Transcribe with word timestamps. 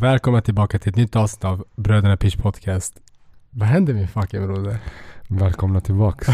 Välkomna 0.00 0.40
tillbaka 0.40 0.78
till 0.78 0.90
ett 0.90 0.96
nytt 0.96 1.16
avsnitt 1.16 1.44
av 1.44 1.64
Bröderna 1.76 2.16
Pitch 2.16 2.36
Podcast. 2.36 3.00
Vad 3.50 3.68
händer 3.68 3.94
min 3.94 4.08
fucking 4.08 4.46
broder? 4.46 4.78
Välkomna 5.28 5.80
tillbaks. 5.80 6.28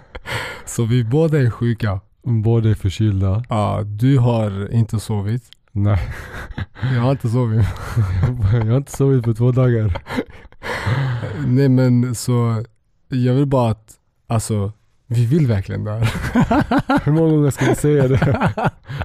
Så 0.66 0.84
vi 0.84 1.04
båda 1.04 1.38
är 1.38 1.50
sjuka. 1.50 2.00
Båda 2.22 2.70
är 2.70 2.74
förkylda. 2.74 3.44
Ja, 3.48 3.82
du 3.86 4.18
har 4.18 4.72
inte 4.72 5.00
sovit. 5.00 5.50
Nej, 5.72 5.98
Jag 6.94 7.00
har 7.00 7.10
inte 7.10 7.28
sovit. 7.28 7.66
jag 8.52 8.64
har 8.64 8.76
inte 8.76 8.92
sovit 8.92 9.24
på 9.24 9.34
två 9.34 9.52
dagar. 9.52 10.02
Nej 11.46 11.68
men 11.68 12.14
så, 12.14 12.64
jag 13.08 13.34
vill 13.34 13.46
bara 13.46 13.70
att, 13.70 13.94
alltså, 14.26 14.72
vi 15.12 15.26
vill 15.26 15.46
verkligen 15.46 15.84
det 15.84 15.90
här. 15.90 16.00
Hur 17.04 17.12
många 17.12 17.30
gånger 17.30 17.50
ska 17.50 17.64
vi 17.64 17.74
säga 17.74 18.08
det? 18.08 18.42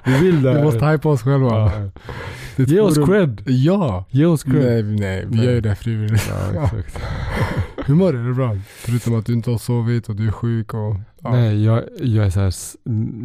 Vi 0.04 0.18
vill 0.18 0.42
det. 0.42 0.54
Vi 0.54 0.62
måste 0.62 0.86
hypa 0.86 1.08
oss 1.08 1.22
själva. 1.22 1.48
Ja. 1.48 2.64
Ge 2.64 2.80
oss 2.80 2.98
cred. 3.06 3.42
Ja! 3.46 4.04
Ge 4.10 4.24
oss 4.26 4.42
cred. 4.44 4.84
Nej, 4.84 4.96
nej, 4.98 5.24
vi 5.28 5.36
Nej. 5.36 5.46
gör 5.46 5.52
ju 5.52 5.60
det 5.60 5.74
frivilligt. 5.74 6.30
Ja, 6.54 6.64
exakt. 6.78 6.98
Hur 7.86 7.94
mår 7.94 8.12
du? 8.12 8.20
Är 8.20 8.28
det 8.28 8.34
bra? 8.34 8.58
Förutom 8.66 9.18
att 9.18 9.26
du 9.26 9.32
inte 9.32 9.50
har 9.50 9.58
sovit 9.58 10.08
och 10.08 10.16
du 10.16 10.28
är 10.28 10.32
sjuk 10.32 10.74
och... 10.74 10.96
Ja. 11.22 11.30
Nej, 11.30 11.64
jag, 11.64 11.82
jag 12.00 12.26
är 12.26 12.30
så 12.30 12.40
här 12.40 12.52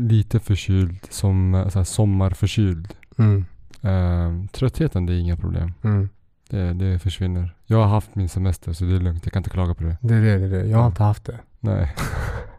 lite 0.10 0.40
förkyld. 0.40 0.98
Som 1.10 1.66
så 1.72 1.80
här 1.80 1.84
sommarförkyld. 1.84 2.88
Mm, 3.18 3.46
Um, 3.84 4.48
tröttheten, 4.48 5.06
det 5.06 5.14
är 5.14 5.18
inga 5.18 5.38
problem. 5.38 5.74
mm. 5.84 6.10
Det, 6.50 6.74
det 6.74 7.00
försvinner. 7.00 7.56
Jag 7.66 7.78
har 7.78 7.88
haft 7.88 8.16
min 8.16 8.30
semester 8.30 8.74
så 8.74 8.84
det 8.86 8.96
är 8.96 9.00
lugnt. 9.00 9.26
Jag 9.26 9.34
kan 9.34 9.40
inte 9.40 9.50
klaga 9.50 9.74
på 9.74 9.84
det. 9.84 9.98
Det 10.02 10.14
är 10.16 10.22
det, 10.22 10.38
det 10.38 10.46
är 10.58 10.64
det. 10.64 10.70
Jag 10.70 10.78
har 10.78 10.88
inte 10.88 11.04
haft 11.04 11.26
det. 11.26 11.40
Nej. 11.60 11.96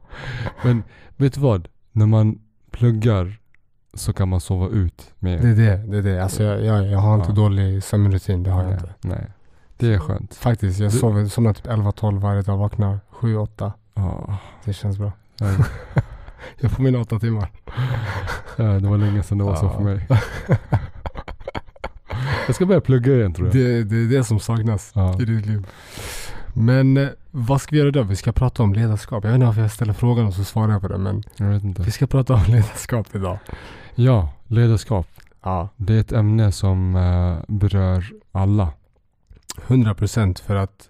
Men 0.64 0.82
vet 1.16 1.34
du 1.34 1.40
vad? 1.40 1.68
När 1.92 2.06
man 2.06 2.38
pluggar 2.70 3.38
så 3.94 4.12
kan 4.12 4.28
man 4.28 4.40
sova 4.40 4.68
ut 4.68 5.10
mer. 5.18 5.38
Det 5.38 5.48
är 5.48 5.54
det, 5.54 5.76
det 5.86 5.98
är 5.98 6.02
det. 6.02 6.22
Alltså 6.24 6.42
jag, 6.42 6.64
jag, 6.64 6.86
jag 6.86 6.98
har 6.98 7.14
inte 7.14 7.28
Ja. 7.28 7.34
dålig 7.34 7.82
sömnrutin, 7.84 8.42
det 8.42 8.50
har 8.50 8.62
jag 8.62 8.70
nej, 8.70 8.78
inte. 8.80 8.94
nej. 9.00 9.26
Det 9.76 9.94
är 9.94 9.98
skönt. 9.98 10.34
Faktiskt, 10.34 10.80
jag 10.80 10.90
Du- 10.92 10.98
sover, 10.98 11.26
somnar 11.26 11.52
typ 11.52 11.66
11-12 11.66 12.18
varje 12.20 12.42
dag, 12.42 12.56
vaknar 12.56 12.98
7-8. 13.20 13.72
Ja, 13.94 14.38
Det 14.64 14.72
känns 14.72 14.98
bra. 14.98 15.12
ja, 15.38 15.46
Jag 16.60 16.70
får 16.70 16.82
mina 16.82 16.98
8 17.00 17.18
timmar. 17.18 17.50
ja, 18.56 18.64
det 18.64 18.88
var 18.88 18.98
länge 18.98 19.22
sedan 19.22 19.38
det 19.38 19.44
var 19.44 19.56
så 19.56 19.68
för 19.68 19.80
mig. 19.82 20.06
Jag 22.46 22.54
ska 22.54 22.66
börja 22.66 22.80
plugga 22.80 23.12
igen 23.14 23.34
tror 23.34 23.46
jag. 23.48 23.56
Det, 23.56 23.84
det 23.84 23.96
är 23.96 24.18
det 24.18 24.24
som 24.24 24.40
saknas 24.40 24.92
i 25.20 25.24
ditt 25.24 25.46
liv. 25.46 25.66
Men 26.52 26.96
eh, 26.96 27.08
vad 27.30 27.60
ska 27.60 27.70
vi 27.70 27.78
göra 27.78 27.88
idag? 27.88 28.04
Vi 28.04 28.16
ska 28.16 28.32
prata 28.32 28.62
om 28.62 28.72
ledarskap. 28.72 29.24
Jag 29.24 29.30
vet 29.30 29.34
inte 29.34 29.46
varför 29.46 29.60
jag 29.62 29.70
ställer 29.70 29.92
frågan 29.92 30.26
och 30.26 30.34
så 30.34 30.44
svarar 30.44 30.72
jag 30.72 30.82
på 30.82 30.88
den. 30.88 31.02
Men 31.02 31.22
Jag 31.36 31.46
vet 31.46 31.64
inte. 31.64 31.82
vi 31.82 31.90
ska 31.90 32.06
prata 32.06 32.34
om 32.34 32.40
ledarskap 32.48 33.06
idag. 33.14 33.38
Ja, 33.94 34.28
ledarskap. 34.46 35.06
Ja. 35.42 35.68
Det 35.76 35.94
är 35.94 36.00
ett 36.00 36.12
ämne 36.12 36.52
som 36.52 36.96
eh, 36.96 37.54
berör 37.54 38.04
alla. 38.32 38.68
100% 39.66 40.42
för 40.42 40.56
att 40.56 40.88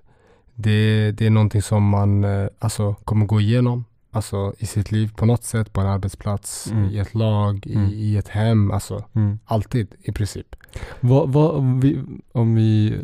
det, 0.55 1.11
det 1.13 1.27
är 1.27 1.31
någonting 1.31 1.63
som 1.63 1.89
man 1.89 2.25
eh, 2.25 2.47
alltså, 2.59 2.95
kommer 2.95 3.27
gå 3.27 3.41
igenom 3.41 3.85
alltså, 4.15 4.55
i 4.59 4.67
sitt 4.67 4.91
liv 4.93 5.11
på 5.17 5.27
något 5.27 5.45
sätt, 5.45 5.73
på 5.73 5.81
en 5.81 5.87
arbetsplats, 5.87 6.71
Mm. 6.71 6.91
i 6.91 6.99
ett 6.99 7.15
lag, 7.15 7.67
Mm. 7.67 7.89
i, 7.91 7.93
i 7.95 8.17
ett 8.17 8.29
hem. 8.29 8.71
Alltså 8.71 9.05
Mm. 9.13 9.39
alltid 9.45 9.95
i 10.03 10.13
princip. 10.13 10.57
Vad, 11.01 11.33
vad, 11.33 11.51
om, 11.51 11.81
vi, 11.81 12.01
om 12.33 12.55
vi... 12.55 13.01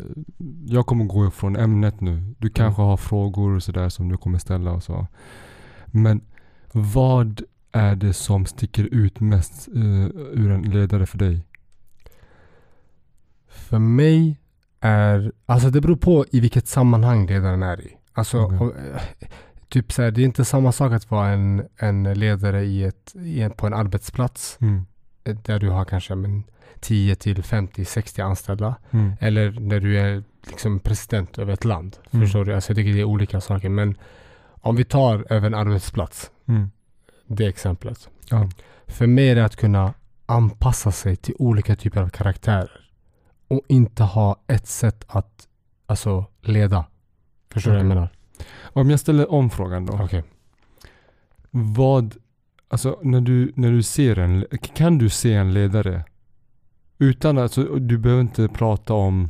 Jag 0.65 0.85
kommer 0.85 1.05
gå 1.05 1.27
ifrån 1.27 1.55
ämnet 1.55 2.01
nu. 2.01 2.35
Du 2.37 2.49
kanske 2.49 2.81
har 2.81 2.97
frågor 2.97 3.55
och 3.55 3.63
sådär 3.63 3.89
som 3.89 4.09
du 4.09 4.17
kommer 4.17 4.37
ställa 4.39 4.71
och 4.71 4.83
så. 4.83 5.07
Men 5.85 6.21
vad 6.71 7.41
är 7.71 7.95
det 7.95 8.13
som 8.13 8.45
sticker 8.45 8.83
ut 8.83 9.19
mest 9.19 9.67
eh, 9.67 10.05
ur 10.31 10.51
en 10.51 10.61
ledare 10.61 11.05
för 11.05 11.17
dig? 11.17 11.45
För 13.47 13.79
mig 13.79 14.39
är, 14.79 15.31
alltså 15.45 15.69
det 15.69 15.81
beror 15.81 15.95
på 15.95 16.25
i 16.31 16.39
vilket 16.39 16.67
sammanhang 16.67 17.27
ledaren 17.27 17.63
är 17.63 17.81
i. 17.81 17.97
Alltså, 18.13 18.39
Okej. 18.41 18.57
om, 18.57 18.71
eh, 18.71 19.01
typ 19.69 19.91
så 19.91 20.01
här, 20.01 20.11
det 20.11 20.21
är 20.21 20.25
inte 20.25 20.45
samma 20.45 20.71
sak 20.71 20.91
att 20.93 21.11
vara 21.11 21.27
en, 21.29 21.67
en 21.77 22.13
ledare 22.13 22.63
i 22.63 22.83
ett, 22.83 23.15
i 23.15 23.41
en, 23.41 23.51
på 23.51 23.67
en 23.67 23.73
arbetsplats 23.73 24.57
Mm. 24.61 24.85
eh, 25.23 25.35
där 25.35 25.59
du 25.59 25.69
har 25.69 25.85
kanske 25.85 26.15
men, 26.15 26.43
10 26.79 27.15
till 27.15 27.43
50, 27.43 27.85
60 27.85 28.21
anställda. 28.21 28.75
Mm. 28.91 29.13
Eller 29.19 29.51
när 29.51 29.79
du 29.79 29.99
är 29.99 30.23
liksom 30.47 30.79
president 30.79 31.37
över 31.39 31.53
ett 31.53 31.65
land. 31.65 31.97
Mm. 32.11 32.25
Förstår 32.25 32.45
du? 32.45 32.53
Alltså 32.55 32.71
jag 32.71 32.77
tycker 32.77 32.93
det 32.93 32.99
är 32.99 33.03
olika 33.03 33.41
saker. 33.41 33.69
Men 33.69 33.97
om 34.61 34.75
vi 34.75 34.83
tar 34.83 35.25
över 35.33 35.47
en 35.47 35.53
arbetsplats, 35.55 36.31
Mm. 36.47 36.71
det 37.27 37.45
exemplet. 37.47 38.09
Ja. 38.29 38.49
För 38.87 39.07
mig 39.07 39.29
är 39.29 39.35
det 39.35 39.45
att 39.45 39.55
kunna 39.55 39.93
anpassa 40.25 40.91
sig 40.91 41.15
till 41.15 41.35
olika 41.39 41.75
typer 41.75 42.01
av 42.01 42.09
karaktärer. 42.09 42.89
Och 43.47 43.61
inte 43.67 44.03
ha 44.03 44.39
ett 44.47 44.67
sätt 44.67 45.05
att 45.07 45.47
alltså, 45.85 46.25
leda. 46.41 46.85
Förstår 47.51 47.71
du 47.71 47.77
vad 47.77 47.85
jag 47.85 47.89
menar? 47.89 48.09
Om 48.73 48.89
jag 48.89 48.99
ställer 48.99 49.31
om 49.31 49.49
frågan 49.49 49.85
då. 49.85 49.99
Okej. 50.03 50.23
Vad, 51.51 52.15
alltså 52.67 52.99
när 53.03 53.21
du, 53.21 53.51
när 53.55 53.71
du 53.71 53.83
ser 53.83 54.19
en, 54.19 54.45
kan 54.75 54.97
du 54.97 55.09
se 55.09 55.33
en 55.33 55.53
ledare 55.53 56.03
utan, 56.97 57.37
alltså 57.37 57.63
du 57.63 57.97
behöver 57.97 58.21
inte 58.21 58.47
prata 58.47 58.93
om 58.93 59.29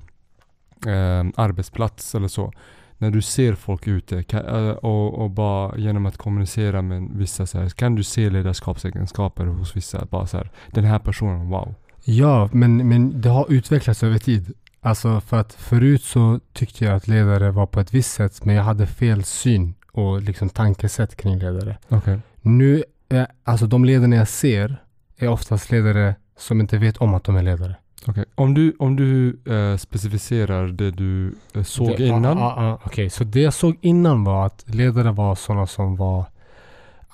eh, 0.86 1.26
arbetsplats 1.36 2.16
eller 2.16 2.28
så. 2.28 2.54
När 2.98 3.12
du 3.12 3.22
ser 3.22 3.56
folk 3.56 3.88
ute 3.88 4.24
kan, 4.24 4.46
eh, 4.46 4.72
och, 4.72 5.24
och 5.24 5.30
bara 5.30 5.78
genom 5.78 6.06
att 6.06 6.18
kommunicera 6.18 6.82
med 6.82 7.10
vissa 7.14 7.46
så 7.46 7.60
här, 7.60 7.70
kan 7.70 7.96
du 7.96 8.04
se 8.04 8.30
ledarskapsegenskaper 8.30 9.46
hos 9.46 9.76
vissa. 9.76 10.06
Bara 10.06 10.28
så 10.28 10.38
här, 10.38 10.52
den 10.72 10.84
här 10.84 11.00
personen, 11.00 11.50
wow. 11.50 11.76
Ja, 12.04 12.50
men, 12.54 12.88
men 12.90 13.22
det 13.22 13.30
har 13.30 13.46
utvecklats 13.50 14.04
över 14.04 14.18
tid. 14.18 14.54
Alltså 14.82 15.22
för 15.22 15.40
att 15.40 15.54
förut 15.54 16.04
så 16.04 16.40
tyckte 16.54 16.86
jag 16.86 16.96
att 16.96 17.08
ledare 17.08 17.52
var 17.52 17.66
på 17.66 17.80
ett 17.80 17.94
visst 17.94 18.12
sätt 18.14 18.46
men 18.46 18.56
jag 18.56 18.64
hade 18.64 18.88
fel 18.88 19.24
syn 19.24 19.74
och 19.92 20.22
liksom 20.22 20.50
tankesätt 20.50 21.16
kring 21.16 21.40
ledare. 21.40 21.78
Okej. 21.90 22.20
Nu, 22.42 22.84
är, 23.10 23.28
alltså 23.44 23.68
de 23.68 23.86
ledarna 23.86 24.16
jag 24.16 24.28
ser 24.28 24.84
är 25.18 25.28
oftast 25.28 25.72
ledare 25.72 26.16
som 26.38 26.60
inte 26.62 26.78
vet 26.78 26.98
om 26.98 27.14
att 27.14 27.24
de 27.24 27.36
är 27.36 27.44
ledare. 27.44 27.76
Okej. 28.08 28.26
Om 28.36 28.54
du, 28.54 28.76
om 28.80 28.96
du 28.96 29.40
eh, 29.46 29.78
specificerar 29.78 30.68
det 30.68 30.92
du 30.92 31.36
eh, 31.56 31.64
såg 31.64 31.98
Det- 31.98 32.08
innan. 32.08 32.38
Ja, 32.38 32.54
ja, 32.58 32.64
ja. 32.66 32.80
Okej, 32.86 33.10
så 33.10 33.24
det 33.24 33.42
jag 33.42 33.54
såg 33.54 33.78
innan 33.82 34.24
var 34.24 34.46
att 34.46 34.64
ledare 34.68 35.12
var 35.12 35.36
sådana 35.36 35.68
som 35.68 35.96
var, 35.96 36.26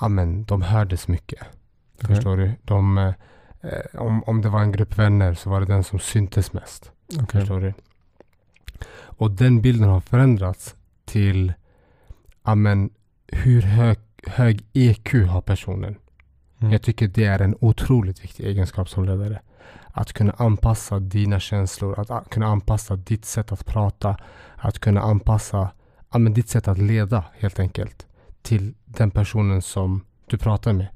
ja 0.02 0.08
men 0.08 0.44
de 0.46 0.62
hördes 0.62 1.08
mycket. 1.08 1.40
Okej. 2.04 2.16
Förstår 2.16 2.38
du? 2.38 2.52
De, 2.64 3.14
eh, 3.72 4.02
om, 4.02 4.24
om 4.24 4.42
det 4.42 4.50
var 4.50 4.62
en 4.62 4.72
grupp 4.72 4.98
vänner 4.98 5.34
så 5.34 5.50
var 5.50 5.60
det 5.60 5.66
den 5.66 5.84
som 5.84 6.00
syntes 6.00 6.54
mest. 6.54 6.92
Okej. 7.20 7.42
Förstår 7.42 7.60
du? 7.60 7.74
Och 9.18 9.32
den 9.32 9.62
bilden 9.62 9.90
har 9.90 10.00
förändrats 10.00 10.76
till, 11.06 11.54
ja 12.44 12.56
men 12.56 12.90
hur 13.28 13.62
hög, 13.62 13.98
hög 14.28 14.66
EQ 14.74 15.14
har 15.14 15.42
personen? 15.42 15.96
Mm. 16.60 16.72
Jag 16.72 16.82
tycker 16.82 17.08
det 17.08 17.26
är 17.26 17.42
en 17.42 17.56
otroligt 17.60 18.24
viktig 18.24 18.46
egenskap 18.46 18.90
som 18.90 19.06
ledare. 19.06 19.42
Att 19.92 20.14
kunna 20.14 20.32
anpassa 20.38 21.00
dina 21.00 21.40
känslor, 21.40 22.12
att 22.12 22.30
kunna 22.30 22.48
anpassa 22.48 22.96
ditt 22.96 23.26
sätt 23.26 23.52
att 23.52 23.66
prata, 23.66 24.18
att 24.56 24.80
kunna 24.80 25.02
anpassa 25.02 25.72
ja, 26.12 26.18
men 26.18 26.34
ditt 26.34 26.50
sätt 26.50 26.68
att 26.68 26.78
leda 26.78 27.24
helt 27.34 27.60
enkelt 27.60 28.08
till 28.42 28.74
den 28.86 29.12
personen 29.12 29.62
som 29.62 30.02
du 30.26 30.38
pratar 30.38 30.74
med. 30.74 30.88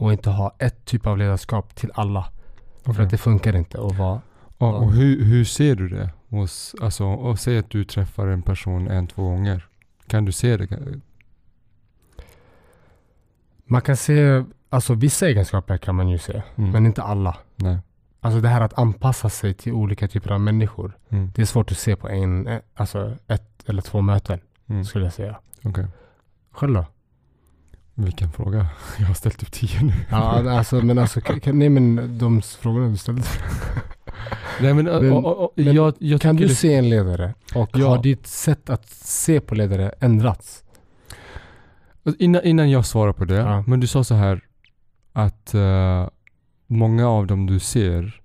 Och 0.00 0.12
inte 0.12 0.30
ha 0.30 0.54
ett 0.58 0.84
typ 0.84 1.06
av 1.06 1.18
ledarskap 1.18 1.74
till 1.74 1.90
alla. 1.94 2.28
För 2.84 2.90
Okej. 2.92 3.04
att 3.04 3.10
det 3.10 3.18
funkar 3.18 3.56
inte 3.56 3.80
att 3.86 3.96
vara... 3.98 4.20
Ja, 4.58 4.76
och 4.76 4.92
hur, 4.92 5.24
hur 5.24 5.44
ser 5.44 5.74
du 5.74 5.88
det? 5.88 6.10
Hos, 6.28 6.74
alltså, 6.80 7.04
och 7.06 7.38
säg 7.38 7.58
att 7.58 7.70
du 7.70 7.84
träffar 7.84 8.26
en 8.26 8.42
person 8.42 8.88
en, 8.88 9.06
två 9.06 9.22
gånger. 9.22 9.66
Kan 10.06 10.24
du 10.24 10.32
se 10.32 10.56
det? 10.56 10.78
Man 13.64 13.80
kan 13.82 13.96
se, 13.96 14.44
alltså 14.70 14.94
vissa 14.94 15.28
egenskaper 15.28 15.76
kan 15.78 15.94
man 15.94 16.08
ju 16.08 16.18
se, 16.18 16.42
Mm. 16.56 16.70
men 16.70 16.86
inte 16.86 17.02
alla. 17.02 17.36
Nej. 17.56 17.78
Alltså 18.20 18.40
det 18.40 18.48
här 18.48 18.60
att 18.60 18.78
anpassa 18.78 19.28
sig 19.28 19.54
till 19.54 19.72
olika 19.72 20.08
typer 20.08 20.32
av 20.32 20.40
människor. 20.40 20.92
Mm. 21.08 21.30
Det 21.34 21.42
är 21.42 21.46
svårt 21.46 21.70
att 21.72 21.78
se 21.78 21.96
på 21.96 22.08
en, 22.08 22.46
eh, 22.46 22.60
alltså 22.74 23.16
ett 23.26 23.64
eller 23.68 23.82
två 23.82 24.00
möten 24.00 24.40
Mm. 24.66 24.84
skulle 24.84 25.04
jag 25.04 25.12
säga. 25.12 25.38
Okej. 25.64 25.86
Själv 26.50 26.74
då? 26.74 26.86
Vilken 28.00 28.32
fråga. 28.32 28.66
Jag 28.98 29.06
har 29.06 29.14
ställt 29.14 29.38
typ 29.38 29.52
tio 29.52 29.82
nu. 29.82 29.92
Ja, 30.10 30.40
men 30.42 30.48
alltså, 30.58 30.76
men 30.76 30.98
alltså, 30.98 31.20
kan, 31.20 31.58
nej 31.58 31.68
men 31.68 32.18
de 32.18 32.42
frågorna 32.42 32.88
du 32.88 32.96
ställde. 32.96 33.22
Nej 34.60 34.74
men, 34.74 34.84
Men- 34.84 35.12
och, 35.12 35.44
och, 35.44 35.52
men 35.56 35.74
jag, 35.74 35.94
jag 35.98 36.20
Kan 36.20 36.36
du 36.36 36.46
det- 36.46 36.54
se 36.54 36.74
en 36.74 36.90
ledare 36.90 37.34
och 37.54 37.70
Ja. 37.74 37.88
har 37.88 38.02
ditt 38.02 38.26
sätt 38.26 38.70
att 38.70 38.88
se 38.90 39.40
på 39.40 39.54
ledare 39.54 39.92
ändrats? 40.00 40.64
Innan, 42.18 42.42
innan 42.44 42.70
jag 42.70 42.86
svarar 42.86 43.12
på 43.12 43.24
det. 43.24 43.34
Ja. 43.36 43.64
Men 43.66 43.80
du 43.80 43.86
sa 43.86 44.04
så 44.04 44.14
här 44.14 44.40
att 45.12 45.54
eh, 45.54 46.08
många 46.66 47.08
av 47.08 47.26
dem 47.26 47.46
du 47.46 47.58
ser 47.58 48.20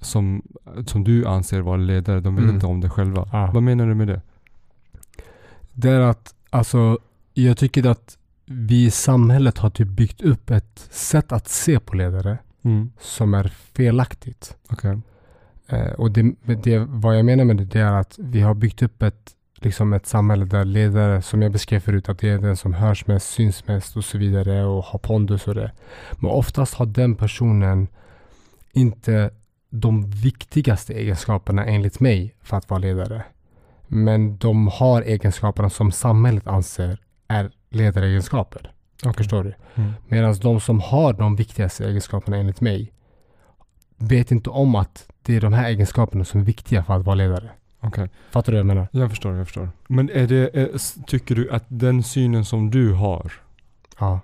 som, 0.00 0.42
som 0.86 1.04
du 1.04 1.26
anser 1.26 1.60
vara 1.60 1.76
ledare, 1.76 2.20
de 2.20 2.34
vet 2.34 2.42
Mm. 2.42 2.54
inte 2.54 2.66
om 2.66 2.80
det 2.80 2.90
själva. 2.90 3.28
Ja. 3.32 3.50
Vad 3.54 3.62
menar 3.62 3.86
du 3.86 3.94
med 3.94 4.08
det? 4.08 4.20
Det 5.72 5.90
är 5.90 6.00
att, 6.00 6.34
alltså, 6.50 6.98
jag 7.34 7.56
tycker 7.58 7.86
att 7.86 8.18
vi 8.50 8.84
i 8.84 8.90
samhället 8.90 9.58
har 9.58 9.70
typ 9.70 9.88
byggt 9.88 10.20
upp 10.20 10.50
ett 10.50 10.88
sätt 10.90 11.32
att 11.32 11.48
se 11.48 11.80
på 11.80 11.96
ledare 11.96 12.38
Mm. 12.62 12.92
som 13.00 13.34
är 13.34 13.48
felaktigt. 13.48 14.56
Okej. 14.70 14.98
Eh, 15.68 15.92
och 15.92 16.10
det, 16.10 16.34
det, 16.62 16.78
vad 16.78 17.18
jag 17.18 17.24
menar 17.24 17.44
med 17.44 17.56
det, 17.56 17.64
det 17.64 17.80
är 17.80 17.92
att 17.92 18.18
vi 18.18 18.40
har 18.40 18.54
byggt 18.54 18.82
upp 18.82 19.02
ett, 19.02 19.30
liksom 19.56 19.92
ett 19.92 20.06
samhälle 20.06 20.44
där 20.44 20.64
ledare, 20.64 21.22
som 21.22 21.42
jag 21.42 21.52
beskrev 21.52 21.80
förut, 21.80 22.08
att 22.08 22.18
det 22.18 22.28
är 22.28 22.38
den 22.38 22.56
som 22.56 22.74
hörs 22.74 23.06
mest, 23.06 23.30
syns 23.30 23.66
mest 23.66 23.96
och 23.96 24.04
så 24.04 24.18
vidare 24.18 24.64
och 24.64 24.84
har 24.84 24.98
pondus 24.98 25.48
och 25.48 25.54
det. 25.54 25.72
Men 26.16 26.30
oftast 26.30 26.74
har 26.74 26.86
den 26.86 27.14
personen 27.14 27.88
inte 28.72 29.30
de 29.70 30.10
viktigaste 30.10 30.94
egenskaperna 30.94 31.64
enligt 31.64 32.00
mig 32.00 32.34
för 32.42 32.56
att 32.56 32.70
vara 32.70 32.80
ledare. 32.80 33.24
Men 33.86 34.38
de 34.38 34.68
har 34.68 35.02
egenskaperna 35.02 35.70
som 35.70 35.92
samhället 35.92 36.46
anser 36.46 36.98
är 37.28 37.50
ledaregenskaper. 37.68 38.72
Okay. 39.02 39.12
Förstår 39.12 39.44
du? 39.44 39.54
Mm. 39.74 39.92
Medan 40.08 40.34
de 40.42 40.60
som 40.60 40.80
har 40.80 41.12
de 41.12 41.36
viktigaste 41.36 41.84
egenskaperna 41.84 42.36
enligt 42.36 42.60
mig 42.60 42.92
vet 43.96 44.30
inte 44.30 44.50
om 44.50 44.74
att 44.74 45.08
det 45.22 45.36
är 45.36 45.40
de 45.40 45.52
här 45.52 45.68
egenskaperna 45.68 46.24
som 46.24 46.40
är 46.40 46.44
viktiga 46.44 46.84
för 46.84 46.94
att 46.94 47.04
vara 47.04 47.14
ledare. 47.14 47.50
Okej. 47.80 48.08
Fattar 48.30 48.52
du 48.52 48.56
vad 48.56 48.60
jag 48.60 48.66
menar? 48.66 48.88
Jag 48.92 49.10
förstår, 49.10 49.36
jag 49.36 49.46
förstår. 49.46 49.70
Men 49.88 50.10
är 50.10 50.26
det, 50.26 50.56
är, 50.56 50.70
tycker 51.06 51.34
du 51.34 51.50
att 51.50 51.64
den 51.68 52.02
synen 52.02 52.44
som 52.44 52.70
du 52.70 52.92
har, 52.92 53.32
Ja. 53.98 54.20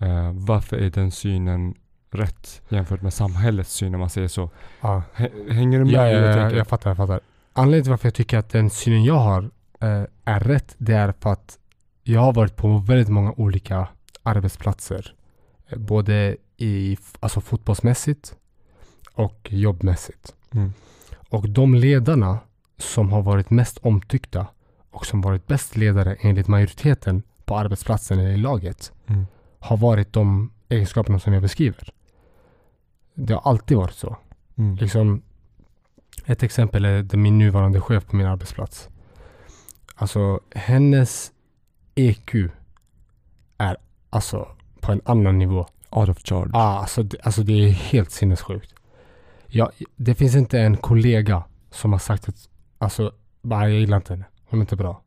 eh, 0.00 0.30
varför 0.32 0.76
är 0.76 0.90
den 0.90 1.10
synen 1.10 1.74
rätt 2.10 2.62
jämfört 2.68 3.02
med 3.02 3.14
samhällets 3.14 3.72
syn 3.74 3.94
om 3.94 4.00
man 4.00 4.10
säger 4.10 4.28
så? 4.28 4.50
ja. 4.80 5.02
Hä- 5.14 5.52
Hänger 5.52 5.78
du 5.78 5.84
med? 5.84 5.94
Ja, 5.94 6.06
ja, 6.08 6.18
jag 6.18 6.28
ja, 6.30 6.34
tänker? 6.34 6.56
jag 6.56 6.66
fattar, 6.68 6.90
jag 6.90 6.96
fattar. 6.96 7.20
Anledningen 7.52 7.82
till 7.84 7.90
varför 7.90 8.06
jag 8.06 8.14
tycker 8.14 8.38
att 8.38 8.48
den 8.50 8.70
synen 8.70 9.04
jag 9.04 9.14
har 9.18 9.42
eh, 9.80 10.02
är 10.24 10.40
rätt, 10.40 10.74
det 10.78 10.94
är 10.94 11.14
för 11.20 11.32
att 11.32 11.58
jag 12.04 12.20
har 12.20 12.32
varit 12.32 12.56
på 12.56 12.78
väldigt 12.78 13.08
många 13.08 13.32
olika 13.32 13.88
arbetsplatser. 14.22 15.14
Eh, 15.68 15.78
Både 15.78 16.36
i, 16.56 16.98
alltså 17.20 17.40
fotbollsmässigt 17.40 18.36
och 19.14 19.48
jobbmässigt. 19.52 20.34
Mm. 20.50 20.72
Och 21.28 21.48
de 21.48 21.74
ledarna 21.74 22.38
som 22.78 23.12
har 23.12 23.22
varit 23.22 23.50
mest 23.50 23.78
omtyckta 23.78 24.46
och 24.90 25.06
som 25.06 25.20
varit 25.20 25.46
bäst 25.46 25.76
ledare 25.76 26.16
enligt 26.20 26.48
majoriteten 26.48 27.22
på 27.44 27.56
arbetsplatsen 27.58 28.18
eller 28.18 28.30
i 28.30 28.36
laget 28.36 28.92
Mm. 29.06 29.26
har 29.58 29.76
varit 29.76 30.12
de 30.12 30.52
egenskaperna 30.68 31.18
som 31.18 31.32
jag 31.32 31.42
beskriver. 31.42 31.88
Det 33.14 33.34
har 33.34 33.40
alltid 33.50 33.76
varit 33.76 33.94
så. 33.94 34.16
Mm. 34.56 34.74
Liksom, 34.76 35.22
ett 36.26 36.42
exempel 36.42 36.84
är 36.84 37.16
min 37.16 37.38
nuvarande 37.38 37.80
chef 37.80 38.06
på 38.06 38.16
min 38.16 38.26
arbetsplats. 38.26 38.88
Alltså 39.94 40.40
hennes 40.54 41.32
EQ 41.94 42.34
är 43.58 43.76
alltså 44.10 44.48
på 44.80 44.92
en 44.92 45.00
annan 45.04 45.38
nivå. 45.38 45.66
Out 45.90 46.08
of 46.08 46.18
charge. 46.24 46.50
Ah, 46.52 46.78
alltså, 46.78 47.02
det, 47.02 47.16
alltså 47.22 47.42
det 47.42 47.52
är 47.52 47.68
helt 47.70 48.10
sinnessjukt. 48.10 48.74
Ja, 49.46 49.70
det 49.96 50.14
finns 50.14 50.34
inte 50.34 50.60
en 50.60 50.76
kollega 50.76 51.44
som 51.70 51.92
har 51.92 51.98
sagt 51.98 52.28
att 52.28 52.48
alltså, 52.78 53.12
bara, 53.42 53.68
jag 53.68 53.80
gillar 53.80 53.96
inte 53.96 54.12
henne. 54.12 54.24
Hon 54.44 54.60
är 54.60 54.62
inte 54.62 54.76
bra. 54.76 55.02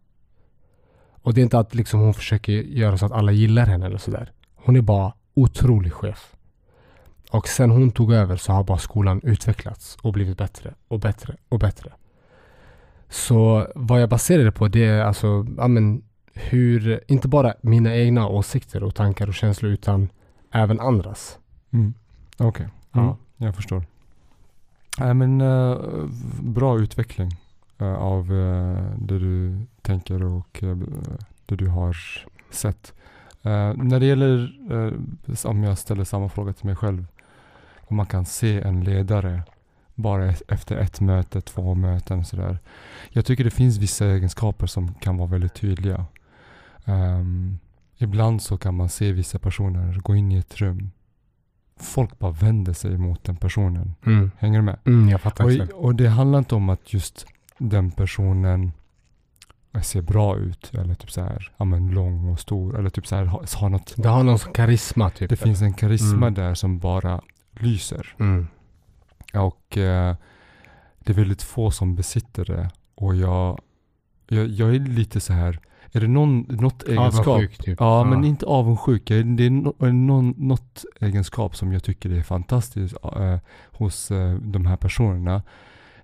Och 1.21 1.33
det 1.33 1.41
är 1.41 1.43
inte 1.43 1.59
att 1.59 1.75
liksom, 1.75 1.99
hon 1.99 2.13
försöker 2.13 2.51
göra 2.51 2.97
så 2.97 3.05
att 3.05 3.11
alla 3.11 3.31
gillar 3.31 3.65
henne 3.65 3.85
eller 3.85 3.97
sådär. 3.97 4.31
Hon 4.55 4.75
är 4.75 4.81
bara 4.81 5.13
otrolig 5.33 5.93
chef. 5.93 6.35
Och 7.31 7.47
sen 7.47 7.69
hon 7.71 7.91
tog 7.91 8.13
över 8.13 8.35
så 8.37 8.51
har 8.51 8.63
bara 8.63 8.77
skolan 8.77 9.21
utvecklats 9.23 9.97
och 10.01 10.13
blivit 10.13 10.37
bättre 10.37 10.73
och 10.87 10.99
bättre 10.99 11.35
och 11.49 11.59
bättre. 11.59 11.93
Så 13.09 13.67
vad 13.75 14.01
jag 14.01 14.09
baserar 14.09 14.43
det 14.43 14.51
på 14.51 14.67
det 14.67 14.85
är 14.85 15.01
alltså, 15.01 15.45
ja 15.57 15.67
men 15.67 16.03
hur, 16.37 17.03
inte 17.07 17.27
bara 17.27 17.53
mina 17.61 17.95
egna 17.95 18.27
åsikter 18.27 18.83
och 18.83 18.95
tankar 18.95 19.27
och 19.27 19.33
känslor 19.33 19.71
utan 19.71 20.09
även 20.51 20.79
andras. 20.79 21.39
Mm. 21.71 21.93
Okej. 22.37 22.67
Mm. 22.93 23.07
Ja. 23.07 23.17
Jag 23.37 23.55
förstår. 23.55 23.83
Nej 24.99 25.13
men 25.13 25.41
eh, 25.41 25.77
bra 26.41 26.79
utveckling 26.79 27.31
eh, 27.77 27.93
av 27.93 28.33
eh, 28.33 28.91
det 28.97 29.19
du 29.19 29.61
tänker 29.81 30.23
och 30.23 30.63
det 31.45 31.55
du 31.55 31.67
har 31.67 31.97
sett. 32.49 32.93
När 33.75 33.99
det 33.99 34.05
gäller, 34.05 34.53
uh, 34.71 34.93
om 35.45 35.63
jag 35.63 35.77
ställer 35.77 36.03
samma 36.03 36.29
fråga 36.29 36.53
till 36.53 36.65
mig 36.65 36.75
själv, 36.75 37.05
om 37.87 37.97
man 37.97 38.05
kan 38.05 38.25
se 38.25 38.61
en 38.61 38.83
ledare 38.83 39.43
bara 39.95 40.31
e- 40.31 40.35
efter 40.47 40.77
ett 40.77 41.01
möte, 41.01 41.41
två 41.41 41.75
möten 41.75 42.25
sådär. 42.25 42.59
Jag 43.09 43.25
tycker 43.25 43.43
det 43.43 43.49
finns 43.49 43.77
vissa 43.77 44.05
egenskaper 44.05 44.67
som 44.67 44.93
kan 44.93 45.17
vara 45.17 45.29
väldigt 45.29 45.53
tydliga. 45.53 46.05
Ehm, 46.87 47.59
ibland 47.97 48.41
så 48.41 48.57
kan 48.57 48.75
man 48.75 48.89
se 48.89 49.11
vissa 49.11 49.39
personer 49.39 49.99
gå 49.99 50.15
in 50.15 50.31
i 50.31 50.37
ett 50.37 50.57
rum. 50.61 50.91
Folk 51.79 52.19
bara 52.19 52.31
vänder 52.31 52.73
sig 52.73 52.97
mot 52.97 53.23
den 53.23 53.35
personen. 53.37 53.93
Mm. 54.05 54.31
Hänger 54.37 54.59
du 54.59 54.65
med? 54.65 54.79
Mm, 54.85 55.09
jag 55.09 55.21
fattar 55.21 55.61
Och, 55.73 55.85
och 55.85 55.95
det 55.95 56.07
handlar 56.07 56.39
inte 56.39 56.55
om 56.55 56.69
att 56.69 56.93
just 56.93 57.25
den 57.57 57.91
personen 57.91 58.71
ser 59.83 60.01
bra 60.01 60.37
ut 60.37 60.71
eller 60.73 60.93
typ 60.93 61.11
så 61.11 61.21
här, 61.21 61.51
ja 61.57 61.65
men 61.65 61.91
lång 61.91 62.29
och 62.29 62.39
stor 62.39 62.79
eller 62.79 62.89
typ 62.89 63.07
så 63.07 63.15
här 63.15 63.25
har, 63.25 63.59
har 63.59 63.69
något. 63.69 63.93
Det 63.97 64.09
har 64.09 64.23
någon 64.23 64.37
karisma 64.37 65.09
typ. 65.09 65.29
Det 65.29 65.35
finns 65.35 65.61
en 65.61 65.73
karisma 65.73 66.27
Mm. 66.27 66.33
där 66.33 66.53
som 66.53 66.79
bara 66.79 67.21
lyser. 67.51 68.15
Mm. 68.19 68.47
Och 69.33 69.77
eh, 69.77 70.15
det 70.99 71.11
är 71.11 71.15
väldigt 71.15 71.41
få 71.41 71.71
som 71.71 71.95
besitter 71.95 72.45
det. 72.45 72.69
Och 72.95 73.15
jag, 73.15 73.59
jag, 74.27 74.47
jag 74.47 74.75
är 74.75 74.79
lite 74.79 75.19
så 75.19 75.33
här, 75.33 75.59
är 75.91 75.99
det 75.99 76.07
någon, 76.07 76.39
något 76.49 76.83
egenskap? 76.83 77.27
Avundsjuk 77.27 77.57
typ. 77.57 77.79
Ja, 77.79 78.03
men 78.03 78.23
inte 78.23 78.45
avundsjuk. 78.45 79.07
Det 79.07 79.15
är 79.15 79.49
no, 79.49 79.91
någon, 79.91 80.33
något 80.37 80.85
egenskap 80.99 81.55
som 81.55 81.73
jag 81.73 81.83
tycker 81.83 82.09
är 82.09 82.23
fantastiskt 82.23 82.95
eh, 83.03 83.37
hos 83.71 84.11
eh, 84.11 84.33
de 84.33 84.65
här 84.65 84.77
personerna. 84.77 85.41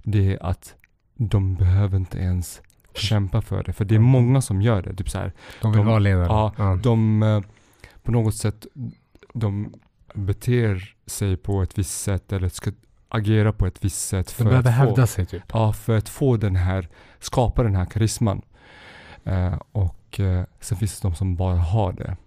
Det 0.04 0.34
är 0.34 0.46
att 0.46 0.76
de 1.16 1.56
behöver 1.56 1.98
inte 1.98 2.18
ens 2.20 2.62
kämpa 2.96 3.42
för 3.42 3.64
det. 3.64 3.74
För 3.74 3.86
det 3.86 3.96
är 3.96 4.00
många 4.00 4.42
som 4.42 4.62
gör 4.62 4.82
det. 4.82 4.96
Typ 4.96 5.10
så 5.10 5.18
här, 5.18 5.34
De 5.62 5.72
vill 5.72 5.78
de- 5.78 5.88
vara 5.88 6.00
ledare. 6.00 6.52
ja, 6.58 6.80
de 6.84 7.24
eh, 7.24 7.42
på 8.04 8.12
något 8.12 8.36
sätt 8.36 8.68
de 9.34 9.74
beter 10.14 10.96
sig 11.06 11.38
på 11.38 11.62
ett 11.62 11.78
visst 11.78 12.02
sätt 12.02 12.32
eller 12.34 12.50
ska 12.50 12.72
agera 13.10 13.54
på 13.54 13.66
ett 13.68 13.86
visst 13.86 14.08
sätt 14.08 14.28
De 14.28 14.34
för 14.34 14.44
behöver 14.44 14.70
att 14.70 14.76
få, 14.78 14.82
hävda 14.86 15.08
sig 15.08 15.26
typ. 15.26 15.44
Ja, 15.54 15.74
för 15.74 15.98
att 15.98 16.10
få 16.10 16.38
den 16.38 16.56
här, 16.56 16.90
skapa 17.20 17.64
den 17.64 17.76
här 17.76 17.86
karisman. 17.86 18.42
Eh, 19.26 19.54
och 19.72 20.20
eh, 20.20 20.44
sen 20.60 20.78
finns 20.78 21.00
det 21.00 21.08
de 21.08 21.16
som 21.16 21.36
bara 21.36 21.56
har 21.58 21.94
det. 21.94 22.18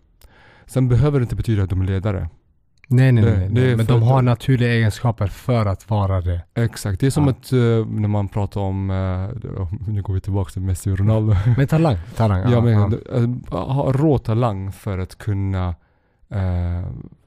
Sen 0.67 0.89
behöver 0.89 1.21
det 1.21 1.23
inte 1.23 1.37
betyda 1.37 1.63
att 1.63 1.71
de 1.71 1.81
är 1.81 1.87
ledare. 1.87 2.29
Nej, 2.89 3.13
nej, 3.13 3.25
nej. 3.25 3.49
nej. 3.51 3.77
Men 3.77 3.87
de 3.87 4.03
har 4.03 4.23
naturliga 4.23 4.73
egenskaper 4.73 5.27
för 5.27 5.67
att 5.67 5.91
vara 5.91 6.21
det. 6.21 6.41
Exakt, 6.55 7.01
det 7.01 7.07
är 7.07 7.11
som 7.11 7.25
Ja. 7.25 7.31
att 7.31 7.53
eh, 7.53 7.59
när 8.01 8.09
man 8.09 8.29
pratar 8.29 8.61
om, 8.61 8.91
eh, 8.91 9.51
nu 9.89 10.03
går 10.03 10.15
vi 10.15 10.21
tillbaka 10.21 10.51
till 10.51 10.63
Messi 10.63 10.91
och 10.91 10.99
Ronaldo. 10.99 11.35
Men 11.57 11.67
talang. 11.67 11.97
talang 12.17 12.53
Ja, 12.53 12.61
men 12.61 12.73
ja. 12.73 13.17
eh, 13.17 13.61
ha 13.65 13.93
rå 13.93 14.19
talang 14.19 14.73
för 14.73 14.99
att 14.99 15.19
kunna 15.19 15.75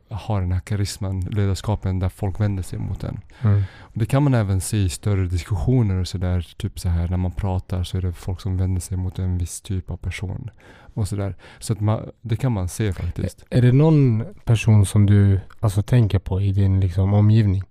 eh, 0.10 0.18
ha 0.18 0.40
den 0.40 0.52
här 0.52 0.60
karisman, 0.60 1.20
ledarskapen 1.20 2.00
där 2.00 2.10
folk 2.10 2.40
vänder 2.40 2.64
sig 2.64 2.80
mot 2.80 3.04
en. 3.04 3.20
Mm. 3.42 3.64
Och 3.80 4.00
det 4.00 4.06
kan 4.06 4.24
man 4.24 4.34
även 4.34 4.62
se 4.62 4.78
i 4.78 4.90
större 4.90 5.26
diskussioner 5.26 5.96
och 5.96 6.08
sådär. 6.08 6.48
Typ 6.58 6.80
så 6.80 6.90
här 6.90 7.08
när 7.08 7.18
man 7.18 7.32
pratar 7.32 7.84
så 7.84 7.98
är 7.98 8.02
det 8.02 8.14
folk 8.14 8.42
som 8.42 8.58
vänder 8.58 8.82
sig 8.82 8.98
mot 8.98 9.20
en 9.20 9.38
viss 9.38 9.62
typ 9.62 9.92
av 9.92 9.98
person. 9.98 10.50
Och 10.94 11.08
sådär. 11.08 11.36
Så 11.60 11.74
att 11.74 11.80
man, 11.80 12.10
det 12.22 12.36
kan 12.36 12.52
man 12.52 12.70
se 12.70 12.94
faktiskt. 12.94 13.46
Är 13.50 13.62
det 13.62 13.72
någon 13.72 14.26
person 14.46 14.86
som 14.86 15.06
du 15.06 15.40
alltså, 15.60 15.82
tänker 15.82 16.20
på 16.20 16.42
i 16.42 16.52
din 16.52 16.80
liksom, 16.80 17.14
omgivning? 17.14 17.64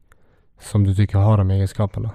Som 0.60 0.84
du 0.84 0.94
tycker 0.94 1.18
har 1.18 1.38
de 1.38 1.50
egenskaperna? 1.50 2.10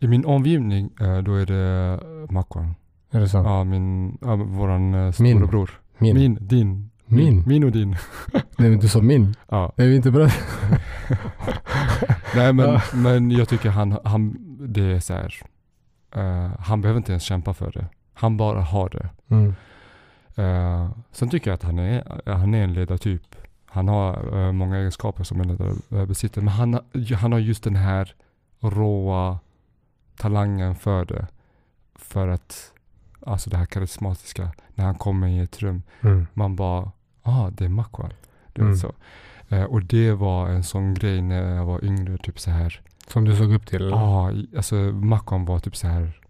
I 0.00 0.06
min 0.06 0.24
omgivning 0.24 0.90
eh, 1.00 1.18
då 1.18 1.34
är 1.34 1.46
det 1.46 2.00
Makwan. 2.32 2.74
Är 3.10 3.20
det 3.20 3.28
sant? 3.28 3.46
Ja, 3.46 3.64
min, 3.64 4.18
ja, 4.20 4.36
våran 4.36 4.94
eh, 4.94 5.12
storebror. 5.12 5.80
Min? 5.98 6.16
Min, 6.16 6.38
din. 6.40 6.90
Min? 7.08 7.42
Min 7.46 7.64
och 7.64 7.72
din. 7.72 7.90
Nej, 8.32 8.70
men 8.70 8.78
du 8.78 8.88
sa 8.88 9.00
min. 9.00 9.34
Ja. 9.48 9.72
Är 9.76 9.86
vi 9.86 9.96
inte 9.96 10.10
bra? 10.10 10.28
Nej 12.36 12.52
men, 12.52 12.66
Ja. 12.70 12.82
men 12.94 13.30
jag 13.30 13.48
tycker 13.48 13.70
han, 13.70 13.98
han 14.04 14.36
det 14.74 14.82
är 14.82 15.00
så 15.00 15.12
här. 15.14 15.34
eh, 16.14 16.50
han 16.60 16.80
behöver 16.80 16.98
inte 16.98 17.12
ens 17.12 17.22
kämpa 17.22 17.54
för 17.54 17.72
det. 17.72 17.86
Han 18.14 18.36
bara 18.36 18.60
har 18.60 18.88
det. 18.88 19.08
Mm. 19.28 19.54
Uh, 20.38 20.90
sen 21.12 21.28
tycker 21.30 21.50
jag 21.50 21.54
att 21.54 21.62
han 21.62 21.78
är, 21.78 22.20
han 22.32 22.54
är 22.54 22.64
en 22.64 22.72
ledartyp. 22.72 23.36
Han 23.66 23.88
har 23.88 24.38
eh, 24.46 24.52
många 24.52 24.76
egenskaper 24.76 25.24
som 25.24 25.40
en 25.40 25.48
ledare 25.48 26.06
besitter. 26.06 26.40
Men 26.40 26.48
han, 26.54 26.78
han 27.18 27.32
har 27.32 27.38
just 27.38 27.64
den 27.64 27.76
här 27.76 28.14
råa 28.60 29.38
talangen 30.16 30.74
för 30.74 31.04
det. 31.04 31.26
För 31.94 32.28
att, 32.28 32.72
alltså 33.26 33.50
det 33.50 33.56
här 33.56 33.66
karismatiska. 33.66 34.52
När 34.74 34.84
han 34.84 34.94
kommer 34.94 35.28
i 35.28 35.38
ett 35.38 35.62
rum. 35.62 35.82
Mm. 36.00 36.26
Man 36.34 36.56
bara, 36.56 36.90
ah 37.28 37.50
det 37.50 37.64
är 37.64 37.68
Makwan. 37.68 38.12
Du 38.52 38.62
Mm. 38.62 38.76
så. 38.76 38.92
Eh, 39.48 39.62
och 39.64 39.82
det 39.82 40.12
var 40.12 40.48
en 40.48 40.64
sån 40.64 40.94
grej 40.94 41.22
när 41.22 41.54
jag 41.56 41.64
var 41.64 41.84
yngre. 41.84 42.16
Typ 42.18 42.38
så 42.40 42.50
här. 42.50 42.80
Som 43.06 43.24
du 43.24 43.36
såg 43.36 43.52
upp 43.52 43.66
till? 43.66 43.88
Ja, 43.90 44.32
i- 44.32 44.48
alltså 44.56 44.74
Makwan 44.92 45.44
var 45.44 45.58
typ 45.58 45.76
så 45.76 45.86
här. 45.88 46.20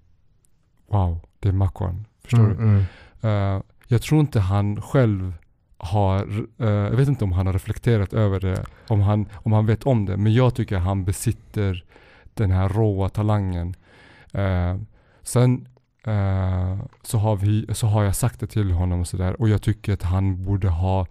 Wow, 0.89 1.21
det 1.41 1.49
är 1.49 1.53
Makwan. 1.53 2.05
Förstår 2.23 2.39
Mm, 2.51 2.57
du? 2.57 2.63
mm. 2.65 2.85
Eh, 3.57 3.63
jag 3.89 4.03
tror 4.03 4.21
inte 4.21 4.41
han 4.41 4.83
själv 4.83 5.33
har, 5.79 6.47
eh, 6.59 6.69
jag 6.69 6.97
vet 6.97 7.09
inte 7.09 7.25
om 7.25 7.33
han 7.33 7.47
har 7.47 7.53
reflekterat 7.53 8.13
över 8.13 8.41
det, 8.41 8.65
om 8.89 9.01
han, 9.01 9.27
om 9.35 9.53
han 9.53 9.67
vet 9.67 9.85
om 9.87 10.07
det, 10.07 10.17
men 10.17 10.33
jag 10.35 10.55
tycker 10.55 10.79
han 10.79 11.05
besitter 11.05 11.85
den 12.35 12.51
här 12.51 12.69
råa 12.69 13.09
talangen. 13.09 13.75
Eh, 14.33 14.77
sen 15.23 15.69
eh, 16.09 16.79
så, 17.03 17.19
har 17.19 17.37
vi, 17.37 17.67
så 17.75 17.87
har 17.87 18.03
jag 18.05 18.17
sagt 18.17 18.41
det 18.41 18.47
till 18.47 18.71
honom 18.71 19.01
och 19.01 19.07
sådär 19.09 19.41
och 19.41 19.49
jag 19.49 19.63
tycker 19.63 19.93
att 19.93 20.03
han 20.03 20.45
borde 20.45 20.69
ha 20.69 21.07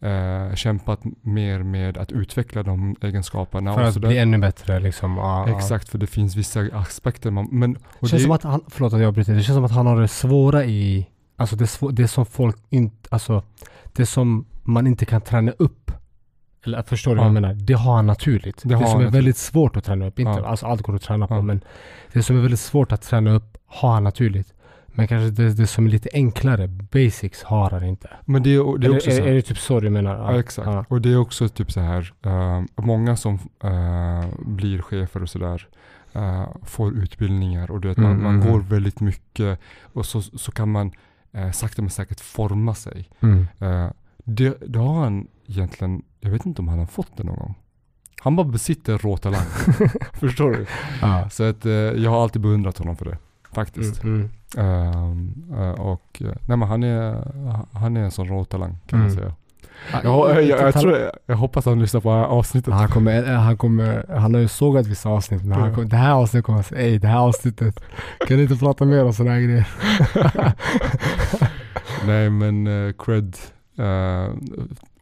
eh, 0.00 0.54
kämpat 0.54 1.00
mer 1.22 1.62
med 1.62 1.98
att 1.98 2.12
utveckla 2.12 2.62
de 2.62 2.96
egenskaperna. 3.00 3.74
För 3.74 3.82
och 3.82 3.88
att 3.88 3.96
bli 3.96 4.18
ännu 4.18 4.38
bättre 4.38 4.80
liksom. 4.80 5.16
Ja. 5.16 5.48
Exakt, 5.56 5.88
för 5.88 5.98
det 5.98 6.06
finns 6.06 6.36
vissa 6.36 6.60
aspekter 6.72 7.30
man... 7.30 7.48
Men, 7.50 7.72
Det 7.72 7.80
känns 8.00 8.10
det, 8.12 8.20
som 8.20 8.30
att 8.30 8.42
han, 8.42 8.60
förlåt 8.68 8.92
att 8.92 9.00
jag 9.00 9.08
avbryter, 9.08 9.34
det 9.34 9.42
känns 9.42 9.56
som 9.56 9.64
att 9.64 9.70
han 9.72 9.86
har 9.86 10.00
det 10.00 10.08
svåra 10.08 10.64
i, 10.64 11.06
alltså 11.36 11.56
det, 11.56 11.66
svå, 11.66 11.90
det 11.90 12.08
som 12.08 12.26
folk 12.26 12.56
inte, 12.70 13.08
alltså 13.10 13.42
det 13.92 14.06
som 14.06 14.46
man 14.62 14.86
inte 14.86 15.04
kan 15.04 15.20
träna 15.20 15.52
upp. 15.58 15.90
Eller 16.66 16.82
förstår 16.82 17.10
du 17.10 17.16
vad 17.16 17.24
Ja. 17.24 17.28
jag 17.28 17.34
menar? 17.34 17.54
Det 17.54 17.74
har 17.74 17.96
han 17.96 18.06
naturligt. 18.06 18.62
Det 18.62 18.68
Det, 18.68 18.74
har 18.74 18.82
som 18.82 18.90
är 18.90 18.94
naturligt. 18.94 19.14
väldigt 19.14 19.36
svårt 19.36 19.76
att 19.76 19.84
träna 19.84 20.06
upp, 20.06 20.18
inte, 20.18 20.30
Ja. 20.40 20.46
alltså 20.46 20.66
allt 20.66 20.82
går 20.82 20.94
att 20.94 21.02
träna 21.02 21.26
på 21.26 21.34
Ja. 21.34 21.40
men 21.42 21.60
det 22.12 22.22
som 22.22 22.36
är 22.36 22.40
väldigt 22.40 22.60
svårt 22.60 22.92
att 22.92 23.02
träna 23.02 23.30
upp 23.32 23.56
har 23.74 23.92
han 23.94 24.04
naturligt. 24.04 24.54
Men 24.86 25.06
kanske 25.08 25.42
det, 25.42 25.54
det 25.54 25.66
som 25.66 25.86
är 25.86 25.90
lite 25.90 26.08
enklare, 26.12 26.68
basics, 26.68 27.42
har 27.42 27.70
han 27.70 27.84
inte. 27.84 28.10
men 28.24 28.42
det, 28.42 28.54
är- 28.54 28.78
det 28.78 28.86
är 28.86 28.96
också 28.96 29.10
är, 29.10 29.20
är 29.20 29.26
här, 29.26 29.32
det 29.34 29.42
typ 29.42 29.58
så 29.58 29.80
du 29.80 29.90
menar? 29.90 30.16
Ja, 30.32 30.38
exakt. 30.40 30.66
Ja. 30.68 30.84
Och 30.88 31.00
det 31.00 31.12
är 31.12 31.16
också 31.16 31.48
typ 31.48 31.72
så 31.72 31.80
här, 31.80 32.12
eh, 32.22 32.62
många 32.76 33.16
som 33.16 33.34
eh, 33.64 34.24
blir 34.38 34.82
chefer 34.82 35.22
och 35.22 35.28
sådär 35.28 35.68
eh, 36.12 36.46
får 36.62 36.92
utbildningar 36.94 37.70
och 37.70 37.80
du 37.80 37.88
vet, 37.88 37.96
man, 37.98 38.10
Mm, 38.10 38.22
man 38.22 38.34
mm, 38.34 38.46
går 38.46 38.54
mm. 38.54 38.68
väldigt 38.68 39.00
mycket 39.00 39.60
och 39.82 40.06
så, 40.06 40.22
så 40.22 40.52
kan 40.52 40.68
man 40.72 40.92
eh, 41.32 41.50
sakta 41.50 41.82
men 41.82 41.90
säkert 41.90 42.20
forma 42.20 42.74
sig. 42.74 43.08
Mm. 43.20 43.46
Eh, 43.60 43.90
det, 44.24 44.56
det 44.66 44.78
har 44.78 45.00
han 45.00 45.26
egentligen, 45.46 46.02
jag 46.20 46.30
vet 46.30 46.46
inte 46.46 46.62
om 46.62 46.68
han 46.68 46.78
har 46.78 46.86
fått 46.86 47.16
det 47.16 47.24
någon 47.24 47.36
gång. 47.36 47.54
Han 48.20 48.36
bara 48.36 48.46
besitter 48.46 48.98
rå 48.98 49.16
talang. 49.16 49.46
Förstår 50.12 50.50
du? 50.50 50.66
Ja. 51.02 51.28
Så 51.30 51.42
att 51.44 51.64
jag 51.96 52.10
har 52.10 52.22
alltid 52.22 52.42
beundrat 52.42 52.78
honom 52.78 52.96
för 52.96 53.04
det. 53.04 53.18
Faktiskt. 53.54 54.02
Mm, 54.02 54.30
mm. 54.56 54.68
Ehm, 54.92 55.34
eh, 55.58 55.70
och 55.80 56.22
eh, 56.24 56.26
nej 56.46 56.56
men 56.56 56.62
han 56.68 56.82
är, 56.82 57.24
han 57.72 57.96
är 57.96 58.00
en 58.00 58.10
sån 58.10 58.28
rå 58.28 58.44
talang 58.44 58.76
kan 58.86 58.98
man 58.98 59.08
Mm. 59.08 59.18
säga. 59.20 59.34
Ja, 59.92 60.00
Jag, 60.04 60.42
jag, 60.44 60.60
jag, 60.60 60.74
tror, 60.74 61.10
jag 61.26 61.36
hoppas 61.36 61.64
han 61.66 61.80
lyssnar 61.80 62.00
på 62.00 62.08
det 62.10 62.16
här 62.16 62.24
avsnittet. 62.24 62.74
Han 62.74 62.88
kommer, 62.88 63.22
han 63.34 63.56
kommer, 63.56 64.06
han 64.18 64.34
har 64.34 64.40
ju 64.40 64.48
sågat 64.48 64.86
vissa 64.86 65.08
avsnitt 65.08 65.44
men 65.44 65.60
han 65.60 65.74
kommer, 65.74 65.88
det 65.88 65.96
här 65.96 66.12
avsnittet 66.12 66.46
kommer 66.46 66.56
han 66.56 66.64
säga, 66.64 66.80
ey 66.82 66.98
det 66.98 67.08
här 67.08 67.18
avsnittet, 67.18 67.80
kan 68.28 68.36
du 68.36 68.42
inte 68.42 68.56
prata 68.56 68.84
mer 68.84 69.04
om 69.04 69.12
sådana 69.12 69.34
här 69.34 69.40
grejer? 69.40 69.68
Nej 72.06 72.30
men 72.30 72.66
uh, 72.66 72.92
cred, 72.92 73.36
uh, 73.78 73.84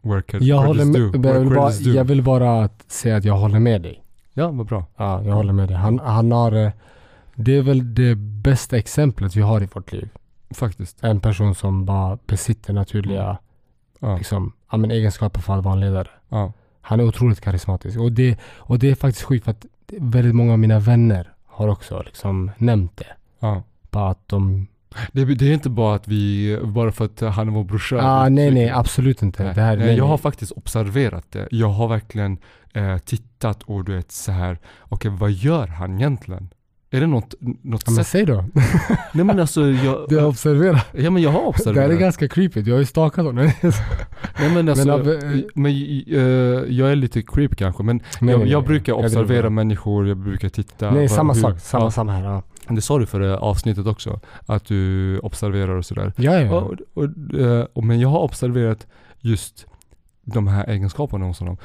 where 0.01 0.21
cred, 0.21 0.41
Jag 0.41 0.59
cred 0.59 0.67
håller 0.67 0.83
is 0.83 0.97
med, 0.97 1.23
Where 1.23 1.33
jag 1.33 1.39
vill, 1.39 1.55
bara, 1.55 1.71
jag 1.71 2.03
vill 2.03 2.23
bara 2.23 2.63
att 2.63 2.83
säga 2.91 3.15
att 3.17 3.23
jag 3.23 3.33
håller 3.37 3.59
med 3.59 3.81
dig. 3.81 4.03
Ja, 4.33 4.47
vad 4.51 4.65
bra. 4.65 4.85
Ja, 4.97 5.23
jag 5.23 5.33
håller 5.33 5.53
med 5.53 5.67
dig. 5.67 5.77
Han, 5.77 5.99
han 5.99 6.31
har, 6.31 6.51
eh, 6.65 6.71
det 7.35 7.57
är 7.57 7.61
väl 7.61 7.93
det 7.95 8.15
bästa 8.15 8.77
exemplet 8.77 9.35
vi 9.35 9.41
har 9.41 9.63
i 9.63 9.65
vårt 9.73 9.91
liv. 9.91 10.09
Faktiskt. 10.51 11.03
En 11.03 11.19
person 11.19 11.55
som 11.55 11.85
bara 11.85 12.17
besitter 12.27 12.73
naturliga 12.73 13.37
Ja, 13.99 14.17
liksom, 14.17 14.53
ja, 14.71 14.77
men 14.77 14.91
egenskaper 14.91 15.41
för 15.41 15.57
att 15.57 15.63
vara 15.63 15.73
en 15.73 15.79
ledare. 15.79 16.07
ja, 16.29 16.53
Han 16.81 16.99
är 16.99 17.03
otroligt 17.07 17.41
karismatisk. 17.41 17.99
Och 17.99 18.11
det, 18.11 18.39
och 18.57 18.79
det 18.79 18.89
är 18.91 18.95
faktiskt 18.95 19.25
sjukt 19.25 19.43
för 19.45 19.51
att 19.51 19.65
väldigt 19.99 20.35
många 20.35 20.51
av 20.53 20.59
mina 20.59 20.79
vänner 20.79 21.33
har 21.45 21.67
också 21.67 22.01
liksom 22.05 22.51
nämnt 22.57 22.97
det. 22.97 23.07
ja. 23.39 23.63
Bara 23.91 24.09
att 24.09 24.27
de 24.27 24.67
Det, 25.11 25.25
det 25.25 25.49
är 25.49 25.53
inte 25.53 25.69
bara 25.69 25.95
att 25.95 26.07
vi, 26.07 26.59
bara 26.63 26.91
för 26.91 27.05
att 27.05 27.19
han 27.19 27.47
är 27.47 27.51
vår 27.51 27.63
brorsa. 27.63 27.97
Ah, 28.01 28.29
nej, 28.29 28.51
nej, 28.51 28.69
absolut 28.69 29.21
inte. 29.21 29.43
Nej. 29.43 29.53
Det 29.55 29.61
här, 29.61 29.77
nej, 29.77 29.85
nej, 29.87 29.97
jag 29.97 30.05
har 30.05 30.17
faktiskt 30.17 30.51
observerat 30.51 31.31
det. 31.31 31.47
Jag 31.51 31.69
har 31.69 31.87
verkligen 31.87 32.37
eh, 32.73 32.97
tittat 32.97 33.63
och 33.63 33.83
du 33.85 33.95
vet 33.95 34.11
så 34.11 34.31
här. 34.31 34.59
okej 34.79 35.11
vad 35.11 35.31
gör 35.31 35.67
han 35.67 35.95
egentligen? 35.97 36.49
Är 36.95 36.99
det 37.01 37.07
något, 37.07 37.33
något 37.41 37.83
Ja, 37.85 37.91
men 37.91 37.95
sätt? 37.95 38.07
säg 38.07 38.25
då. 38.25 38.45
Nej 39.13 39.25
men 39.25 39.39
alltså 39.39 39.61
jag, 39.69 40.05
Du 40.09 40.19
har 40.19 40.27
observerat. 40.27 40.85
ja 40.93 41.09
men 41.11 41.21
jag 41.21 41.29
har 41.29 41.41
Det 41.41 41.47
observerat. 41.47 41.87
här 41.89 41.95
är 41.95 41.99
ganska 41.99 42.27
creepy. 42.27 42.61
Du 42.61 42.71
har 42.71 42.79
ju 42.79 42.85
stakat 42.85 43.25
honom. 43.25 43.45
Nej 44.39 44.53
men 44.53 44.69
alltså, 44.69 44.87
Men 44.87 45.05
men, 45.55 45.71
av- 45.71 45.77
eh, 46.17 46.73
jag 46.77 46.91
är 46.91 46.95
lite 46.95 47.21
creep 47.21 47.55
kanske 47.55 47.83
men 47.83 48.01
Nej, 48.21 48.31
jag, 48.31 48.39
nej, 48.39 48.49
jag 48.51 48.59
nej. 48.59 48.67
brukar 48.67 48.93
det 48.97 49.05
observera 49.05 49.49
människor, 49.49 50.07
jag 50.07 50.17
brukar 50.17 50.49
titta. 50.49 50.91
Nej, 50.91 51.09
samma 51.09 51.33
hur- 51.33 51.41
sak. 51.41 51.59
Samma, 51.59 51.83
ja, 51.85 51.91
samma 51.91 52.11
här. 52.11 52.23
Ja, 52.23 52.43
Det 52.69 52.81
sa 52.81 52.99
du 52.99 53.05
för 53.05 53.19
det 53.19 53.37
avsnittet 53.37 53.87
också, 53.87 54.19
att 54.45 54.65
du 54.65 55.19
observerar 55.19 55.75
och 55.75 55.85
sådär. 55.85 56.13
ja. 56.17 56.39
ja. 56.39 56.55
Och, 56.61 56.73
och, 56.93 57.39
eh, 57.39 57.65
och, 57.73 57.83
men 57.83 57.99
jag 57.99 58.09
har 58.09 58.19
observerat 58.19 58.87
just 59.19 59.65
de 60.23 60.47
här 60.47 60.69
egenskaperna 60.69 61.25
hos 61.25 61.39
honom. 61.39 61.57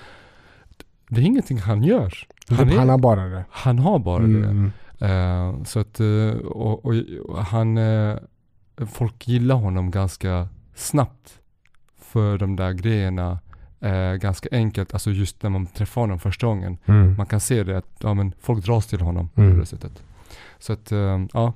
Det 1.09 1.21
är 1.21 1.25
ingenting 1.25 1.59
han 1.59 1.83
gör. 1.83 2.15
Han, 2.49 2.59
Han, 2.59 2.69
är, 2.69 2.77
han 2.77 2.89
har 2.89 2.99
bara 2.99 3.25
det. 3.25 3.45
han 3.51 3.79
har 3.79 3.99
bara 3.99 4.23
Mm, 4.25 4.65
det. 4.65 4.71
Mm. 4.99 5.55
Eh, 5.59 5.65
så 5.65 5.81
att, 5.81 6.01
eh, 6.01 6.31
och, 6.45 6.85
och, 6.85 6.95
och 7.29 7.45
han, 7.45 7.79
eh, 7.79 8.17
folk 8.87 9.29
gillar 9.29 9.55
honom 9.57 9.91
ganska 9.91 10.49
snabbt 10.75 11.39
för 12.01 12.39
de 12.39 12.57
där 12.57 12.73
grejerna. 12.73 13.39
Ganska 14.21 14.49
enkelt, 14.53 14.93
alltså 14.93 15.11
just 15.11 15.43
när 15.43 15.51
man 15.51 15.67
träffar 15.67 16.01
honom 16.01 16.19
första 16.19 16.47
gången. 16.47 16.79
Mm. 16.87 17.15
Man 17.17 17.27
kan 17.27 17.41
se 17.41 17.65
det 17.65 17.79
att 17.79 17.87
ja, 17.99 18.15
men 18.15 18.33
folk 18.41 18.65
dras 18.65 18.87
till 18.87 19.01
honom 19.01 19.31
Mm. 19.37 19.53
på 19.55 19.61
det 19.61 19.67
sättet. 19.67 20.03
Så 20.59 20.73
att 20.73 20.93
ja, 21.33 21.53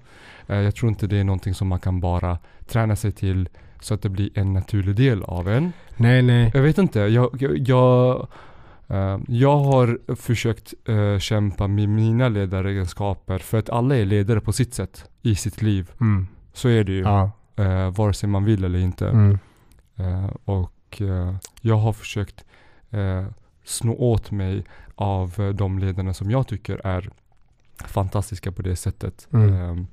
jag 0.46 0.74
tror 0.74 0.88
inte 0.90 1.06
det 1.06 1.16
är 1.16 1.24
någonting 1.24 1.54
som 1.54 1.68
man 1.68 1.80
kan 1.80 2.00
bara 2.00 2.38
träna 2.66 2.96
sig 2.96 3.12
till 3.12 3.48
så 3.80 3.94
att 3.94 4.02
det 4.02 4.08
blir 4.08 4.38
en 4.38 4.52
naturlig 4.52 4.96
del 4.96 5.22
av 5.22 5.48
en. 5.48 5.72
Nej, 5.96 6.22
nej. 6.22 6.50
Jag 6.54 6.62
vet 6.62 6.78
inte, 6.78 7.00
jag, 7.00 7.42
jag, 7.42 7.68
jag, 7.68 8.28
jag 9.28 9.58
har 9.58 10.14
försökt 10.16 10.74
eh, 10.88 11.18
kämpa 11.18 11.68
med 11.68 11.88
mina 11.88 12.28
ledaregenskaper 12.28 13.38
för 13.38 13.58
att 13.58 13.70
alla 13.70 13.96
är 13.96 14.04
ledare 14.04 14.40
på 14.40 14.52
sitt 14.52 14.74
sätt 14.74 15.10
i 15.22 15.34
sitt 15.34 15.62
liv. 15.62 15.90
Mm. 16.00 16.26
Så 16.52 16.68
är 16.68 16.84
det 16.84 16.92
ju, 16.92 17.00
Ja. 17.00 17.30
eh, 17.56 17.90
vare 17.90 18.12
sig 18.14 18.28
man 18.28 18.44
vill 18.44 18.64
eller 18.64 18.78
inte. 18.78 19.08
Mm. 19.08 19.38
Eh, 19.96 20.30
och 20.44 21.00
eh, 21.02 21.34
jag 21.60 21.76
har 21.76 21.92
försökt 21.92 22.44
eh, 22.90 23.26
sno 23.64 23.92
åt 23.98 24.30
mig 24.30 24.64
av 24.94 25.34
eh, 25.40 25.48
de 25.48 25.78
ledarna 25.78 26.14
som 26.14 26.30
jag 26.30 26.46
tycker 26.48 26.86
är 26.86 27.10
fantastiska 27.84 28.52
på 28.52 28.62
det 28.62 28.76
sättet. 28.76 29.28
Mm. 29.32 29.54
Eh, 29.78 29.84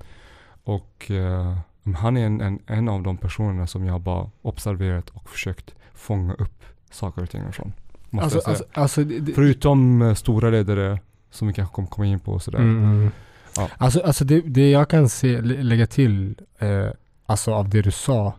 och 0.63 1.11
eh, 1.11 1.57
han 1.95 2.17
är 2.17 2.25
en, 2.25 2.41
en, 2.41 2.59
en 2.67 2.89
av 2.89 3.03
de 3.03 3.17
personerna 3.17 3.67
som 3.67 3.85
jag 3.85 4.01
bara 4.01 4.29
observerat 4.41 5.09
och 5.09 5.29
försökt 5.29 5.75
fånga 5.93 6.33
upp 6.33 6.63
saker 6.91 7.21
och 7.21 7.29
ting 7.29 7.49
ifrån. 7.49 7.73
Måste 8.09 8.23
Alltså, 8.23 8.37
jag 8.49 8.57
säga. 8.57 8.67
alltså, 8.73 9.01
alltså, 9.01 9.03
det, 9.03 9.33
Förutom 9.33 10.01
eh, 10.01 10.13
stora 10.13 10.49
ledare 10.49 10.99
som 11.31 11.47
vi 11.47 11.53
kanske 11.53 11.73
kommer 11.75 11.87
komma 11.87 12.05
in 12.05 12.19
på 12.19 12.31
och 12.31 12.41
sådär. 12.41 12.59
Mm, 12.59 12.83
mm. 12.83 13.11
Ja. 13.55 13.69
Alltså, 13.77 14.01
alltså 14.01 14.25
det, 14.25 14.41
det 14.41 14.69
jag 14.71 14.89
kan 14.89 15.09
se, 15.09 15.41
lä- 15.41 15.63
lägga 15.63 15.87
till 15.87 16.35
eh, 16.59 16.87
alltså 17.25 17.53
av 17.53 17.69
det 17.69 17.81
du 17.81 17.91
sa 17.91 18.33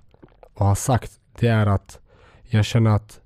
och 0.55 0.67
har 0.67 0.75
sagt, 0.75 1.13
det 1.39 1.49
är 1.49 1.67
att 1.67 1.99
jag 2.43 2.65
känner 2.65 2.91
att 2.91 3.21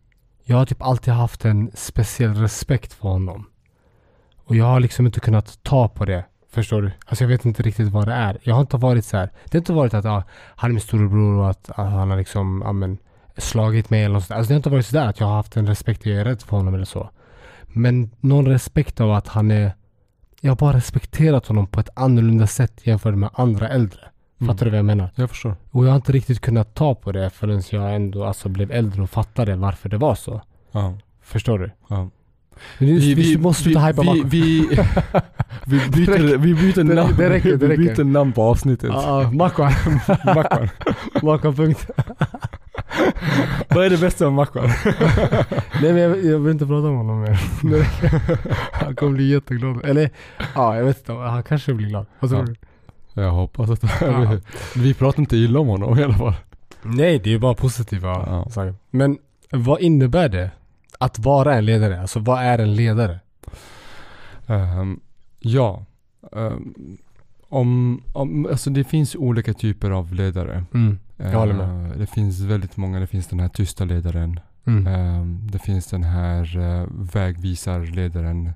jag 0.45 0.57
har 0.57 0.67
typ 0.67 0.83
alltid 0.83 1.15
haft 1.15 1.45
en 1.45 1.71
speciell 1.75 2.35
respekt 2.35 2.93
för 2.93 3.09
honom. 3.09 3.47
Och 4.45 4.57
jag 4.57 4.65
har 4.65 4.81
liksom 4.81 5.07
inte 5.07 5.21
kunnat 5.21 5.59
ta 5.63 5.89
på 5.89 6.05
det. 6.05 6.25
Förstår 6.53 6.83
du? 6.83 6.91
Alltså 7.07 7.25
jag 7.25 7.29
vet 7.29 7.45
inte 7.45 7.63
riktigt 7.63 7.89
vad 7.89 8.09
det 8.09 8.15
är. 8.15 8.39
Jag 8.43 8.55
har 8.55 8.61
inte 8.61 8.77
varit 8.77 9.05
så 9.05 9.17
här. 9.17 9.31
Det 9.45 9.53
har 9.55 9.61
inte 9.61 9.73
varit 9.73 9.95
att 9.95 10.05
ah, 10.05 10.23
han 10.57 10.71
är 10.71 10.73
min 10.75 10.81
storebror 10.81 11.39
och 11.39 11.51
att 11.51 11.71
ah, 11.77 11.83
han 11.85 12.11
har 12.11 12.17
liksom 12.17 12.63
ah, 12.63 12.73
men, 12.73 12.99
slagit 13.37 13.91
mig 13.91 14.05
eller 14.05 14.15
något 14.15 14.25
sånt. 14.25 14.39
Alltså 14.39 14.49
det 14.49 14.55
har 14.55 14.57
inte 14.57 14.71
varit 14.71 14.87
sådär 14.87 15.09
att 15.09 15.21
jag 15.21 15.27
har 15.27 15.35
haft 15.35 15.57
en 15.57 15.67
respekt 15.67 16.01
och 16.01 16.07
jag 16.07 16.21
är 16.21 16.25
rädd 16.25 16.43
för 16.43 16.57
honom 16.57 16.75
eller 16.75 16.85
så. 16.85 17.11
Men 17.67 18.11
någon 18.21 18.47
respekt 18.49 19.01
av 19.01 19.13
att 19.13 19.29
han 19.29 19.51
är 19.51 19.73
jag 20.45 20.51
har 20.51 20.57
bara 20.57 20.77
respekterat 20.77 21.47
honom 21.47 21.67
på 21.67 21.81
ett 21.81 21.89
annorlunda 21.95 22.47
sätt 22.47 22.81
jämfört 22.87 23.15
med 23.15 23.31
andra 23.33 23.69
äldre. 23.69 24.01
Mm. 24.41 24.55
Fattar 24.55 24.65
du 24.65 24.71
vad 24.71 24.79
jag 24.79 24.85
menar? 24.85 25.11
Jag 25.15 25.31
förstår. 25.31 25.57
Och 25.71 25.85
jag 25.85 25.91
har 25.91 25.97
inte 25.97 26.13
riktigt 26.13 26.41
kunnat 26.41 26.75
ta 26.75 26.95
på 26.95 27.13
det 27.13 27.31
förrän 27.31 27.63
jag 27.71 27.95
ändå 27.95 28.25
alltså 28.25 28.49
blev 28.49 28.71
äldre 28.73 29.03
och 29.03 29.11
fattade 29.11 29.57
varför 29.57 29.89
det 29.89 29.97
var 29.97 30.15
så. 30.15 30.41
Ja. 30.73 30.95
Förstår 31.23 31.59
du? 31.59 31.71
Ja. 31.89 32.11
Men 32.79 32.89
nu, 32.89 32.99
vi, 32.99 33.15
vi, 33.15 33.39
måste 33.39 33.63
sluta 33.63 33.81
hypa 33.81 34.03
vi, 34.03 34.23
vi, 34.25 34.69
vi, 35.67 35.91
byter, 35.91 36.37
vi 36.37 36.55
byter 36.55 36.85
namn. 36.85 37.15
det 37.17 37.31
räcker, 37.31 37.57
det 37.57 37.57
vi 37.57 37.69
räcker. 37.69 37.95
byter 37.95 38.05
namn 38.05 38.33
på 38.33 38.43
avsnittet. 38.43 38.91
Macron. 39.33 39.71
Macron. 40.25 40.69
Macron 41.23 41.55
punkt. 41.55 41.91
Vad 43.69 43.85
är 43.87 43.91
det 43.91 43.99
bästa 44.01 44.25
med 44.25 44.33
Macron? 44.33 44.65
Nej 45.83 45.93
men 45.93 45.97
jag, 45.97 46.25
jag 46.25 46.39
vill 46.39 46.53
inte 46.53 46.67
prata 46.67 46.89
om 46.89 46.97
honom 46.97 47.21
mer. 47.21 47.39
Han 48.73 48.97
kommer 48.97 49.13
bli 49.13 49.29
jätteglad. 49.33 49.85
Eller 49.85 50.11
ja, 50.55 50.77
jag 50.77 50.85
vet 50.85 50.99
inte. 50.99 51.13
Han 51.13 51.43
kanske 51.43 51.75
blir 51.75 51.89
glad. 51.89 52.07
Vad 52.21 52.31
tror 52.31 52.41
Ja. 52.49 52.55
du? 53.15 53.23
Jag 53.23 53.31
hoppas 53.31 53.71
att 53.71 53.83
Ja. 54.01 54.37
vi 54.77 54.95
pratar 54.95 55.21
inte 55.21 55.37
illa 55.37 55.59
om 55.61 55.69
honom 55.69 55.99
i 55.99 56.03
alla 56.03 56.15
fall. 56.15 56.35
Nej, 56.83 57.19
det 57.19 57.35
är 57.35 57.39
bara 57.39 57.55
positiva 57.55 58.09
Ja. 58.09 58.47
saker. 58.51 58.75
Men 58.91 59.19
vad 59.51 59.81
innebär 59.81 60.29
det 60.29 60.51
att 60.99 61.19
vara 61.19 61.55
en 61.55 61.65
ledare? 61.65 62.01
Alltså 62.01 62.19
vad 62.19 62.43
är 62.43 62.59
en 62.59 62.75
ledare? 62.75 63.19
Ehm, 64.47 65.01
ja. 65.41 65.85
Ehm, 66.37 66.75
om, 67.49 68.03
om, 68.13 68.47
alltså 68.47 68.71
det 68.71 68.85
finns 68.85 69.15
olika 69.17 69.55
typer 69.55 69.91
av 69.91 70.15
ledare. 70.15 70.65
Mm. 70.75 70.99
Jag 71.17 71.39
håller 71.39 71.55
med. 71.55 71.91
Eh, 71.93 71.97
Det 71.99 72.07
finns 72.07 72.41
väldigt 72.41 72.77
många. 72.77 73.01
Det 73.01 73.07
finns 73.07 73.27
den 73.27 73.41
här 73.41 73.49
tysta 73.49 73.85
ledaren. 73.85 74.41
Mm. 74.67 74.87
Ehm, 74.87 75.49
det 75.51 75.59
finns 75.59 75.87
den 75.87 76.03
här 76.05 76.57
uh, 76.59 76.87
vägvisarledaren. 76.91 78.53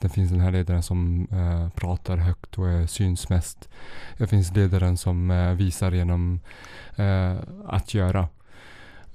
Det 0.00 0.08
finns 0.08 0.30
den 0.30 0.40
här 0.40 0.50
ledaren 0.50 0.82
som 0.82 1.26
eh, 1.30 1.68
pratar 1.68 2.16
högt 2.16 2.58
och 2.58 2.90
syns 2.90 3.28
mest. 3.28 3.68
Det 4.18 4.26
finns 4.26 4.52
ledaren 4.56 4.96
som 4.96 5.30
eh, 5.30 5.52
visar 5.52 5.92
genom 5.92 6.40
eh, 6.96 7.36
att 7.66 7.94
göra. 7.94 8.28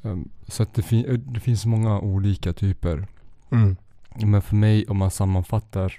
Um, 0.01 0.29
så 0.47 0.63
att 0.63 0.73
det, 0.73 0.81
fin- 0.81 1.23
det 1.33 1.39
finns 1.39 1.65
många 1.65 1.99
olika 1.99 2.53
typer. 2.53 3.07
Mm. 3.51 3.75
Men 4.15 4.41
för 4.41 4.55
mig 4.55 4.85
om 4.87 4.97
man 4.97 5.11
sammanfattar 5.11 5.93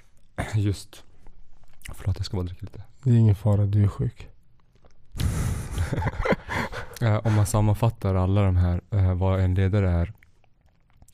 just... 0.55 1.03
Förlåt 1.93 2.17
jag 2.17 2.25
ska 2.25 2.37
bara 2.37 2.45
dricka 2.45 2.61
lite. 2.65 2.83
Det 3.03 3.09
är 3.09 3.15
ingen 3.15 3.35
fara, 3.35 3.65
du 3.65 3.83
är 3.83 3.87
sjuk. 3.87 4.27
Eh, 7.01 7.15
om 7.17 7.33
man 7.35 7.45
sammanfattar 7.45 8.15
alla 8.15 8.43
de 8.43 8.55
här, 8.55 8.81
eh, 8.91 9.13
vad 9.13 9.39
en 9.39 9.55
ledare 9.55 9.89
är. 9.91 10.13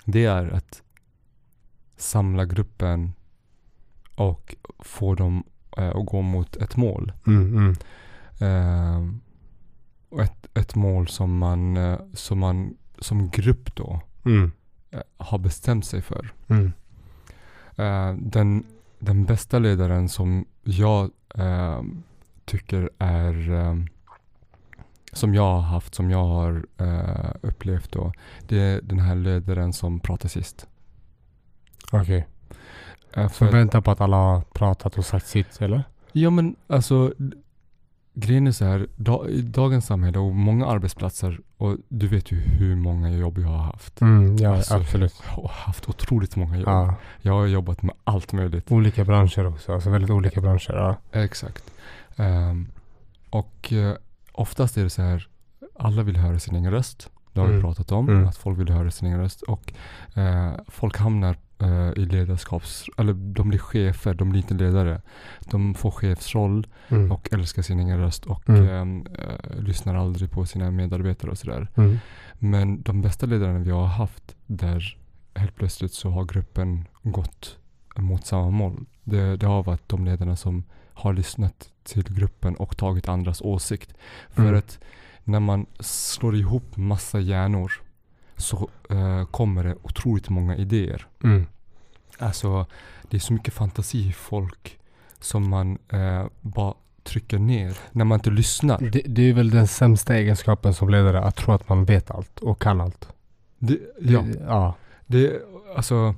Det 0.06 0.26
är 0.26 0.50
att 0.50 0.82
samla 1.98 2.46
gruppen 2.46 3.14
och 4.16 4.56
få 4.80 5.16
dem 5.16 5.44
eh, 5.78 5.88
att 5.90 6.06
gå 6.06 6.22
mot 6.22 6.56
ett 6.56 6.76
mål. 6.76 7.14
Mm, 7.28 7.58
mm. 7.58 7.76
Eh, 8.40 9.14
och 10.10 10.22
ett, 10.22 10.48
ett 10.58 10.76
mål 10.76 11.08
som 11.08 11.38
man, 11.38 11.78
som 12.14 12.40
man 12.40 12.78
som 13.00 13.30
grupp 13.30 13.76
då 13.76 14.02
Mm. 14.26 14.52
har 15.18 15.38
bestämt 15.38 15.86
sig 15.86 16.02
för. 16.02 16.34
Mm. 16.48 16.72
Den, 18.32 18.64
den 19.00 19.26
bästa 19.26 19.60
ledaren 19.60 20.10
som 20.10 20.46
jag 20.64 21.12
eh, 21.36 21.82
tycker 22.46 22.90
är 23.00 23.52
eh, 23.52 23.76
som 25.16 25.36
jag 25.36 25.44
har 25.44 25.62
haft, 25.62 25.96
som 25.96 26.10
jag 26.10 26.26
har 26.26 26.66
eh, 26.78 27.32
upplevt 27.42 27.92
då. 27.92 28.14
Det 28.48 28.60
är 28.60 28.82
den 28.82 29.00
här 29.00 29.16
ledaren 29.16 29.74
som 29.74 30.00
pratar 30.00 30.30
sist. 30.30 30.68
Okej. 31.92 32.28
Eh, 33.14 33.28
Så 33.28 33.34
för, 33.34 33.52
vänta 33.52 33.82
på 33.82 33.92
att 33.92 34.02
alla 34.02 34.18
har 34.18 34.42
pratat 34.42 34.98
och 34.98 35.06
sagt 35.06 35.28
sitt, 35.28 35.62
eller? 35.62 35.84
ja 36.12 36.30
men 36.30 36.56
alltså 36.68 37.14
grejen 38.14 38.48
är 38.48 38.52
så 38.52 38.66
här. 38.66 38.88
Da, 38.96 39.28
I 39.30 39.42
dagens 39.42 39.86
samhälle 39.86 40.20
och 40.20 40.36
många 40.36 40.66
arbetsplatser 40.66 41.40
och 41.58 41.78
du 41.90 42.08
vet 42.08 42.32
ju 42.32 42.40
hur 42.40 42.76
många 42.76 43.10
jobb 43.12 43.38
jag 43.38 43.48
har 43.48 43.58
haft. 43.64 44.02
Mm, 44.02 44.36
ja, 44.38 44.56
Alltså, 44.56 44.76
absolut. 44.76 45.14
Jag 45.28 45.34
har 45.42 45.50
haft 45.50 45.90
otroligt 45.90 46.36
många 46.36 46.58
jobb. 46.58 46.68
Ja. 46.68 46.96
Jag 47.22 47.34
har 47.34 47.46
jobbat 47.46 47.82
med 47.82 47.96
allt 48.04 48.34
möjligt. 48.34 48.72
Olika 48.72 49.06
branscher 49.06 49.46
också. 49.48 49.74
Alltså 49.74 49.90
väldigt 49.90 50.10
olika 50.12 50.42
branscher. 50.42 50.74
Ja. 50.74 50.96
Exakt. 51.22 51.64
Ehm, 52.16 52.68
och 53.30 53.74
uh, 53.74 53.94
oftast 54.36 54.78
är 54.78 54.84
det 54.84 54.90
så 54.90 55.02
här, 55.02 55.28
alla 55.80 56.04
vill 56.04 56.18
höra 56.18 56.40
sin 56.40 56.56
egen 56.56 56.72
röst. 56.72 57.10
Det 57.34 57.40
har 57.40 57.48
vi 57.48 57.54
Mm. 57.54 57.64
pratat 57.64 57.92
om, 57.92 58.10
Mm. 58.10 58.28
att 58.28 58.38
folk 58.38 58.60
vill 58.60 58.70
höra 58.70 58.92
sin 58.92 59.08
egen 59.08 59.20
röst. 59.20 59.42
Och 59.42 59.74
eh, 60.18 60.54
folk 60.68 60.98
hamnar 60.98 61.38
eh, 61.60 61.90
i 61.96 62.06
ledarskaps... 62.06 62.86
Eller 62.98 63.14
de 63.14 63.50
blir 63.50 63.60
chefer, 63.60 64.14
de 64.14 64.30
blir 64.30 64.42
inte 64.42 64.54
ledare. 64.54 65.02
De 65.52 65.76
får 65.76 65.92
chefsroll 65.92 66.68
Mm. 66.90 67.12
och 67.12 67.30
älskar 67.34 67.62
sin 67.62 67.80
egen 67.80 67.98
röst 68.00 68.26
och 68.26 68.50
Mm. 68.50 68.70
ehm, 68.70 69.08
eh, 69.20 69.60
lyssnar 69.62 69.96
aldrig 69.96 70.32
på 70.32 70.46
sina 70.46 70.72
medarbetare 70.72 71.32
och 71.32 71.38
sådär. 71.38 71.68
Mm. 71.76 71.98
Men 72.34 72.82
de 72.82 73.02
bästa 73.02 73.26
ledarna 73.26 73.60
vi 73.60 73.72
har 73.72 73.86
haft 73.86 74.36
där 74.46 74.98
helt 75.36 75.56
plötsligt 75.56 75.94
så 75.94 76.10
har 76.10 76.24
gruppen 76.26 76.88
gått 77.04 77.58
mot 77.98 78.26
samma 78.26 78.50
mål. 78.50 78.86
Det, 79.04 79.36
det 79.38 79.46
har 79.48 79.64
varit 79.64 79.90
de 79.90 80.06
ledarna 80.06 80.36
som 80.36 80.64
har 80.96 81.14
lyssnat 81.14 81.70
till 81.84 82.04
gruppen 82.14 82.56
och 82.56 82.78
tagit 82.78 83.08
andras 83.10 83.42
åsikt. 83.42 83.94
För 84.30 84.42
Mm. 84.42 84.56
att 84.58 84.80
när 85.24 85.40
man 85.40 85.66
slår 85.80 86.36
ihop 86.36 86.78
massa 86.78 87.20
hjärnor 87.20 87.72
så 88.38 88.70
eh, 88.90 89.26
kommer 89.26 89.64
det 89.64 89.76
otroligt 89.84 90.30
många 90.30 90.56
idéer. 90.56 91.08
Mm. 91.24 91.46
Alltså 92.20 92.66
det 93.10 93.18
är 93.18 93.22
så 93.22 93.34
mycket 93.34 93.54
fantasi 93.54 94.08
i 94.10 94.14
folk 94.14 94.80
som 95.20 95.50
man 95.50 95.78
eh, 95.90 96.26
bara 96.42 96.74
trycker 97.04 97.40
ner 97.40 97.78
när 97.92 98.06
man 98.06 98.20
inte 98.20 98.30
lyssnar. 98.30 98.80
Det, 98.80 99.02
det 99.06 99.30
är 99.30 99.34
väl 99.34 99.50
den 99.50 99.68
sämsta 99.68 100.16
egenskapen 100.16 100.74
som 100.74 100.90
ledare, 100.90 101.22
att 101.22 101.36
tro 101.36 101.54
att 101.54 101.70
man 101.70 101.86
vet 101.86 102.12
allt 102.12 102.40
och 102.40 102.62
kan 102.62 102.82
allt. 102.82 103.08
Det, 103.60 103.80
ja. 104.02 104.22
Det, 104.22 104.40
ja. 104.48 104.76
Det, 105.06 105.42
alltså, 105.76 106.16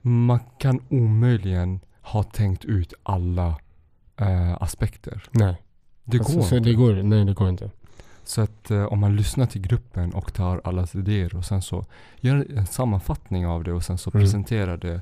man 0.00 0.40
kan 0.58 0.80
omöjligen 0.88 1.80
ha 2.02 2.22
tänkt 2.22 2.64
ut 2.64 2.94
alla 3.02 3.54
eh, 4.18 4.62
aspekter. 4.62 5.22
Nej. 5.30 5.62
Det 6.04 6.18
alltså, 6.18 6.36
går 6.36 6.42
så 6.44 6.56
inte. 6.56 6.68
det 6.68 6.74
går 6.74 6.94
Nej, 6.94 7.24
det 7.24 7.34
går 7.34 7.48
inte. 7.48 7.70
Så 8.24 8.40
att 8.40 8.70
eh, 8.70 8.84
om 8.84 8.98
man 8.98 9.16
lyssnar 9.16 9.46
till 9.46 9.60
gruppen 9.62 10.12
och 10.14 10.32
tar 10.34 10.60
allas 10.64 10.94
idéer 10.94 11.36
och 11.36 11.44
sen 11.44 11.62
så 11.62 11.84
gör 12.20 12.46
en 12.56 12.66
sammanfattning 12.66 13.46
av 13.46 13.64
det 13.64 13.72
och 13.72 13.84
sen 13.84 13.98
så 13.98 14.10
Mm. 14.14 14.22
presenterar 14.24 14.76
det. 14.76 15.00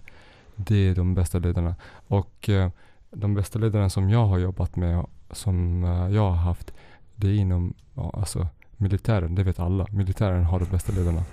Det 0.56 0.76
är 0.88 0.94
de 0.94 1.14
bästa 1.14 1.38
ledarna. 1.38 1.74
Och 2.08 2.48
eh, 2.48 2.70
de 3.10 3.34
bästa 3.34 3.58
ledarna 3.58 3.90
som 3.90 4.10
jag 4.10 4.26
har 4.26 4.38
jobbat 4.38 4.76
med, 4.76 5.06
som 5.30 5.84
eh, 5.84 6.08
jag 6.14 6.30
har 6.30 6.36
haft, 6.36 6.72
det 7.16 7.28
är 7.28 7.34
inom 7.34 7.74
ja, 7.94 8.10
alltså, 8.16 8.48
militären. 8.76 9.34
Det 9.34 9.42
vet 9.42 9.58
alla. 9.60 9.86
Militären 9.90 10.44
har 10.44 10.58
de 10.60 10.64
bästa 10.64 10.92
ledarna. 10.92 11.24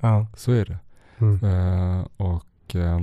ja. 0.00 0.26
Så 0.36 0.52
är 0.52 0.64
det. 0.64 0.78
Mm. 1.18 1.44
Eh, 1.44 2.06
och 2.16 2.74
eh, 2.76 3.00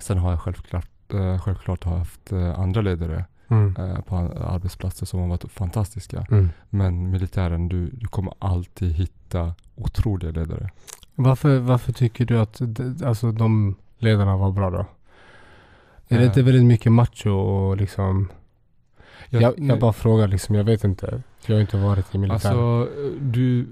sen 0.00 0.18
har 0.18 0.30
jag 0.30 0.40
självklart, 0.40 0.88
eh, 1.14 1.40
självklart 1.40 1.84
haft 1.84 2.32
eh, 2.32 2.58
andra 2.60 2.80
ledare 2.80 3.24
Mm. 3.50 3.76
eh, 3.78 4.00
på 4.00 4.16
arbetsplatser 4.16 5.06
som 5.06 5.20
har 5.20 5.26
varit 5.28 5.52
fantastiska. 5.52 6.26
Mm. 6.30 6.48
Men 6.70 7.10
militären, 7.10 7.68
du, 7.68 7.86
du 7.92 8.06
kommer 8.06 8.34
alltid 8.38 8.92
hitta 8.92 9.54
otroliga 9.74 10.30
ledare. 10.30 10.70
Varför, 11.14 11.58
varför 11.58 11.92
tycker 11.92 12.24
du 12.24 12.38
att 12.38 12.60
alltså, 13.04 13.32
de 13.32 13.74
ledarna 13.98 14.36
var 14.36 14.50
bra 14.52 14.70
då? 14.70 14.78
Är 16.08 16.16
det 16.16 16.22
Eh. 16.22 16.26
inte 16.26 16.42
väldigt 16.42 16.64
mycket 16.64 16.92
macho 16.92 17.30
och 17.30 17.76
liksom? 17.76 18.28
Jag, 19.28 19.42
jag, 19.42 19.54
nej, 19.58 19.78
bara 19.78 19.92
frågar 19.92 20.28
liksom, 20.28 20.54
jag 20.54 20.64
vet 20.64 20.84
inte. 20.84 21.22
Jag 21.46 21.56
har 21.56 21.60
inte 21.60 21.76
varit 21.76 22.14
i 22.14 22.18
militären. 22.18 22.58
Alltså, 22.58 22.88
eh, 23.00 23.10
du... 23.20 23.66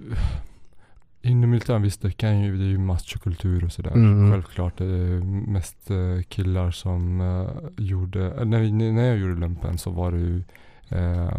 Inom 1.22 1.50
militären, 1.50 1.82
visst 1.82 2.02
det 2.02 2.10
kan 2.12 2.40
ju, 2.40 2.56
det 2.58 2.64
är 2.64 2.68
ju 2.68 2.78
machokultur 2.78 3.64
och 3.64 3.72
sådär. 3.72 3.90
Mm. 3.90 4.30
Självklart. 4.32 4.78
Det 4.78 4.84
är 4.84 5.20
mest 5.50 5.90
eh, 5.90 6.22
killar 6.28 6.70
som 6.70 7.20
eh, 7.20 7.48
gjorde, 7.84 8.26
eh, 8.34 8.44
när, 8.44 8.72
när 8.92 9.04
jag 9.08 9.18
gjorde 9.18 9.40
lumpen 9.40 9.78
så 9.78 9.90
var 9.90 10.12
det 10.12 10.18
ju, 10.18 10.42
eh, 10.88 11.38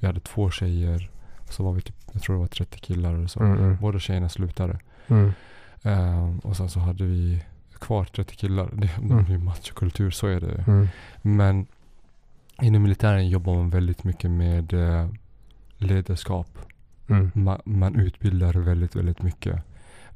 vi 0.00 0.06
hade 0.06 0.20
två 0.20 0.50
tjejer. 0.50 1.10
Så 1.50 1.64
var 1.64 1.72
vi 1.72 1.80
typ, 1.80 1.96
jag 2.12 2.22
tror 2.22 2.36
det 2.36 2.40
var 2.40 2.46
30 2.46 2.78
killar 2.78 3.14
eller 3.14 3.26
så. 3.26 3.40
mm, 3.40 3.58
mm, 3.58 3.76
Båda 3.80 3.98
tjejerna 3.98 4.28
slutade. 4.28 4.78
mm. 5.08 5.32
Eh, 5.82 6.36
och 6.42 6.56
sen 6.56 6.68
så 6.68 6.80
hade 6.80 7.04
vi 7.04 7.42
kvar 7.78 8.04
30 8.04 8.36
killar. 8.36 8.70
Det, 8.72 8.90
Mm. 8.98 9.24
det 9.24 9.30
är 9.32 9.36
ju 9.36 9.38
machokultur, 9.44 10.10
så 10.10 10.26
är 10.26 10.40
det. 10.40 10.64
Mm. 10.66 10.88
Men 11.22 11.66
inom 12.62 12.82
militären 12.82 13.28
jobbar 13.28 13.54
man 13.54 13.70
väldigt 13.70 14.04
mycket 14.04 14.30
med 14.30 14.72
eh, 14.72 15.08
ledarskap. 15.78 16.58
Mm. 17.08 17.30
Ma, 17.34 17.60
man 17.64 17.94
utbildar 18.00 18.52
väldigt, 18.52 18.96
väldigt 18.96 19.22
mycket. 19.22 19.62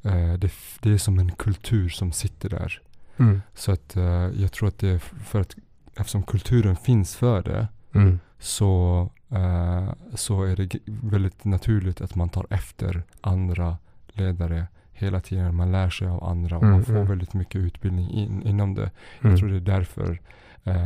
Eh, 0.03 0.33
det, 0.33 0.53
det 0.81 0.91
är 0.91 0.99
som 0.99 1.19
en 1.19 1.33
kultur 1.33 1.89
som 1.89 2.13
sitter 2.13 2.49
där. 2.49 2.81
Mm. 3.17 3.43
Så 3.55 3.73
att 3.73 3.97
eh, 3.97 4.03
jag 4.37 4.53
tror 4.53 4.69
att 4.69 4.79
det 4.79 4.89
är 4.89 4.99
för 4.99 5.41
att 5.41 5.57
eftersom 5.97 6.23
kulturen 6.23 6.77
finns 6.77 7.17
för 7.17 7.43
det 7.43 7.69
Mm. 7.95 8.19
så, 8.39 9.11
eh, 9.31 9.93
så 10.15 10.43
är 10.43 10.57
det 10.57 10.79
väldigt 10.87 11.45
naturligt 11.45 12.01
att 12.01 12.15
man 12.15 12.29
tar 12.29 12.47
efter 12.51 13.03
andra 13.21 13.79
ledare 14.09 14.67
hela 14.93 15.21
tiden. 15.21 15.55
Man 15.57 15.73
lär 15.73 15.91
sig 15.91 16.09
av 16.09 16.25
andra 16.25 16.57
och 16.57 16.63
Mm, 16.63 16.75
man 16.75 16.85
får 16.85 16.93
mm. 16.95 17.07
väldigt 17.09 17.35
mycket 17.35 17.57
utbildning 17.57 18.11
in, 18.11 18.43
inom 18.43 18.75
det. 18.75 18.91
Mm. 19.21 19.31
Jag 19.31 19.39
tror 19.39 19.49
det 19.49 19.57
är 19.57 19.61
därför 19.61 20.21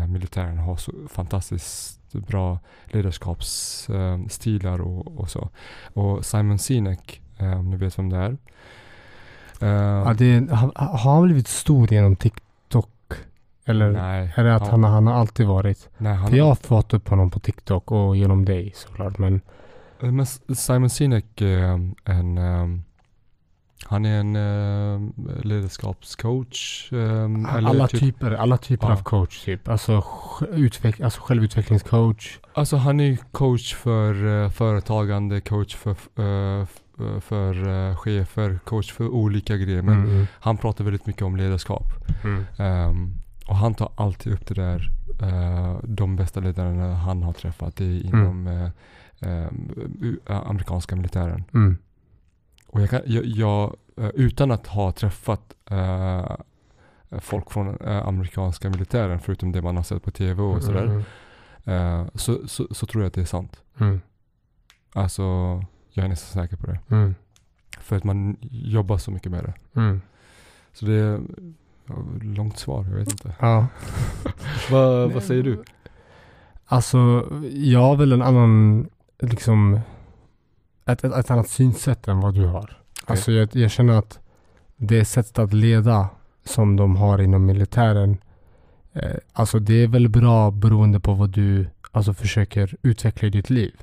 militären 0.09 0.59
har 0.59 0.77
så 0.77 0.93
fantastiskt 1.09 2.02
bra 2.13 2.59
ledarskapsstilar 2.85 4.81
och, 4.81 5.19
och 5.19 5.31
så. 5.31 5.49
Och 5.93 6.25
Simon 6.27 6.59
Sinek, 6.59 7.23
eh, 7.39 7.59
om 7.59 7.71
ni 7.71 7.77
vet 7.77 7.99
vem 7.99 8.09
det 8.11 8.17
är. 8.17 8.37
Eh, 9.61 10.03
Ja, 10.07 10.15
det 10.19 10.25
är, 10.25 10.55
har, 10.55 10.73
har 10.99 11.15
han 11.15 11.23
blivit 11.23 11.49
stor 11.49 11.93
genom 11.93 12.17
TikTok? 12.17 12.89
Eller 13.65 13.91
nej, 13.91 14.33
är 14.37 14.45
det 14.45 14.55
att 14.55 14.69
han, 14.69 14.85
han 14.85 15.07
har 15.07 15.15
alltid 15.15 15.47
varit? 15.47 15.89
nej, 15.99 16.15
han, 16.15 16.29
För 16.31 16.37
jag 16.37 16.45
har 16.45 16.55
fått 16.55 16.95
upp 16.95 17.09
honom 17.09 17.31
på 17.31 17.41
TikTok 17.41 17.91
och 17.93 18.17
genom 18.17 18.45
dig 18.45 18.73
såklart. 18.75 19.19
Men 19.19 19.41
Eh, 20.03 20.13
Men 20.13 20.27
Simon 20.57 20.91
Sinek 20.91 21.41
är 21.41 21.93
en 22.05 22.39
ehm, 22.39 22.83
han 23.85 24.05
är 24.05 24.21
en 24.21 24.37
ehm, 24.37 25.13
ledarskapscoach. 25.43 26.89
eller 26.93 27.69
alla 27.69 27.89
typ, 27.89 28.01
typer, 28.01 28.31
alla 28.31 28.57
typer 28.57 28.87
Ja. 28.87 28.93
av 28.93 29.03
coach 29.03 29.45
typ. 29.45 29.69
Alltså, 29.69 30.05
utveck, 30.53 31.01
alltså 31.01 31.21
självutvecklingscoach. 31.21 32.39
Alltså 32.55 32.77
han 32.77 33.01
är 33.01 33.17
coach 33.33 33.75
för 33.75 34.43
eh, 34.45 34.51
företagande, 34.51 35.41
coach 35.41 35.77
för, 35.77 35.91
eh, 36.19 36.61
eh, 36.61 37.21
för 37.21 37.69
eh, 37.91 37.97
chefer, 37.97 38.59
coach 38.65 38.93
för 38.93 39.09
olika 39.09 39.57
grejer. 39.57 39.83
Men 39.83 39.95
Mm, 39.95 40.11
mm, 40.11 40.27
han 40.41 40.57
pratar 40.57 40.85
väldigt 40.85 41.07
mycket 41.07 41.23
om 41.23 41.37
ledarskap. 41.37 41.87
mm. 42.25 42.45
Ehm, 42.59 43.15
och 43.47 43.57
han 43.57 43.75
tar 43.75 43.93
alltid 43.95 44.33
upp 44.33 44.47
det 44.47 44.55
där, 44.55 44.91
eh, 45.23 45.79
de 45.83 46.17
bästa 46.17 46.41
ledarna 46.41 46.95
han 46.95 47.23
har 47.23 47.33
träffat 47.33 47.81
är 47.81 48.07
inom 48.07 48.47
eh, 48.47 48.69
ehm, 49.29 49.71
u- 50.01 50.19
amerikanska 50.27 50.97
militären. 50.97 51.45
Mm. 52.73 52.75
Och 52.75 52.81
jag, 52.83 52.91
kan, 52.91 53.01
jag, 53.07 53.25
jag 53.27 53.77
eh, 53.97 54.09
utan 54.15 54.51
att 54.51 54.67
ha 54.67 54.93
träffat 54.93 55.55
eh, 55.71 56.37
folk 57.21 57.51
från 57.53 57.77
eh, 57.81 58.07
amerikanska 58.07 58.71
militären, 58.71 59.21
förutom 59.21 59.53
det 59.53 59.63
man 59.63 59.77
har 59.77 59.83
sett 59.83 60.03
på 60.03 60.11
tv 60.11 60.43
och 60.43 60.63
sådär, 60.63 61.05
Mm, 61.65 62.01
eh, 62.01 62.07
så, 62.15 62.49
så, 62.49 62.67
så 62.75 62.87
tror 62.87 63.03
jag 63.03 63.09
att 63.09 63.15
det 63.15 63.21
är 63.21 63.25
sant. 63.25 63.61
mm, 63.81 64.01
Alltså, 64.93 65.23
jag 65.91 66.05
är 66.05 66.09
nästan 66.09 66.43
säker 66.43 66.57
på 66.57 66.67
det. 66.67 66.81
mm, 66.91 67.15
För 67.81 67.97
att 67.97 68.05
man 68.05 68.37
jobbar 68.51 68.99
så 68.99 69.11
mycket 69.11 69.33
med 69.33 69.45
det. 69.45 69.81
mm. 69.81 70.01
Så 70.73 70.87
det 70.87 70.93
är 70.95 71.21
långt 72.23 72.59
svar, 72.59 72.85
jag 72.91 72.97
vet 72.97 73.11
inte. 73.11 73.35
Ja. 73.41 73.67
vad, 74.71 75.13
vad 75.13 75.23
säger 75.23 75.43
du? 75.43 75.63
Alltså, 76.67 77.29
jag 77.53 77.81
har 77.81 77.97
väl 77.97 78.13
en 78.13 78.23
annan, 78.23 78.87
liksom, 79.19 79.81
ett, 80.87 81.05
ett, 81.05 81.13
ett 81.13 81.31
annat 81.31 81.49
synsätt 81.49 82.09
än 82.09 82.21
vad 82.21 82.35
du 82.35 82.47
har. 82.47 82.79
Alltså 83.05 83.33
jag, 83.33 83.57
jag 83.57 83.71
känner 83.71 83.99
att 83.99 84.19
det 84.77 85.05
sättet 85.05 85.39
att 85.39 85.53
leda 85.53 86.09
som 86.45 86.77
de 86.77 86.97
har 86.97 87.21
inom 87.21 87.47
militären, 87.47 88.19
eh, 88.93 89.17
alltså 89.33 89.59
det 89.59 89.75
är 89.75 89.89
väl 89.89 90.09
bra 90.09 90.51
beroende 90.51 91.01
på 91.01 91.15
vad 91.15 91.31
du 91.31 91.67
alltså, 91.91 92.15
försöker 92.15 92.77
utveckla 92.83 93.29
i 93.29 93.31
ditt 93.31 93.51
liv. 93.51 93.75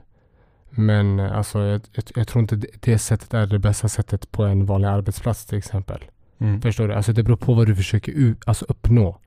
Men 0.69 1.19
eh, 1.19 1.37
alltså, 1.37 1.59
jag, 1.59 1.81
jag, 1.91 2.03
jag 2.15 2.27
tror 2.27 2.41
inte 2.41 2.55
det, 2.55 2.67
det 2.79 2.97
sättet 2.97 3.33
är 3.33 3.47
det 3.47 3.59
bästa 3.59 3.89
sättet 3.89 4.31
på 4.31 4.43
en 4.43 4.65
vanlig 4.65 4.87
arbetsplats 4.87 5.45
till 5.45 5.57
exempel. 5.57 6.03
Mm. 6.37 6.61
Förstår 6.61 6.87
du? 6.87 6.93
Alltså 6.93 7.13
det 7.13 7.23
beror 7.23 7.37
på 7.37 7.53
vad 7.53 7.67
du 7.67 7.75
försöker 7.75 8.35
alltså 8.45 8.65
uppnå. 8.67 9.19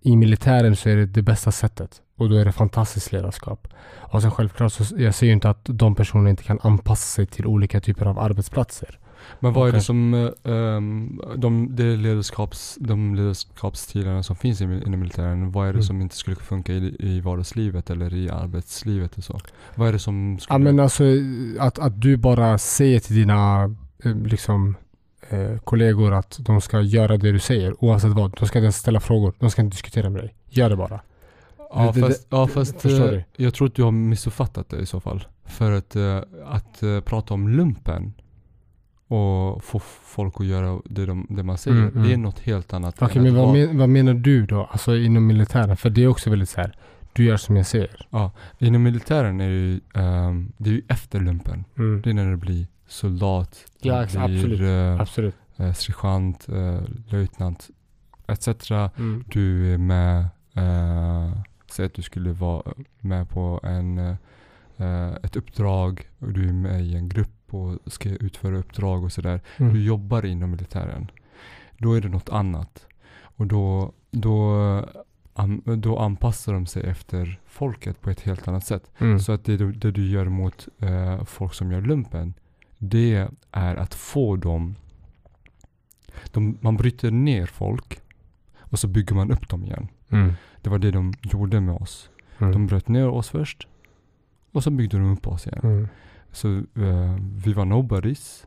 I 0.00 0.16
militären 0.16 0.76
så 0.76 0.88
är 0.88 0.96
det 0.96 1.06
det 1.06 1.22
bästa 1.22 1.52
sättet. 1.52 2.02
Och 2.16 2.28
då 2.28 2.36
är 2.36 2.44
det 2.44 2.52
fantastiskt 2.52 3.12
ledarskap. 3.12 3.68
Och 3.96 4.22
sen 4.22 4.30
självklart 4.30 4.72
så 4.72 4.84
jag 4.98 5.14
ser 5.14 5.26
ju 5.26 5.32
inte 5.32 5.50
att 5.50 5.60
de 5.64 5.94
personerna 5.94 6.30
inte 6.30 6.42
kan 6.42 6.58
anpassa 6.62 7.06
sig 7.06 7.26
till 7.26 7.46
olika 7.46 7.80
typer 7.80 8.06
av 8.06 8.18
arbetsplatser. 8.18 8.98
Men 9.40 9.52
vad 9.52 9.68
är 9.68 9.72
det 9.72 9.80
som, 9.80 10.14
ehm, 10.44 11.20
de, 11.36 11.76
det 11.76 11.96
ledarskaps, 11.96 12.78
de 12.80 13.14
ledarskapsstilarna 13.14 14.22
som 14.22 14.36
finns 14.36 14.60
i, 14.60 14.64
inom 14.64 15.00
militären, 15.00 15.52
vad 15.52 15.68
är 15.68 15.72
det 15.72 15.76
Mm. 15.76 15.82
som 15.82 16.00
inte 16.00 16.16
skulle 16.16 16.36
funka 16.36 16.72
i, 16.72 16.96
i 16.98 17.20
vardagslivet 17.20 17.90
eller 17.90 18.14
i 18.14 18.30
arbetslivet 18.30 19.18
och 19.18 19.24
så? 19.24 19.40
Vad 19.74 19.88
är 19.88 19.92
det 19.92 19.98
som 19.98 20.38
skulle... 20.40 20.54
Ja 20.54 20.58
men 20.58 20.80
alltså 20.80 21.04
att, 21.58 21.78
att 21.78 22.00
du 22.00 22.16
bara 22.16 22.58
säger 22.58 23.00
till 23.00 23.16
dina 23.16 23.64
eh, 24.04 24.16
liksom 24.16 24.76
eh, 25.30 25.58
kollegor 25.58 26.12
att 26.14 26.36
de 26.40 26.60
ska 26.60 26.80
göra 26.80 27.16
det 27.16 27.32
du 27.32 27.38
säger 27.38 27.84
oavsett 27.84 28.10
vad. 28.10 28.30
De 28.38 28.46
ska 28.46 28.58
inte 28.58 28.64
ens 28.64 28.76
ställa 28.76 29.00
frågor. 29.00 29.34
De 29.38 29.50
ska 29.50 29.62
inte 29.62 29.74
diskutera 29.74 30.10
med 30.10 30.22
dig. 30.22 30.34
Gör 30.48 30.70
det 30.70 30.76
bara. 30.76 31.00
ja, 31.74 31.92
det- 31.94 32.00
fast, 32.00 32.26
ja 32.30 32.46
fast 32.46 32.84
eh, 32.84 33.20
jag 33.36 33.54
tror 33.54 33.68
att 33.68 33.74
du 33.74 33.82
har 33.82 33.90
missuppfattat 33.90 34.68
det 34.68 34.76
i 34.78 34.86
så 34.86 35.00
fall. 35.00 35.24
För 35.44 35.72
att, 35.72 35.96
eh, 35.96 36.16
att 36.46 36.82
prata 37.04 37.34
om 37.34 37.48
lumpen 37.48 38.12
och 39.08 39.64
få 39.64 39.78
folk 40.04 40.34
att 40.40 40.46
göra 40.46 40.80
det, 40.84 41.06
de, 41.06 41.26
det 41.30 41.42
man 41.42 41.58
säger, 41.58 41.76
Mm, 41.76 41.88
mm. 41.94 42.02
det 42.08 42.12
är 42.12 42.16
något 42.16 42.38
helt 42.40 42.72
annat. 42.72 43.02
Okej 43.02 43.22
men 43.22 43.34
vad, 43.34 43.52
men, 43.52 43.78
vad 43.78 43.88
menar 43.88 44.14
du 44.14 44.46
då? 44.46 44.68
Alltså 44.72 44.96
inom 44.96 45.26
militären? 45.26 45.76
För 45.76 45.90
det 45.90 46.02
är 46.02 46.08
också 46.08 46.30
väldigt 46.30 46.48
så 46.48 46.60
här. 46.60 46.76
Du 47.12 47.24
gör 47.24 47.36
som 47.36 47.56
jag 47.56 47.66
säger. 47.66 48.06
Inom 48.58 48.82
militären 48.82 49.40
är 49.40 49.48
det 49.48 49.54
ju, 49.54 49.80
ehm, 49.94 50.52
det 50.56 50.70
är 50.70 50.74
ju 50.74 50.82
efter 50.88 51.20
lumpen. 51.20 51.64
Mm. 51.78 52.02
Det 52.02 52.10
är 52.10 52.14
när 52.14 52.30
du 52.30 52.36
blir 52.36 52.66
soldat, 52.86 53.64
Ja, 53.80 54.06
du 54.06 54.06
blir 54.06 54.20
absolut. 54.24 54.60
eh, 54.60 55.00
Absolut. 55.00 55.34
eh, 55.56 55.72
sergeant, 55.72 56.48
eh, 56.48 56.80
löjtnant 57.08 57.70
etc. 58.26 58.70
Mm. 58.96 59.24
Du 59.28 59.74
är 59.74 59.78
med, 59.78 60.18
eh, 60.54 61.38
säg 61.70 61.86
att 61.86 61.94
du 61.94 62.02
skulle 62.02 62.32
vara 62.32 62.72
med 63.00 63.28
på 63.28 63.60
en, 63.62 63.98
eh, 63.98 64.16
eh, 64.76 65.12
ett 65.22 65.36
uppdrag 65.36 66.08
och 66.18 66.32
du 66.32 66.48
är 66.48 66.52
med 66.52 66.82
i 66.84 66.94
en 66.94 67.08
grupp 67.08 67.54
och 67.54 67.78
ska 67.92 68.08
utföra 68.08 68.56
uppdrag 68.58 69.04
och 69.04 69.12
sådär. 69.12 69.40
Du 69.58 69.64
Mm. 69.64 69.82
jobbar 69.82 70.26
inom 70.26 70.50
militären. 70.50 71.10
Då 71.78 71.92
är 71.92 72.00
det 72.00 72.08
något 72.08 72.28
annat. 72.28 72.86
Och 73.36 73.46
då, 73.46 73.92
då, 74.10 74.54
då 75.76 75.98
anpassar 75.98 76.52
de 76.52 76.66
sig 76.66 76.82
efter 76.82 77.40
folket 77.46 78.00
på 78.00 78.10
ett 78.10 78.20
helt 78.20 78.48
annat 78.48 78.66
sätt. 78.66 78.90
Mm. 78.98 79.18
Så 79.20 79.32
att 79.32 79.44
det, 79.44 79.56
du- 79.56 79.72
det 79.72 79.90
du 79.90 80.06
gör 80.10 80.24
mot 80.28 80.68
eh, 80.78 81.24
folk 81.24 81.54
som 81.54 81.72
gör 81.72 81.80
lumpen, 81.80 82.34
det 82.84 83.28
är 83.50 83.76
att 83.76 83.94
få 83.94 84.36
dem... 84.36 84.74
De, 86.32 86.58
man 86.60 86.76
bryter 86.76 87.10
ner 87.10 87.46
folk 87.46 88.00
och 88.58 88.78
så 88.78 88.88
bygger 88.88 89.14
man 89.14 89.30
upp 89.30 89.48
dem 89.48 89.64
igen. 89.64 89.88
Mm. 90.08 90.32
Det 90.62 90.70
var 90.70 90.78
det 90.78 90.90
de 90.90 91.12
gjorde 91.22 91.60
med 91.60 91.74
oss. 91.74 92.10
Mm. 92.38 92.52
De 92.52 92.66
bröt 92.66 92.88
ner 92.88 93.08
oss 93.08 93.28
först 93.28 93.68
och 94.52 94.62
så 94.62 94.70
byggde 94.70 94.98
de 94.98 95.12
upp 95.12 95.26
oss 95.26 95.46
igen. 95.46 95.60
Mm. 95.62 95.88
Så 96.32 96.56
eh, 96.56 97.16
vi 97.44 97.52
var 97.52 97.64
nobodies 97.64 98.46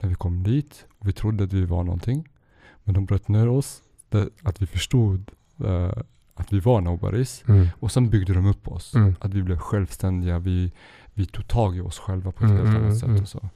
när 0.00 0.08
vi 0.08 0.14
kom 0.14 0.42
dit 0.42 0.86
och 0.98 1.08
vi 1.08 1.12
trodde 1.12 1.44
att 1.44 1.52
vi 1.52 1.64
var 1.64 1.84
någonting. 1.84 2.28
Men 2.84 2.94
de 2.94 3.04
bröt 3.04 3.28
ner 3.28 3.48
oss, 3.48 3.82
det, 4.08 4.28
att 4.42 4.62
vi 4.62 4.66
förstod 4.66 5.30
eh, 5.64 5.92
att 6.34 6.52
vi 6.52 6.60
var 6.60 6.80
nobodies. 6.80 7.44
Mm. 7.48 7.68
Och 7.78 7.92
sen 7.92 8.10
byggde 8.10 8.34
de 8.34 8.46
upp 8.46 8.68
oss. 8.68 8.94
Mm. 8.94 9.14
Att 9.20 9.34
vi 9.34 9.42
blev 9.42 9.56
självständiga. 9.56 10.38
Vi, 10.38 10.72
vi 11.14 11.26
tog 11.26 11.48
tag 11.48 11.76
i 11.76 11.80
oss 11.80 11.98
själva 11.98 12.32
på 12.32 12.44
ett 12.44 12.50
Mm, 12.50 12.56
helt 12.64 12.76
mm, 12.76 12.84
annat 12.84 12.98
sätt. 12.98 13.08
mm. 13.08 13.22
Och 13.22 13.28
så. 13.28 13.48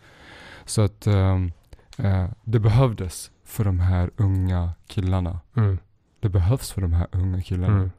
så 0.65 0.83
att 0.83 1.07
eh, 1.07 2.29
det 2.45 2.59
behövdes 2.61 3.31
för 3.45 3.65
de 3.65 3.81
här 3.81 4.11
unga 4.17 4.71
killarna. 4.87 5.41
Mm. 5.57 5.79
Det 6.21 6.29
behövs 6.29 6.73
för 6.73 6.81
de 6.81 6.93
här 6.93 7.07
unga 7.13 7.43
killarna. 7.43 7.77
Mm. 7.77 7.91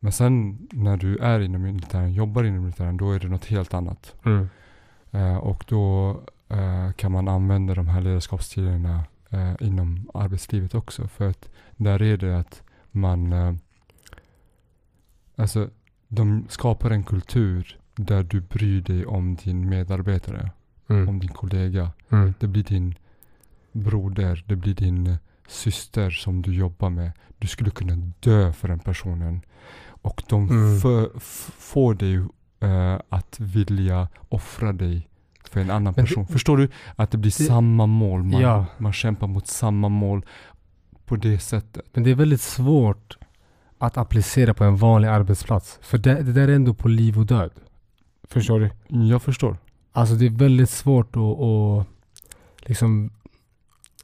Men 0.00 0.12
sen 0.12 0.58
när 0.72 0.96
du 0.96 1.16
är 1.18 1.40
inom 1.40 1.62
militären, 1.62 2.12
jobbar 2.12 2.44
inom 2.44 2.62
militären, 2.62 2.96
då 2.96 3.12
är 3.12 3.18
det 3.20 3.28
något 3.28 3.44
helt 3.44 3.74
annat. 3.74 4.14
Mm. 4.24 4.48
Eh, 5.10 5.36
och 5.36 5.64
då 5.68 6.10
eh, 6.48 6.92
kan 6.92 7.12
man 7.12 7.28
använda 7.28 7.74
de 7.74 7.88
här 7.88 8.00
ledarskapsstilarna 8.00 9.04
eh, 9.30 9.52
inom 9.60 10.10
arbetslivet 10.14 10.74
också. 10.74 11.08
För 11.08 11.28
att 11.28 11.48
där 11.76 12.02
är 12.02 12.16
det 12.16 12.38
att 12.38 12.62
man... 12.90 13.32
Eh, 13.32 13.54
alltså, 15.36 15.68
de 16.08 16.46
skapar 16.48 16.90
en 16.90 17.04
kultur 17.04 17.78
där 18.04 18.22
du 18.22 18.40
bryr 18.40 18.80
dig 18.80 19.06
om 19.06 19.34
din 19.44 19.68
medarbetare, 19.68 20.50
Mm. 20.88 21.08
om 21.08 21.18
din 21.18 21.28
kollega. 21.32 21.90
Mm. 22.10 22.34
Det 22.40 22.46
blir 22.46 22.64
din 22.64 22.94
broder, 23.72 24.44
det 24.46 24.56
blir 24.56 24.74
din 24.74 25.06
eh, 25.06 25.16
syster 25.48 26.10
som 26.10 26.42
du 26.42 26.54
jobbar 26.54 26.90
med. 26.90 27.12
Du 27.38 27.46
skulle 27.48 27.70
kunna 27.70 27.96
dö 28.20 28.52
för 28.52 28.68
den 28.68 28.78
personen. 28.78 29.40
Och 30.02 30.22
de 30.28 30.48
Mm. 30.50 30.80
för, 30.80 31.10
får 31.58 31.94
dig 31.94 32.14
eh, 32.60 32.98
att 33.08 33.36
vilja 33.40 34.08
offra 34.28 34.72
dig 34.72 35.08
för 35.50 35.60
en 35.60 35.70
annan 35.70 35.82
Men 35.82 35.92
det- 35.94 36.02
person. 36.02 36.26
Förstår 36.26 36.56
du? 36.56 36.68
Att 36.96 37.10
det 37.10 37.18
blir 37.18 37.34
det- 37.38 37.44
samma 37.44 37.86
mål. 37.86 38.22
Man, 38.22 38.40
Ja. 38.40 38.66
man 38.78 38.92
kämpar 38.92 39.26
mot 39.26 39.46
samma 39.46 39.88
mål 39.88 40.24
på 41.04 41.16
det 41.16 41.38
sättet. 41.38 41.84
Men 41.92 42.04
det 42.04 42.10
är 42.10 42.14
väldigt 42.14 42.40
svårt 42.40 43.18
att 43.78 43.96
applicera 43.96 44.54
på 44.54 44.64
en 44.64 44.76
vanlig 44.76 45.08
arbetsplats. 45.08 45.78
För 45.82 45.98
det, 45.98 46.22
det 46.22 46.32
där 46.32 46.48
är 46.48 46.52
ändå 46.54 46.74
på 46.74 46.88
liv 46.88 47.18
och 47.18 47.26
död. 47.26 47.50
Förstår 48.30 48.60
du? 48.60 48.70
Jag 49.06 49.22
förstår. 49.22 49.56
Alltså 49.92 50.14
det 50.14 50.26
är 50.26 50.30
väldigt 50.30 50.70
svårt 50.70 51.16
att, 51.16 51.22
att 51.40 51.86
liksom 52.68 53.10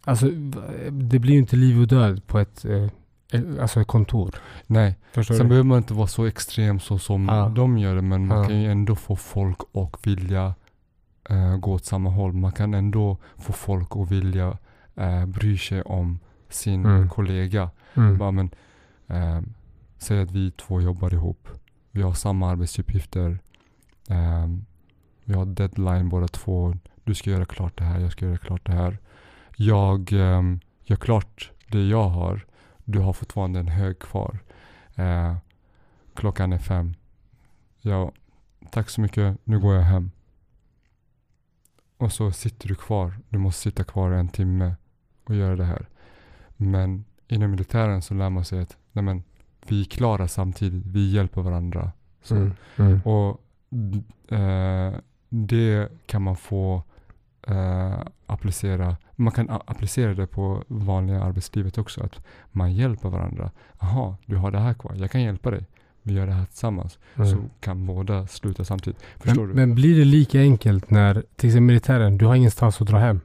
Alltså 0.05 0.29
det 0.91 1.19
blir 1.19 1.33
ju 1.33 1.39
inte 1.39 1.57
liv 1.57 1.81
och 1.81 1.87
död 1.89 2.27
på 2.27 2.39
ett, 2.39 2.65
eh, 2.65 2.89
alltså 3.61 3.81
ett 3.81 3.87
kontor. 3.87 4.35
Nej, 4.67 4.99
Förstår 5.13 5.35
sen 5.35 5.45
du? 5.45 5.49
behöver 5.49 5.69
man 5.69 5.79
inte 5.79 5.95
vara 5.95 6.07
så 6.07 6.25
extrem 6.27 6.81
så 6.81 6.99
som 6.99 7.29
Ja. 7.29 7.49
de 7.49 7.79
gör 7.79 7.95
det. 7.97 8.03
Men 8.03 8.27
man 8.27 8.39
Ja. 8.39 8.45
kan 8.45 8.61
ju 8.63 8.71
ändå 8.71 8.97
få 8.97 9.17
folk 9.17 9.59
att 9.73 10.07
vilja 10.07 10.55
eh, 11.31 11.57
gå 11.57 11.73
åt 11.73 11.85
samma 11.85 12.11
håll. 12.11 12.33
Man 12.33 12.53
kan 12.53 12.75
ändå 12.75 13.17
få 13.37 13.53
folk 13.53 13.89
att 13.97 14.11
vilja 14.11 14.59
eh, 14.97 15.27
bry 15.27 15.59
sig 15.59 15.83
om 15.83 16.19
sin 16.49 16.85
Mm. 16.87 17.09
kollega. 17.09 17.71
Mm. 17.95 18.19
Bara, 18.19 18.31
men, 18.31 18.51
eh, 19.09 19.41
säg 19.99 20.21
att 20.23 20.31
vi 20.31 20.51
två 20.51 20.81
jobbar 20.81 21.15
ihop. 21.15 21.49
Vi 21.91 22.03
har 22.03 22.13
samma 22.13 22.51
arbetsuppgifter. 22.51 23.39
Eh, 24.11 24.47
vi 25.25 25.35
har 25.35 25.47
deadline 25.47 26.09
båda 26.09 26.29
två. 26.29 26.75
Du 27.05 27.15
ska 27.15 27.31
göra 27.31 27.45
klart 27.45 27.79
det 27.79 27.85
här, 27.85 28.01
jag 28.01 28.13
ska 28.13 28.27
göra 28.27 28.39
klart 28.39 28.67
det 28.67 28.73
här. 28.73 28.99
Jag 29.57 30.13
eh, 30.13 30.43
gör 30.85 30.97
klart 30.97 31.53
det 31.67 31.89
jag 31.89 32.09
har. 32.09 32.47
Du 32.85 32.99
har 32.99 33.13
fortfarande 33.13 33.61
en 33.61 33.69
hög 33.69 33.99
kvar. 33.99 34.39
Eh, 34.95 35.37
klockan 36.15 36.53
är 36.53 36.59
fem. 36.59 36.95
Ja, 37.81 38.13
tack 38.71 38.91
så 38.91 39.01
mycket. 39.01 39.39
Nu 39.45 39.61
går 39.61 39.75
jag 39.75 39.83
hem. 39.83 40.11
Och 41.97 42.13
så 42.13 42.33
sitter 42.33 42.69
du 42.69 42.75
kvar. 42.75 43.15
Du 43.29 43.39
måste 43.39 43.63
sitta 43.63 43.85
kvar 43.85 44.11
en 44.11 44.29
timme 44.29 44.75
och 45.25 45.35
göra 45.35 45.57
det 45.57 45.65
här. 45.65 45.89
Men 46.57 47.05
inom 47.29 47.51
militären 47.51 48.03
så 48.03 48.15
lär 48.15 48.31
man 48.31 48.45
sig 48.45 48.61
att 48.61 48.77
nej 48.93 49.05
men, 49.05 49.23
vi 49.67 49.81
är 49.81 49.85
klara 49.85 50.29
samtidigt. 50.29 50.87
Vi 50.87 51.11
hjälper 51.11 51.43
varandra. 51.43 51.93
Så. 52.23 52.35
Mm. 52.35 52.53
Mm. 52.77 53.01
Och 53.01 53.46
eh, 54.29 54.93
det 55.29 55.89
kan 56.07 56.23
man 56.23 56.37
få 56.37 56.83
eh, 57.47 58.01
applicera. 58.27 58.97
Man 59.17 59.33
kan 59.33 59.51
applicera 59.51 60.15
det 60.15 60.27
på 60.27 60.65
vanliga 60.69 61.23
arbetslivet 61.23 61.79
också. 61.79 62.03
Att 62.03 62.27
man 62.53 62.75
hjälper 62.75 63.09
varandra. 63.09 63.51
Jaha, 63.81 64.17
du 64.27 64.37
har 64.37 64.51
det 64.51 64.59
här 64.59 64.75
kvar. 64.75 64.95
Jag 64.97 65.11
kan 65.11 65.23
hjälpa 65.23 65.51
dig. 65.51 65.67
Vi 66.03 66.15
gör 66.15 66.27
det 66.27 66.33
här 66.33 66.45
tillsammans. 66.45 66.99
Mm. 67.15 67.29
Så 67.29 67.37
kan 67.61 67.87
båda 67.87 68.27
sluta 68.27 68.65
samtidigt. 68.65 69.03
Förstår 69.17 69.47
Men, 69.47 69.49
du? 69.49 69.55
men 69.55 69.75
blir 69.75 69.99
det 69.99 70.05
lika 70.05 70.41
enkelt 70.41 70.91
när, 70.91 71.15
till 71.15 71.49
exempel 71.49 71.63
militären, 71.63 72.19
du 72.19 72.27
har 72.27 72.35
ingenstans 72.35 72.81
att 72.81 72.89
dra 72.89 72.99
hem. 72.99 73.21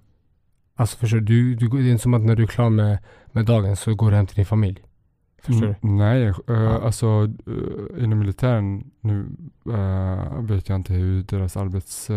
Alltså 0.75 0.97
förstår 0.97 1.19
du, 1.19 1.55
du, 1.55 1.67
det 1.67 1.77
är 1.77 1.91
inte 1.91 2.03
som 2.03 2.13
att 2.13 2.21
när 2.21 2.35
du 2.35 2.43
är 2.43 2.47
klar 2.47 2.69
med, 2.69 2.97
med 3.31 3.45
dagen 3.45 3.75
så 3.75 3.95
går 3.95 4.11
du 4.11 4.17
hem 4.17 4.27
till 4.27 4.35
din 4.35 4.45
familj. 4.45 4.83
Förstår 5.41 5.67
du? 5.67 5.75
Mm, 5.83 5.97
Nej, 5.97 6.23
eh, 6.27 6.33
Ja. 6.47 6.79
alltså 6.81 7.29
eh, 7.97 8.03
inom 8.03 8.19
militären 8.19 8.83
nu 9.01 9.25
eh, 9.69 10.41
vet 10.41 10.69
jag 10.69 10.75
inte 10.75 10.93
hur 10.93 11.23
deras 11.23 11.57
arbets... 11.57 12.09
Uh, 12.09 12.15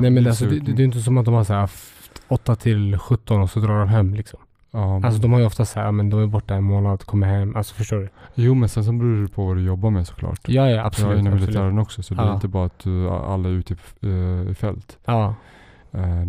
Nej 0.00 0.10
men 0.10 0.26
alltså, 0.26 0.44
det, 0.44 0.58
det, 0.60 0.72
det 0.72 0.82
är 0.82 0.84
inte 0.84 1.00
som 1.00 1.18
att 1.18 1.24
de 1.24 1.34
har 1.34 1.44
så 1.44 1.52
här 1.54 1.64
f- 1.64 2.10
8 2.28 2.56
till 2.56 2.98
17 2.98 3.40
och 3.40 3.50
så 3.50 3.60
drar 3.60 3.78
de 3.78 3.88
hem 3.88 4.14
liksom. 4.14 4.40
ja, 4.70 5.00
Alltså 5.04 5.20
de 5.20 5.32
har 5.32 5.40
ju 5.40 5.46
ofta 5.46 5.64
så 5.64 5.78
här, 5.78 5.86
ja, 5.86 5.92
men 5.92 6.10
de 6.10 6.20
är 6.22 6.26
borta 6.26 6.54
en 6.54 6.64
månad, 6.64 7.04
kommer 7.04 7.26
hem. 7.26 7.56
Alltså 7.56 7.74
förstår 7.74 7.96
du? 7.96 8.08
Jo 8.34 8.54
men 8.54 8.68
sen 8.68 8.84
så 8.84 8.92
beror 8.92 9.22
det 9.22 9.28
på 9.28 9.46
vad 9.46 9.56
du 9.56 9.62
jobbar 9.62 9.90
med 9.90 10.06
såklart. 10.06 10.40
Ja, 10.48 10.68
ja 10.70 10.76
Jag 10.76 10.86
absolut. 10.86 11.14
är 11.14 11.18
inom 11.18 11.34
militären 11.34 11.78
också 11.78 12.02
så 12.02 12.14
det 12.14 12.22
är 12.22 12.26
Ja. 12.26 12.34
inte 12.34 12.48
bara 12.48 12.66
att 12.66 12.78
du, 12.78 13.08
alla 13.10 13.48
är 13.48 13.52
ute 13.52 13.74
i, 13.74 13.76
eh, 14.06 14.50
i 14.50 14.54
fält. 14.54 14.98
Ja. 15.04 15.34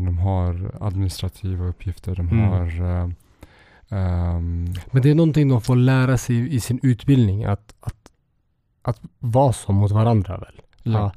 De 0.06 0.18
har 0.18 0.72
administrativa 0.82 1.66
uppgifter, 1.66 2.16
de 2.16 2.28
Mm. 2.30 2.40
har 2.50 2.66
ehm, 3.90 4.74
Men 4.92 5.02
det 5.02 5.10
är 5.12 5.16
någonting 5.16 5.50
de 5.50 5.62
får 5.62 5.76
lära 5.76 6.18
sig 6.18 6.56
i 6.56 6.60
sin 6.60 6.80
utbildning. 6.84 7.46
Att, 7.46 7.76
att, 7.80 8.12
att 8.82 9.00
vara 9.20 9.54
så 9.54 9.72
mot 9.72 9.92
varandra 9.92 10.38
väl? 10.38 10.62
ja, 10.84 11.12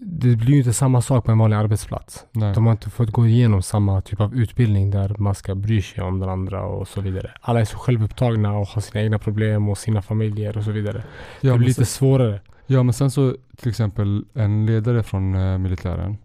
Det 0.00 0.36
blir 0.36 0.50
ju 0.52 0.58
inte 0.58 0.72
samma 0.72 1.02
sak 1.02 1.24
på 1.24 1.32
en 1.32 1.38
vanlig 1.38 1.56
arbetsplats. 1.56 2.26
nej. 2.32 2.54
De 2.54 2.66
har 2.66 2.72
inte 2.72 2.90
fått 2.90 3.10
gå 3.10 3.26
igenom 3.26 3.62
samma 3.62 4.00
typ 4.00 4.20
av 4.20 4.34
utbildning 4.34 4.90
där 4.90 5.14
man 5.18 5.34
ska 5.34 5.54
bry 5.54 5.82
sig 5.82 6.02
om 6.04 6.18
den 6.20 6.28
andra 6.28 6.62
och 6.62 6.88
så 6.88 7.00
vidare. 7.00 7.30
Alla 7.40 7.60
är 7.60 7.64
så 7.64 7.78
självupptagna 7.78 8.52
och 8.58 8.66
har 8.66 8.80
sina 8.80 9.02
egna 9.04 9.18
problem 9.18 9.68
och 9.68 9.78
sina 9.78 10.02
familjer 10.02 10.56
och 10.56 10.64
så 10.64 10.70
vidare. 10.70 11.02
ja, 11.40 11.52
det 11.52 11.58
blir 11.58 11.68
lite 11.68 11.84
sen, 11.84 11.86
svårare. 11.86 12.40
ja 12.66 12.82
men 12.82 12.92
sen 12.92 13.10
så 13.10 13.36
till 13.56 13.68
exempel 13.68 14.24
en 14.34 14.66
ledare 14.66 15.02
från 15.02 15.34
eh, 15.34 15.58
militären. 15.58 16.18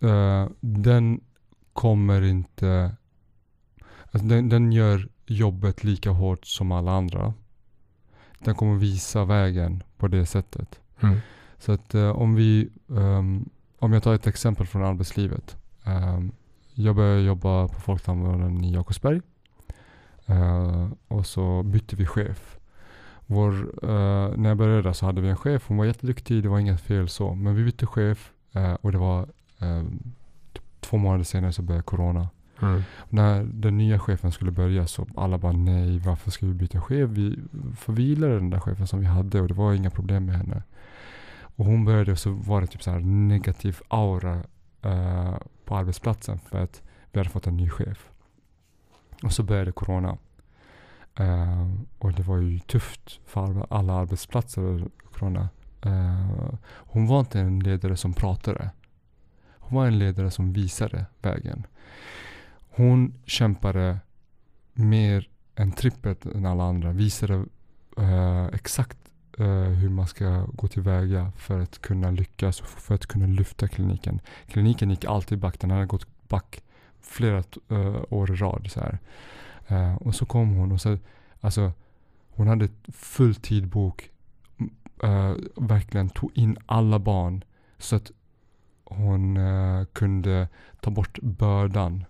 eh, 0.00 0.48
den 0.60 1.20
kommer 1.72 2.22
inte... 2.22 2.90
Alltså 4.10 4.28
den, 4.28 4.48
den 4.48 4.72
gör 4.72 5.08
jobbet 5.26 5.84
lika 5.84 6.10
hårt 6.10 6.46
som 6.46 6.72
alla 6.72 6.92
andra. 6.92 7.34
Den 8.38 8.54
kommer 8.54 8.74
visa 8.76 9.24
vägen 9.24 9.82
på 9.96 10.08
det 10.08 10.26
sättet. 10.26 10.80
Mm. 11.00 11.18
Så 11.58 11.72
att 11.72 11.94
eh, 11.94 12.10
om 12.10 12.34
vi, 12.34 12.68
ehm, 12.96 13.48
om 13.78 13.92
jag 13.92 14.02
tar 14.02 14.14
ett 14.14 14.26
exempel 14.26 14.66
från 14.66 14.84
arbetslivet. 14.84 15.56
Ehm, 15.84 16.32
jag 16.74 16.96
började 16.96 17.20
jobba 17.22 17.68
på 17.68 17.80
Folktandvården 17.80 18.64
i 18.64 18.72
Jakobsberg. 18.74 19.20
Eh, 20.26 20.88
och 21.08 21.26
så 21.26 21.62
bytte 21.62 21.96
vi 21.96 22.06
chef. 22.06 22.58
Vår, 23.26 23.52
eh, 23.84 24.36
när 24.36 24.48
jag 24.48 24.56
började 24.58 24.82
där 24.82 24.92
så 24.92 25.06
hade 25.06 25.20
vi 25.20 25.28
en 25.28 25.36
chef, 25.36 25.64
hon 25.68 25.76
var 25.76 25.84
jätteduktig, 25.84 26.42
det 26.42 26.48
var 26.48 26.58
inget 26.58 26.80
fel 26.80 27.08
så. 27.08 27.34
Men 27.34 27.54
vi 27.54 27.64
bytte 27.64 27.86
chef 27.86 28.32
och 28.80 28.92
det 28.92 28.98
var 28.98 29.28
ehm, 29.58 29.98
t- 30.54 30.60
två 30.80 30.96
månader 30.96 31.24
senare 31.24 31.52
så 31.52 31.62
började 31.62 31.82
corona. 31.84 32.28
Mm. 32.60 32.82
När 33.08 33.44
den 33.44 33.78
nya 33.78 33.98
chefen 33.98 34.32
skulle 34.32 34.50
börja 34.50 34.86
så 34.86 35.06
alla 35.16 35.38
bara 35.38 35.52
nej, 35.52 35.98
varför 35.98 36.30
ska 36.30 36.46
vi 36.46 36.54
byta 36.54 36.80
chef? 36.80 37.10
Vi, 37.10 37.38
för 37.76 37.92
vi 37.92 38.02
gillade 38.02 38.34
den 38.34 38.50
där 38.50 38.60
chefen 38.60 38.86
som 38.86 39.00
vi 39.00 39.06
hade 39.06 39.40
och 39.40 39.48
det 39.48 39.54
var 39.54 39.74
inga 39.74 39.90
problem 39.90 40.26
med 40.26 40.36
henne. 40.36 40.62
Och 41.40 41.64
hon 41.64 41.84
började 41.84 42.12
och 42.12 42.18
så 42.18 42.30
var 42.30 42.60
det 42.60 42.66
typ 42.66 42.82
så 42.82 42.90
här 42.90 43.00
negativ 43.00 43.80
aura 43.88 44.34
uh, 44.86 45.36
på 45.64 45.76
arbetsplatsen 45.76 46.38
för 46.38 46.62
att 46.62 46.82
vi 47.12 47.20
hade 47.20 47.30
fått 47.30 47.46
en 47.46 47.56
ny 47.56 47.70
chef. 47.70 48.10
Och 49.22 49.32
så 49.32 49.42
började 49.42 49.72
corona. 49.72 50.18
Uh, 51.20 51.74
och 51.98 52.12
det 52.12 52.22
var 52.22 52.36
ju 52.36 52.58
tufft 52.58 53.20
för 53.26 53.66
alla- 53.70 53.92
arbetsplatser, 53.94 54.88
corona. 55.12 55.48
Uh, 55.86 56.54
hon 56.68 57.06
var 57.06 57.20
inte 57.20 57.40
en 57.40 57.60
ledare 57.60 57.96
som 57.96 58.12
pratade. 58.12 58.70
Hon 59.58 59.78
var 59.78 59.86
en 59.86 59.98
ledare 59.98 60.30
som 60.30 60.52
visade 60.52 61.06
vägen. 61.22 61.66
Hon 62.78 63.14
kämpade 63.24 63.98
mer 64.72 65.28
än 65.54 65.72
trippelt 65.72 66.26
än 66.26 66.46
alla 66.46 66.64
andra. 66.64 66.92
Visade 66.92 67.44
eh, 67.96 68.46
exakt 68.46 68.98
eh, 69.38 69.46
hur 69.62 69.88
man 69.88 70.06
ska 70.06 70.46
gå 70.52 70.68
tillväga 70.68 71.32
för 71.36 71.60
att 71.60 71.78
kunna 71.78 72.10
lyckas 72.10 72.60
och 72.60 72.66
för 72.66 72.94
att 72.94 73.06
kunna 73.06 73.26
lyfta 73.26 73.68
kliniken. 73.68 74.20
Kliniken 74.46 74.90
gick 74.90 75.04
alltid 75.04 75.38
back. 75.38 75.60
Den 75.60 75.70
hade 75.70 75.86
gått 75.86 76.28
back 76.28 76.62
flera 77.00 77.44
eh, 77.68 78.02
år 78.10 78.30
i 78.30 78.36
rad. 78.36 78.70
Så 78.70 78.80
här. 78.80 78.98
Eh, 79.68 79.94
och 79.94 80.14
så 80.14 80.26
kom 80.26 80.54
hon 80.54 80.72
och 80.72 80.80
så, 80.80 80.98
alltså, 81.40 81.72
hon 82.30 82.46
hade 82.46 82.68
full 82.88 83.34
tidbok. 83.34 84.10
eh, 85.02 85.34
verkligen 85.56 86.08
tog 86.08 86.30
in 86.34 86.58
alla 86.66 86.98
barn. 86.98 87.44
Så 87.78 87.96
att 87.96 88.10
hon 88.84 89.36
eh, 89.36 89.84
kunde 89.84 90.48
ta 90.80 90.90
bort 90.90 91.18
bördan 91.22 92.04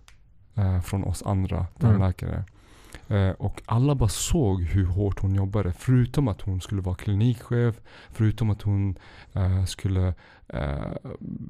eh, 0.55 0.81
från 0.81 1.03
oss 1.03 1.23
andra 1.23 1.65
tandläkare. 1.79 2.43
Eh, 3.09 3.29
och 3.29 3.61
alla 3.65 3.95
bara 3.95 4.09
såg 4.09 4.63
hur 4.63 4.85
hårt 4.85 5.19
hon 5.19 5.35
jobbade. 5.35 5.73
Förutom 5.73 6.27
att 6.27 6.41
hon 6.41 6.61
skulle 6.61 6.81
vara 6.81 6.95
klinikchef. 6.95 7.75
Förutom 8.11 8.49
att 8.49 8.61
hon 8.61 8.97
eh, 9.33 9.65
skulle 9.65 10.13
eh, 10.47 10.93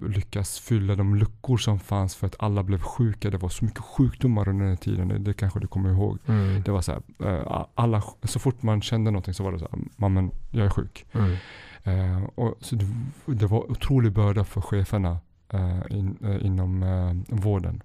lyckas 0.08 0.60
fylla 0.60 0.96
de 0.96 1.16
luckor 1.16 1.58
som 1.58 1.80
fanns 1.80 2.16
för 2.16 2.28
att 2.28 2.36
alla 2.40 2.64
blev 2.64 2.82
sjuka. 2.82 3.30
Det 3.30 3.38
var 3.38 3.50
så 3.50 3.66
mycket 3.66 3.84
sjukdomar 3.84 4.50
under 4.50 4.66
den 4.66 4.78
tiden. 4.78 5.24
Det, 5.24 5.34
kanske 5.34 5.60
du 5.60 5.68
kommer 5.68 5.90
ihåg. 5.90 6.18
Mm. 6.26 6.62
Det 6.64 6.72
var 6.72 6.82
så 6.82 6.92
här, 6.92 7.02
eh, 7.30 7.66
alla, 7.76 8.04
så 8.24 8.40
fort 8.40 8.64
man 8.64 8.82
kände 8.82 9.12
någonting 9.12 9.34
så 9.34 9.44
var 9.44 9.52
det 9.52 9.60
så 9.60 9.68
här, 9.72 9.82
mamma 9.96 10.30
jag 10.52 10.66
är 10.66 10.70
sjuk. 10.70 11.06
Mm. 11.12 11.36
Eh, 11.84 12.24
och 12.36 12.58
så 12.62 12.76
det, 12.76 12.86
det 13.26 13.46
var 13.46 13.72
otrolig 13.72 14.12
börda 14.12 14.44
för 14.44 14.62
cheferna 14.62 15.18
eh, 15.54 15.82
in, 15.90 16.18
eh, 16.24 16.46
inom 16.46 16.86
vården. 17.28 17.84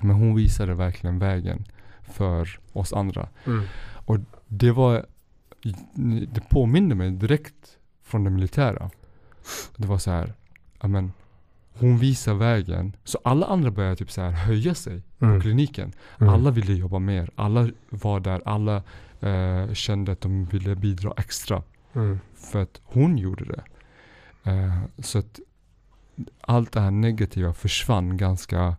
Men 0.00 0.16
hon 0.16 0.34
visade 0.34 0.74
verkligen 0.74 1.18
vägen 1.18 1.64
för 2.02 2.58
oss 2.72 2.92
andra. 2.92 3.28
Mm. 3.46 3.64
Det 4.48 4.70
var, 4.72 5.06
det 6.28 6.48
påminde 6.50 6.94
mig 6.94 7.10
direkt 7.10 7.78
från 8.02 8.24
det 8.24 8.30
militära. 8.30 8.90
Det 9.76 9.86
var 9.88 9.98
så 9.98 10.10
här, 10.10 10.34
ja 10.80 10.88
men 10.88 11.12
hon 11.78 11.98
visar 11.98 12.34
vägen. 12.34 12.96
Så 13.04 13.18
alla 13.24 13.46
andra 13.46 13.70
började 13.70 13.96
typ 13.96 14.10
så 14.10 14.20
här 14.20 14.30
höja 14.30 14.74
sig 14.74 15.02
på 15.18 15.24
Mm. 15.24 15.40
kliniken. 15.40 15.92
Mm. 16.20 16.34
Alla 16.34 16.50
ville 16.50 16.72
jobba 16.72 16.98
mer. 16.98 17.30
Alla 17.34 17.68
var 17.90 18.20
där. 18.20 18.42
Alla 18.44 18.82
eh, 19.20 19.72
kände 19.72 20.12
att 20.12 20.20
de 20.20 20.44
ville 20.44 20.74
bidra 20.74 21.12
extra. 21.16 21.62
Mm. 21.92 22.20
För 22.34 22.62
att 22.62 22.80
hon 22.84 23.18
gjorde 23.18 23.44
det. 23.44 23.62
Eh, 24.50 24.78
så 24.98 25.18
att 25.18 25.40
allt 26.40 26.72
det 26.72 26.80
här 26.80 26.90
negativa 26.90 27.52
försvann 27.52 28.16
ganska 28.16 28.76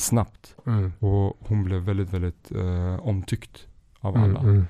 snabbt. 0.00 0.54
Mm. 0.66 0.92
Och 0.98 1.36
hon 1.40 1.64
blev 1.64 1.80
väldigt, 1.82 2.10
väldigt 2.14 2.52
eh, 2.52 3.06
omtyckt 3.06 3.66
av 4.00 4.16
Mm. 4.16 4.30
alla. 4.30 4.40
Mm. 4.40 4.66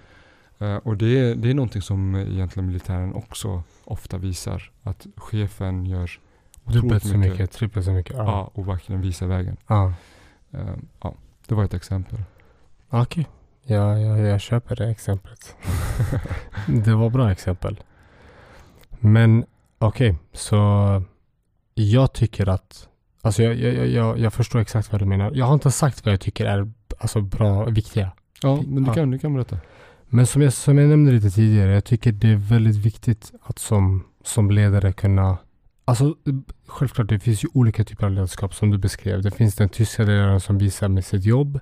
Eh, 0.59 0.77
och 0.77 0.97
det 0.97 1.19
är, 1.19 1.35
det 1.35 1.51
är 1.51 1.55
någonting 1.55 1.83
som 1.83 2.14
egentligen 2.16 2.66
militären 2.66 3.14
också 3.14 3.62
ofta 3.85 4.19
visar. 4.19 4.71
Att 4.83 5.07
chefen 5.16 5.87
gör 5.87 6.11
Dubbelt 6.64 7.07
så 7.07 7.16
mycket, 7.16 7.51
trippelt 7.53 7.85
så 7.85 7.93
mycket. 7.93 8.16
Ja. 8.16 8.25
Ja. 8.25 8.51
och 8.55 8.69
verkligen 8.69 9.01
visar 9.01 9.27
vägen. 9.27 9.57
ja. 9.66 9.93
Eh, 10.51 10.75
ja, 11.03 11.14
det 11.47 11.55
var 11.55 11.64
ett 11.64 11.75
exempel. 11.75 12.23
Okej. 12.88 13.27
Ja, 13.62 13.99
ja, 13.99 14.19
jag 14.19 14.40
köper 14.40 14.77
det 14.77 14.88
exemplet. 14.90 15.57
det 16.85 16.95
var 16.95 17.11
bra 17.11 17.33
exempel. 17.33 17.81
Men 19.01 19.45
okej, 19.79 20.16
så 20.33 20.57
jag 21.75 22.12
tycker 22.12 22.49
att 22.49 22.88
Alltså 23.22 23.42
jag, 23.42 23.54
jag, 23.54 23.88
jag, 23.88 24.18
jag 24.18 24.33
förstår 24.33 24.61
exakt 24.61 24.92
vad 24.92 25.00
du 25.00 25.04
menar. 25.04 25.33
Jag 25.35 25.46
har 25.46 25.54
inte 25.54 25.70
sagt 25.70 26.04
vad 26.04 26.12
jag 26.12 26.20
tycker 26.20 26.46
är 26.46 26.72
alltså, 26.98 27.20
bra, 27.20 27.64
viktiga. 27.64 28.11
Ja, 28.42 28.62
men 28.66 28.85
du 28.85 28.92
kan, 28.92 29.11
du 29.11 29.18
kan 29.18 29.35
berätta. 29.35 29.59
Men 30.06 30.26
som 30.26 30.42
jag, 30.42 30.52
som 30.52 30.78
jag 30.78 30.88
nämnde 30.88 31.12
lite 31.12 31.30
tidigare, 31.30 31.72
jag 31.74 31.85
tycker 31.85 32.12
det 32.12 32.28
är 32.28 32.37
väldigt 32.37 32.76
viktigt 32.76 33.33
att 33.42 33.59
som, 33.59 34.04
som 34.24 34.50
ledare 34.50 34.92
kunna 34.92 35.38
Alltså 35.85 36.14
självklart, 36.66 37.09
det 37.09 37.18
finns 37.18 37.44
ju 37.44 37.48
olika 37.54 37.85
typer 37.85 38.06
av 38.06 38.12
ledarskap 38.12 38.54
som 38.54 38.70
du 38.70 38.78
beskrev. 38.78 39.22
Det 39.22 39.30
finns 39.30 39.54
den 39.54 39.68
tyska 39.68 40.02
ledaren 40.02 40.40
som 40.40 40.59
visar 40.59 40.88
med 40.88 41.04
sitt 41.04 41.24
jobb. 41.24 41.61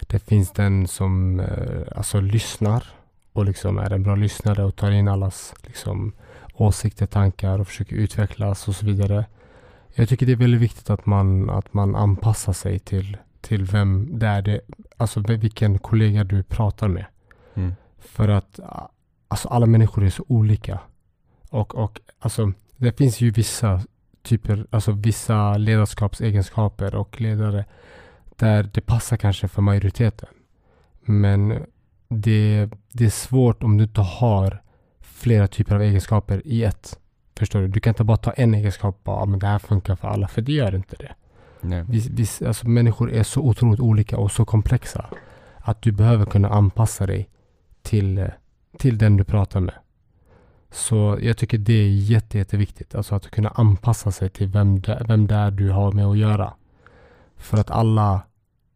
Det 0.00 0.18
finns 0.18 0.50
den 0.50 0.88
som 0.88 1.40
eh, 1.40 1.96
alltså 1.96 2.20
lyssnar 2.20 2.84
och 3.32 3.44
liksom 3.44 3.78
är 3.78 3.90
en 3.90 4.02
bra 4.02 4.14
lyssnare 4.14 4.64
och 4.64 4.76
tar 4.76 4.90
in 4.90 5.08
allas 5.08 5.54
liksom, 5.66 6.12
åsikter, 6.54 7.06
tankar 7.06 7.58
och 7.58 7.66
försöker 7.66 7.96
utvecklas 7.96 8.68
och 8.68 8.74
så 8.74 8.86
vidare. 8.86 9.24
Jag 9.94 10.08
tycker 10.08 10.26
det 10.26 10.32
är 10.32 10.36
väldigt 10.36 10.60
viktigt 10.60 10.90
att 10.90 11.06
man, 11.06 11.50
att 11.50 11.74
man 11.74 11.96
anpassar 11.96 12.52
sig 12.52 12.78
till, 12.78 13.16
till 13.40 13.64
vem 13.64 14.18
det 14.18 14.26
är, 14.26 14.42
det, 14.42 14.60
alltså 14.96 15.20
vilken 15.20 15.78
kollega 15.78 16.24
du 16.24 16.42
pratar 16.42 16.88
med. 16.88 17.04
Mm. 17.54 17.74
För 17.98 18.28
att 18.28 18.60
alltså, 19.28 19.48
alla 19.48 19.66
människor 19.66 20.04
är 20.04 20.10
så 20.10 20.24
olika. 20.28 20.80
Och, 21.50 21.74
och 21.74 22.00
alltså, 22.18 22.52
det 22.76 22.98
finns 22.98 23.20
ju 23.20 23.30
vissa 23.30 23.80
typer, 24.22 24.66
alltså 24.70 24.92
vissa 24.92 25.56
ledarskapsegenskaper 25.56 26.94
och 26.94 27.20
ledare 27.20 27.64
där 28.36 28.62
det 28.62 28.80
passar 28.80 29.16
kanske 29.16 29.48
för 29.48 29.62
majoriteten. 29.62 30.28
Men 31.00 31.66
det, 32.08 32.68
det 32.92 33.04
är 33.04 33.10
svårt 33.10 33.62
om 33.62 33.76
du 33.76 33.84
inte 33.84 34.00
har 34.00 34.62
flera 35.00 35.48
typer 35.48 35.74
av 35.74 35.82
egenskaper 35.82 36.42
i 36.44 36.64
ett. 36.64 36.99
Förstår 37.40 37.60
du? 37.60 37.68
Du 37.68 37.80
kan 37.80 37.90
inte 37.90 38.04
bara 38.04 38.16
ta 38.16 38.30
en 38.30 38.54
egenskap 38.54 38.94
och 38.94 39.02
bara, 39.04 39.20
"Ja, 39.20 39.24
men 39.24 39.38
det 39.38 39.46
här 39.46 39.58
funkar 39.58 39.96
för 39.96 40.08
alla, 40.08 40.28
för 40.28 40.42
det 40.42 40.52
gör 40.52 40.74
inte 40.74 40.96
det. 40.96 41.12
Nej. 41.60 41.84
Vi, 41.88 42.08
vi, 42.10 42.46
alltså 42.46 42.68
människor 42.68 43.12
är 43.12 43.22
så 43.22 43.40
otroligt 43.40 43.80
olika 43.80 44.18
och 44.18 44.32
så 44.32 44.44
komplexa. 44.44 45.04
Att 45.56 45.82
du 45.82 45.92
behöver 45.92 46.26
kunna 46.26 46.48
anpassa 46.48 47.06
dig 47.06 47.28
till, 47.82 48.18
eh, 48.18 48.26
till 48.78 48.98
den 48.98 49.16
du 49.16 49.24
pratar 49.24 49.60
med. 49.60 49.74
Så 50.70 51.18
jag 51.20 51.36
tycker 51.36 51.58
det 51.58 51.72
är 51.72 51.88
jätte, 51.88 52.38
jätteviktigt. 52.38 52.94
Alltså 52.94 53.14
att 53.14 53.30
kunna 53.30 53.48
anpassa 53.48 54.12
sig 54.12 54.30
till 54.30 54.48
vem 54.48 54.80
det, 54.80 55.04
vem 55.08 55.26
det 55.26 55.34
är 55.34 55.50
du 55.50 55.70
har 55.70 55.92
med 55.92 56.06
att 56.06 56.18
göra. 56.18 56.52
För 57.36 57.58
att 57.58 57.70
alla 57.70 58.22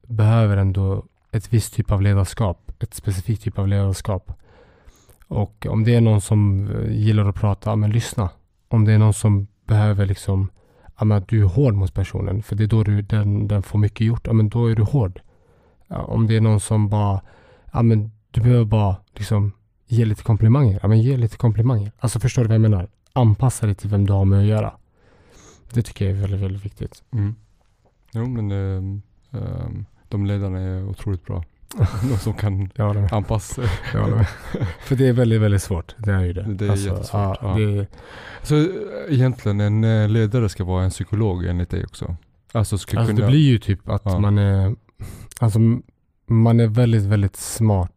behöver 0.06 0.56
ändå 0.56 1.04
ett 1.32 1.52
visst 1.52 1.74
typ 1.74 1.92
av 1.92 2.02
ledarskap. 2.02 2.82
Ett 2.82 2.94
specifikt 2.94 3.42
typ 3.42 3.58
av 3.58 3.68
ledarskap. 3.68 4.32
Och 5.28 5.66
om 5.70 5.84
det 5.84 5.94
är 5.94 6.00
någon 6.00 6.20
som 6.20 6.70
eh, 6.70 6.92
gillar 6.92 7.28
att 7.28 7.34
prata, 7.34 7.76
men 7.76 7.90
lyssna. 7.90 8.30
Om 8.74 8.84
det 8.84 8.92
är 8.92 8.98
någon 8.98 9.14
som 9.14 9.46
behöver 9.66 10.06
liksom, 10.06 10.50
ja, 10.98 11.04
men 11.04 11.18
att 11.18 11.28
du 11.28 11.40
är 11.40 11.44
hård 11.44 11.74
mot 11.74 11.94
personen. 11.94 12.42
För 12.42 12.56
det 12.56 12.64
är 12.64 12.68
då 12.68 12.82
du, 12.82 13.02
den, 13.02 13.48
den 13.48 13.62
får 13.62 13.78
mycket 13.78 14.06
gjort. 14.06 14.26
Ja, 14.26 14.32
men 14.32 14.48
då 14.48 14.70
är 14.70 14.74
du 14.74 14.82
hård. 14.82 15.20
Ja, 15.88 16.02
om 16.02 16.26
det 16.26 16.36
är 16.36 16.40
någon 16.40 16.60
som 16.60 16.88
bara, 16.88 17.20
ja 17.72 17.82
men 17.82 18.10
du 18.30 18.40
behöver 18.40 18.64
bara 18.64 18.96
liksom 19.14 19.52
ge 19.86 20.04
lite 20.04 20.22
komplimanger. 20.22 20.78
Ja 20.82 20.88
men 20.88 21.00
ge 21.00 21.16
lite 21.16 21.36
komplimanger. 21.36 21.92
Alltså 21.98 22.20
förstår 22.20 22.42
du 22.42 22.48
vad 22.48 22.54
jag 22.54 22.60
menar? 22.60 22.88
Anpassa 23.12 23.66
dig 23.66 23.74
till 23.74 23.90
vem 23.90 24.06
du 24.06 24.12
har 24.12 24.24
med 24.24 24.40
att 24.40 24.46
göra. 24.46 24.72
Det 25.72 25.82
tycker 25.82 26.04
jag 26.04 26.16
är 26.16 26.20
väldigt, 26.20 26.40
väldigt 26.40 26.64
viktigt. 26.64 27.02
Mm. 27.12 27.34
Jo 28.12 28.26
men 28.26 28.50
ehm, 28.50 29.02
ehm 29.30 29.84
de 30.08 30.26
ledarna 30.26 30.60
är 30.60 30.88
otroligt 30.88 31.24
bra. 31.26 31.44
de 32.10 32.16
som 32.18 32.34
kan 32.34 32.70
Jag 32.74 33.08
anpassa 33.14 33.54
sig. 33.54 33.68
Jag. 33.94 34.26
För 34.80 34.96
det 34.96 35.08
är 35.08 35.12
väldigt, 35.12 35.40
väldigt 35.40 35.62
svårt. 35.62 35.94
Det 35.98 36.12
är 36.12 36.20
ju 36.20 36.32
det. 36.32 36.42
Det 36.42 36.64
är 36.64 36.68
jättesvårt, 36.76 37.08
Ja. 37.12 37.54
Det, 37.58 37.86
Så 38.42 38.56
eh, 38.56 38.66
egentligen 39.08 39.60
en 39.60 39.84
eh, 39.84 40.08
ledare 40.08 40.48
ska 40.48 40.64
vara 40.64 40.84
en 40.84 40.90
psykolog 40.90 41.44
enligt 41.46 41.70
dig 41.70 41.84
också? 41.84 42.16
Alltså 42.52 42.78
ska 42.78 42.98
alltså 42.98 43.14
kunna... 43.14 43.26
det 43.26 43.30
blir 43.30 43.48
ju 43.50 43.58
typ 43.58 43.88
att 43.88 44.02
Ja. 44.04 44.18
man 44.18 44.38
är, 44.38 44.76
alltså 45.40 45.58
man 46.26 46.60
är 46.60 46.66
väldigt, 46.66 47.02
väldigt 47.02 47.36
smart. 47.36 47.90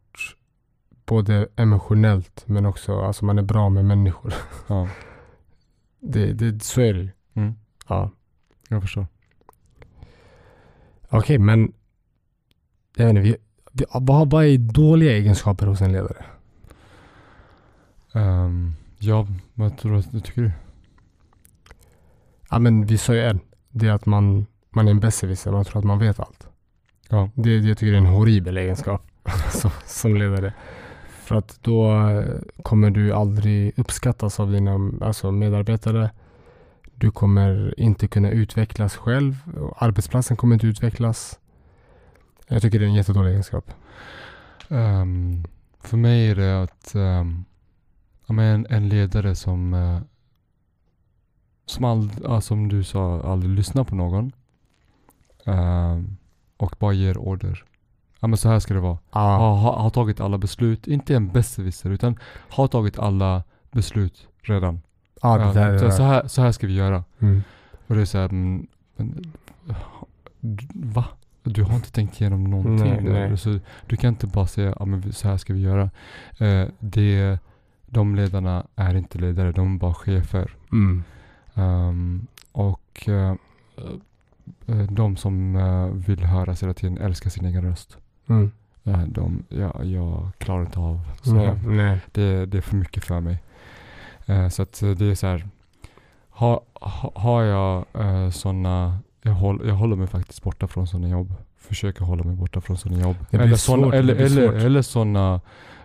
Både 1.06 1.48
emotionellt 1.56 2.44
men 2.48 2.66
också, 2.66 3.00
alltså 3.02 3.26
man 3.26 3.38
är 3.38 3.42
bra 3.44 3.70
med 3.70 3.86
människor. 3.86 4.34
Ja, 4.68 4.88
Det, 6.00 6.34
det, 6.34 6.64
så 6.64 6.82
är 6.82 6.94
det 6.94 7.00
ju. 7.00 7.10
mm, 7.34 7.54
Ja. 7.88 8.12
jag 8.70 8.82
förstår. 8.82 9.08
Okej, 11.10 11.38
men 11.38 11.74
jag 12.96 13.06
vet 13.06 13.10
inte, 13.10 13.22
vi, 13.22 13.36
vad, 13.94 14.30
vad 14.30 14.46
är 14.46 14.58
dåliga 14.58 15.12
egenskaper 15.12 15.68
hos 15.68 15.82
en 15.82 15.92
ledare? 15.92 16.26
Um, 18.14 18.76
ja, 18.98 19.28
vad 19.54 19.78
tror 19.78 20.04
du, 20.12 20.20
tycker 20.20 20.42
du? 20.42 20.52
Ja, 22.50 22.60
men 22.60 22.86
vi 22.86 22.98
sa 22.98 23.14
ju 23.14 23.22
en. 23.22 23.40
Det 23.70 23.88
är 23.88 23.92
att 23.92 24.06
man, 24.06 24.46
man 24.70 24.88
är 24.88 24.92
en 24.92 25.00
besserwisser, 25.00 25.52
man 25.52 25.66
tror 25.66 25.80
att 25.80 25.86
man 25.86 26.00
vet 26.00 26.20
allt. 26.20 26.48
Ja. 27.10 27.30
Det, 27.36 27.60
det 27.60 27.68
jag 27.68 27.78
tycker 27.78 27.94
jag 27.94 28.04
är 28.04 28.08
en 28.08 28.14
horribel 28.14 28.58
egenskap 28.58 29.08
som, 29.52 29.72
som 29.86 30.16
ledare. 30.16 30.54
För 31.08 31.36
att 31.36 31.60
då 31.62 31.92
eh, 31.92 32.26
kommer 32.64 32.90
du 32.90 33.14
aldrig 33.14 33.80
uppskattas 33.80 34.40
av 34.40 34.52
dina 34.52 34.92
alltså 35.02 35.32
medarbetare. 35.32 36.10
Du 36.96 37.12
kommer 37.12 37.80
inte 37.80 38.08
kunna 38.08 38.32
utvecklas 38.32 38.96
själv. 38.96 39.36
Arbetsplatsen 39.78 40.38
kommer 40.38 40.54
inte 40.54 40.68
utvecklas. 40.68 41.40
Jag 42.48 42.62
tycker 42.62 42.80
det 42.80 42.86
är 42.86 42.90
en 42.90 42.94
jättedålig 42.94 43.32
egenskap. 43.32 43.72
Ehm, 44.70 45.44
för 45.80 45.98
mig 45.98 46.30
är 46.30 46.36
det 46.36 46.64
att 46.64 46.96
um, 46.96 47.46
en, 48.28 48.68
en 48.70 48.90
ledare 48.90 49.36
som, 49.36 49.74
eh, 49.74 50.00
som, 51.66 51.86
ald, 51.86 52.12
ja, 52.24 52.42
som 52.42 52.68
du 52.68 52.84
sa, 52.84 53.22
aldrig 53.22 53.52
lyssnar 53.52 53.84
på 53.84 53.96
någon. 53.96 54.32
Ehm, 55.46 56.18
och 56.58 56.76
bara 56.80 56.94
ger 56.94 57.18
order. 57.18 57.64
Ja 58.20 58.28
men 58.28 58.38
så 58.38 58.50
här 58.50 58.60
ska 58.60 58.74
det 58.74 58.80
vara. 58.80 58.98
Ja, 59.12 59.38
Ha, 59.38 59.54
ha, 59.54 59.82
har 59.82 59.90
tagit 59.90 60.20
alla 60.20 60.38
beslut, 60.38 60.88
inte 60.88 61.16
en 61.16 61.32
besserwisser 61.32 61.90
utan 61.90 62.20
har 62.50 62.68
tagit 62.68 63.00
alla 63.00 63.44
beslut 63.72 64.28
redan. 64.42 64.82
ja, 65.22 65.38
det 65.38 65.54
där, 65.54 65.78
så, 65.78 65.92
så, 65.92 66.04
här, 66.04 66.28
så 66.28 66.42
här 66.42 66.52
ska 66.52 66.68
vi 66.68 66.74
göra. 66.74 67.04
Mm. 67.20 67.44
Och 67.88 67.96
det 67.96 68.02
är 68.02 68.06
så 68.06 68.18
här, 68.18 68.30
men, 68.30 68.68
va? 70.74 71.06
Du 71.50 71.64
har 71.64 71.76
inte 71.76 71.92
tänkt 71.92 72.22
igenom 72.22 72.44
någonting. 72.44 72.92
Nej, 72.92 73.04
där. 73.04 73.30
nej. 73.30 73.38
Så 73.38 73.60
du 73.88 73.98
kan 73.98 74.10
inte 74.10 74.28
bara 74.28 74.48
säga, 74.48 74.76
ja 74.80 74.86
men 74.86 75.14
så 75.14 75.28
här 75.28 75.38
ska 75.38 75.54
vi 75.54 75.60
göra. 75.60 75.90
Eh, 76.38 76.68
det, 76.80 77.40
de 77.86 78.16
ledarna 78.16 78.66
är 78.76 78.96
inte 78.96 79.18
ledare, 79.18 79.52
de 79.52 79.76
är 79.76 79.80
bara 79.80 79.94
chefer. 79.94 80.56
Mm. 80.72 81.04
Ehm, 81.54 82.28
och 82.52 83.10
eh, 83.10 83.36
de 84.90 85.18
som 85.18 85.56
eh, 85.56 85.86
vill 85.86 86.24
höras 86.24 86.64
hela 86.64 86.74
tiden 86.74 86.98
älskar 86.98 87.30
sin 87.30 87.46
egen 87.46 87.64
röst. 87.64 87.98
Mm. 88.28 88.52
Eh, 88.84 89.04
de, 89.04 89.44
ja, 89.50 89.84
jag 89.84 90.32
klarar 90.38 90.62
inte 90.62 90.80
av 90.80 91.00
så 91.22 91.34
nej. 91.66 92.00
Det, 92.12 92.46
det 92.46 92.58
är 92.58 92.62
för 92.62 92.76
mycket 92.76 93.04
för 93.04 93.20
mig. 93.20 93.40
Så 94.52 94.62
att 94.62 94.80
det 94.80 95.06
är 95.06 95.16
så 95.16 95.28
här. 95.28 95.48
Ha, 96.30 96.62
ha, 96.74 97.12
har 97.16 97.44
jag 97.44 97.86
uh, 97.96 98.30
sådana, 98.30 99.00
jag, 99.22 99.32
håll, 99.32 99.62
jag 99.68 99.76
håller 99.76 99.96
mig 99.96 100.08
faktiskt 100.08 100.44
borta 100.44 100.68
från 100.68 100.88
sådana 100.88 101.10
jobb. 101.10 101.34
Försöker 101.58 102.06
hålla 102.06 102.24
mig 102.24 102.36
borta 102.36 102.62
från 102.62 102.78
sådana 102.78 103.02
jobb. 103.02 103.16
Eller 103.32 103.48
det 103.48 103.98
eller, 103.98 104.16
eller, 104.16 104.54
eller 104.66 104.82
sådana 104.82 105.42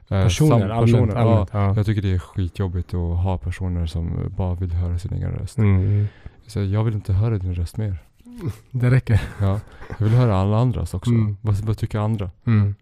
eh, 0.09 0.23
Personer, 0.23 0.51
sam- 0.61 0.71
allmänt. 0.71 0.93
personer. 0.93 1.15
allmänt 1.15 1.51
Ja, 1.53 1.65
ja. 1.67 1.77
jag 1.77 1.87
tycker 1.87 2.03
det 2.03 2.13
är 2.13 2.19
skitjobbigt 2.19 2.95
att 2.95 3.19
ha 3.19 3.39
personer 3.39 3.87
som 3.87 4.33
bara 4.37 4.55
vill 4.55 4.73
höra 4.73 4.99
sin 4.99 5.13
egen 5.13 5.31
röst. 5.33 5.59
Mm. 5.59 6.07
Så 6.47 6.61
jag 6.63 6.85
vill 6.85 6.95
inte 6.95 7.13
höra 7.13 7.39
din 7.39 7.55
röst 7.55 7.77
mer. 7.77 7.99
Det 8.71 8.91
räcker. 8.91 9.23
Ja, 9.41 9.61
jag 9.99 10.05
vill 10.07 10.15
höra 10.15 10.37
alla 10.37 10.59
andras 10.59 10.95
också. 10.95 11.11
Mm. 11.11 11.37
Vad, 11.41 11.55
vad 11.55 11.79
tycker 11.79 11.99
andra? 11.99 12.31
Mm. 12.45 12.75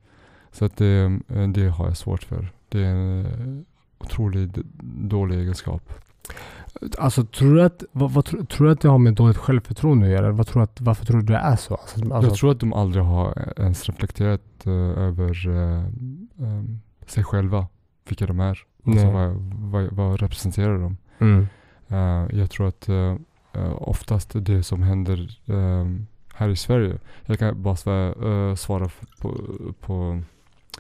Så 0.53 0.65
att 0.65 0.77
det, 0.77 1.21
eh, 1.29 1.49
det 1.49 1.69
har 1.69 1.87
jag 1.87 1.97
svårt 1.97 2.23
för. 2.23 2.49
Det 2.69 2.81
är 2.85 2.91
en 2.95 3.65
otroligt 3.99 4.55
dålig 5.09 5.39
egenskap. 5.39 5.93
Alltså 6.99 7.25
tror 7.25 7.55
du 7.55 7.63
att, 7.63 7.85
vad, 7.93 8.11
vad, 8.11 8.25
tror, 8.25 8.65
du 8.65 8.71
att 8.73 8.81
det 8.81 8.89
har 8.89 8.99
med 8.99 9.15
dåligt 9.15 9.37
självförtroende 9.37 10.07
att 10.07 10.13
göra? 10.13 10.33
Vad 10.33 10.47
tror 10.47 10.63
att, 10.63 10.81
varför 10.81 11.07
tror 11.07 11.21
du 11.21 11.27
det 11.27 11.39
är 11.39 11.57
så? 11.57 11.75
Alltså, 11.75 12.15
alltså, 12.15 12.31
jag 12.31 12.39
tror 12.39 12.51
att 12.51 12.61
de 12.61 12.73
aldrig 12.73 13.05
har 13.05 13.53
ens 13.57 13.87
reflekterat 13.87 14.67
eh, 14.67 14.73
över 14.73 15.49
eh, 15.49 15.85
eh, 16.47 16.65
sig 17.07 17.25
själva. 17.25 17.67
Vilka 18.09 18.27
de 18.27 18.41
är. 18.41 18.59
Alltså 18.87 19.11
vad, 19.11 19.35
vad, 19.53 19.93
vad 19.93 20.21
representerar 20.21 20.79
de? 20.79 20.97
Mm. 21.19 21.47
Eh, 21.89 22.39
jag 22.39 22.51
tror 22.51 22.69
att 22.69 22.89
oftast 23.79 24.31
det 24.35 24.63
som 24.63 24.83
händer 24.83 25.39
här 26.41 26.49
i 26.49 26.57
Sverige. 26.57 26.99
Jag 27.27 27.39
kan 27.39 27.63
bara 27.63 27.77
svara, 27.77 28.49
eh, 28.51 28.55
svara 28.55 28.91
på, 29.21 29.35
på 29.81 30.23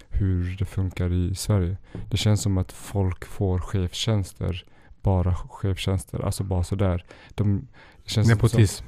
hur 0.09 0.57
det 0.59 0.65
funkar 0.65 1.13
i 1.13 1.35
Sverige. 1.35 1.77
Det 2.11 2.17
känns 2.17 2.43
som 2.43 2.59
att 2.59 2.73
folk 2.73 3.25
får 3.25 3.59
chefstjänster. 3.59 4.65
Bara 5.03 5.35
chefstjänster. 5.35 6.25
Alltså 6.25 6.45
bara 6.45 6.65
sådär. 6.65 7.05
De, 7.35 7.69
känns 8.05 8.27
som, 8.29 8.35
Nepotism. 8.37 8.85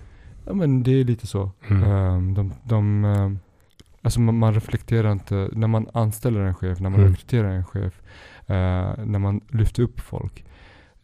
ja 0.46 0.54
men 0.54 0.82
det 0.82 0.90
är 1.00 1.04
lite 1.04 1.26
så. 1.26 1.50
Mm. 1.70 1.82
Ehm, 1.82 2.34
de, 2.34 2.52
de, 2.64 3.04
ehm, 3.04 3.38
alltså 4.02 4.20
man, 4.20 4.38
man 4.38 4.54
reflekterar 4.54 5.12
inte, 5.12 5.48
när 5.52 5.68
man 5.68 5.88
anställer 5.94 6.40
en 6.40 6.54
chef, 6.54 6.80
när 6.80 6.90
man 6.90 7.00
Mm. 7.00 7.12
rekryterar 7.12 7.48
en 7.50 7.64
chef, 7.64 8.00
eh, 8.46 9.04
när 9.04 9.18
man 9.18 9.40
lyfter 9.48 9.82
upp 9.82 10.00
folk. 10.00 10.44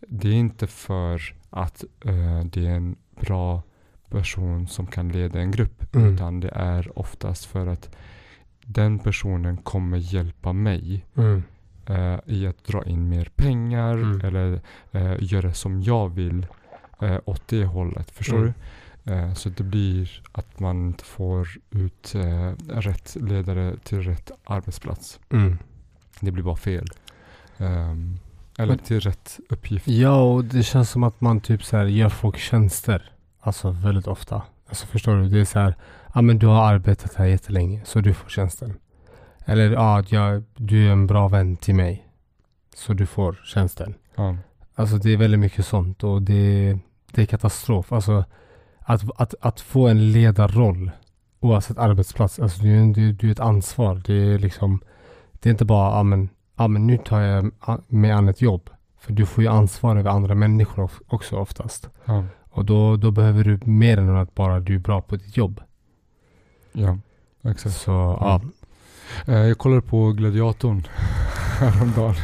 Det 0.08 0.28
är 0.28 0.32
inte 0.32 0.66
för 0.66 1.22
att 1.50 1.84
eh, 2.04 2.40
det 2.44 2.66
är 2.66 2.70
en 2.74 2.96
bra 3.20 3.62
person 4.10 4.66
som 4.68 4.86
kan 4.86 5.08
leda 5.08 5.40
en 5.40 5.50
grupp, 5.50 5.94
Mm. 5.96 6.14
utan 6.14 6.40
det 6.40 6.48
är 6.54 6.98
oftast 6.98 7.44
för 7.44 7.66
att 7.66 7.90
den 8.64 8.98
personen 8.98 9.56
kommer 9.56 9.96
hjälpa 9.98 10.52
mig 10.52 11.06
Mm. 11.16 11.42
Eh, 11.88 12.18
i 12.26 12.46
att 12.46 12.64
dra 12.64 12.84
in 12.84 13.08
mer 13.08 13.28
pengar 13.36 13.92
Mm. 13.94 14.20
eller 14.24 14.60
eh, 14.92 15.14
göra 15.18 15.54
som 15.54 15.82
jag 15.82 16.08
vill 16.08 16.46
eh, 17.00 17.18
åt 17.24 17.48
det 17.48 17.64
hållet. 17.64 18.10
Förstår 18.10 18.36
Mm. 18.38 18.52
du? 19.04 19.12
Eh, 19.12 19.34
så 19.34 19.48
det 19.48 19.62
blir 19.62 20.22
att 20.32 20.60
man 20.60 20.86
inte 20.86 21.04
får 21.04 21.48
ut 21.70 22.14
eh, 22.14 22.52
rätt 22.80 23.16
ledare 23.20 23.76
till 23.84 24.02
rätt 24.02 24.30
arbetsplats. 24.44 25.20
Mm. 25.30 25.58
Det 26.20 26.30
blir 26.30 26.44
bara 26.44 26.56
fel. 26.56 26.86
Ehm, 27.58 28.18
eller 28.58 28.74
Men- 28.76 28.78
till 28.84 29.00
rätt 29.00 29.38
uppgift. 29.48 29.88
Ja, 29.88 30.22
och 30.22 30.44
det 30.44 30.62
känns 30.62 30.90
som 30.90 31.02
att 31.02 31.20
man 31.20 31.40
typ 31.40 31.64
så 31.64 31.76
här 31.76 31.84
gör 31.86 32.08
folk 32.08 32.38
tjänster. 32.38 33.12
Alltså 33.40 33.70
väldigt 33.70 34.06
ofta. 34.06 34.42
Alltså 34.68 34.86
förstår 34.86 35.16
du? 35.16 35.28
Det 35.28 35.40
är 35.40 35.44
så 35.44 35.58
här, 35.58 35.74
ja 36.14 36.22
men 36.22 36.38
du 36.38 36.46
har 36.46 36.72
arbetat 36.72 37.14
här 37.14 37.24
jättelänge 37.26 37.80
så 37.84 38.00
du 38.00 38.14
får 38.14 38.28
tjänsten. 38.30 38.74
Eller 39.48 39.70
ja, 39.70 40.02
jag, 40.08 40.44
du 40.56 40.88
är 40.88 40.92
en 40.92 41.06
bra 41.06 41.28
vän 41.28 41.56
till 41.56 41.74
mig. 41.74 42.06
Så 42.74 42.92
du 42.92 43.06
får 43.06 43.40
tjänsten. 43.44 43.94
Ja. 44.16 44.36
Alltså 44.74 44.96
det 44.96 45.12
är 45.12 45.16
väldigt 45.16 45.40
mycket 45.40 45.66
sånt 45.66 46.04
och 46.04 46.22
det, 46.22 46.78
det 47.12 47.22
är 47.22 47.26
katastrof. 47.26 47.92
Alltså 47.92 48.24
att, 48.78 49.20
att, 49.20 49.34
att 49.40 49.60
få 49.60 49.88
en 49.88 50.12
ledarroll 50.12 50.90
oavsett 51.40 51.78
arbetsplats. 51.78 52.38
Alltså 52.38 52.62
ju 52.62 52.92
det, 52.92 53.12
det 53.12 53.26
är 53.26 53.32
ett 53.32 53.40
ansvar. 53.40 54.02
Det 54.06 54.14
är 54.14 54.38
liksom 54.38 54.80
Det 55.32 55.48
är 55.48 55.50
inte 55.50 55.64
bara 55.64 55.96
ja 55.96 56.02
men, 56.02 56.28
ja, 56.56 56.68
men 56.68 56.86
nu 56.86 56.98
tar 56.98 57.20
jag 57.20 57.52
mig 57.86 58.10
an 58.10 58.28
ett 58.28 58.42
jobb. 58.42 58.70
För 58.98 59.12
du 59.12 59.26
får 59.26 59.44
ju 59.44 59.50
ansvar 59.50 59.96
över 59.96 60.10
andra 60.10 60.34
människor 60.34 60.90
också 61.06 61.36
oftast. 61.36 61.88
Ja. 62.04 62.24
Och 62.50 62.64
då, 62.64 62.96
då 62.96 63.10
behöver 63.10 63.44
du 63.44 63.60
mer 63.64 63.98
än 63.98 64.16
att 64.16 64.34
bara 64.34 64.60
du 64.60 64.74
är 64.74 64.78
bra 64.78 65.00
på 65.00 65.16
ditt 65.16 65.36
jobb. 65.36 65.60
Ja, 66.72 66.98
exakt. 67.44 67.76
Så 67.76 67.90
ja, 67.90 68.40
Eh, 68.42 68.48
jag 69.26 69.58
kollade 69.58 69.82
på 69.82 70.12
Gladiatorn 70.12 70.82
häromdagen. 71.60 72.14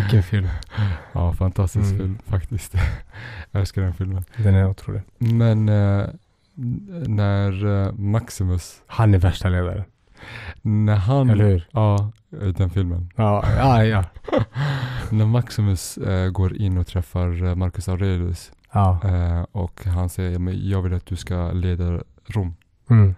vilken 0.00 0.22
film. 0.22 0.48
Ja, 1.12 1.32
fantastisk 1.32 1.84
Mm. 1.86 1.98
film 1.98 2.18
faktiskt. 2.26 2.74
jag 3.50 3.60
älskar 3.60 3.82
den 3.82 3.94
filmen. 3.94 4.24
Den 4.36 4.54
är 4.54 4.66
otrolig. 4.70 5.02
Men 5.18 5.68
eh, 5.68 6.06
när 7.06 7.66
eh, 7.86 7.92
Maximus, 7.92 8.82
Han 8.86 9.14
är 9.14 9.18
värsta 9.18 9.48
ledaren. 9.48 9.84
när 10.62 10.96
han... 10.96 11.30
Eller 11.30 11.44
hur? 11.44 11.68
Ja, 11.72 12.10
den 12.56 12.70
filmen. 12.70 13.10
Ja, 13.16 13.44
ja, 13.58 13.84
ja. 13.84 14.04
När 15.10 15.26
Maximus 15.26 15.98
eh, 15.98 16.30
går 16.30 16.56
in 16.56 16.78
och 16.78 16.86
träffar 16.86 17.44
eh, 17.44 17.54
Marcus 17.54 17.88
Aurelius 17.88 18.52
ja. 18.72 19.00
eh, 19.04 19.42
och 19.52 19.84
han 19.84 20.08
säger 20.08 20.30
"Ja, 20.30 20.38
men 20.38 20.68
jag 20.68 20.82
vill 20.82 20.94
att 20.94 21.06
du 21.06 21.16
ska 21.16 21.52
leda 21.52 22.00
Rom. 22.26 22.54
Mm. 22.90 23.14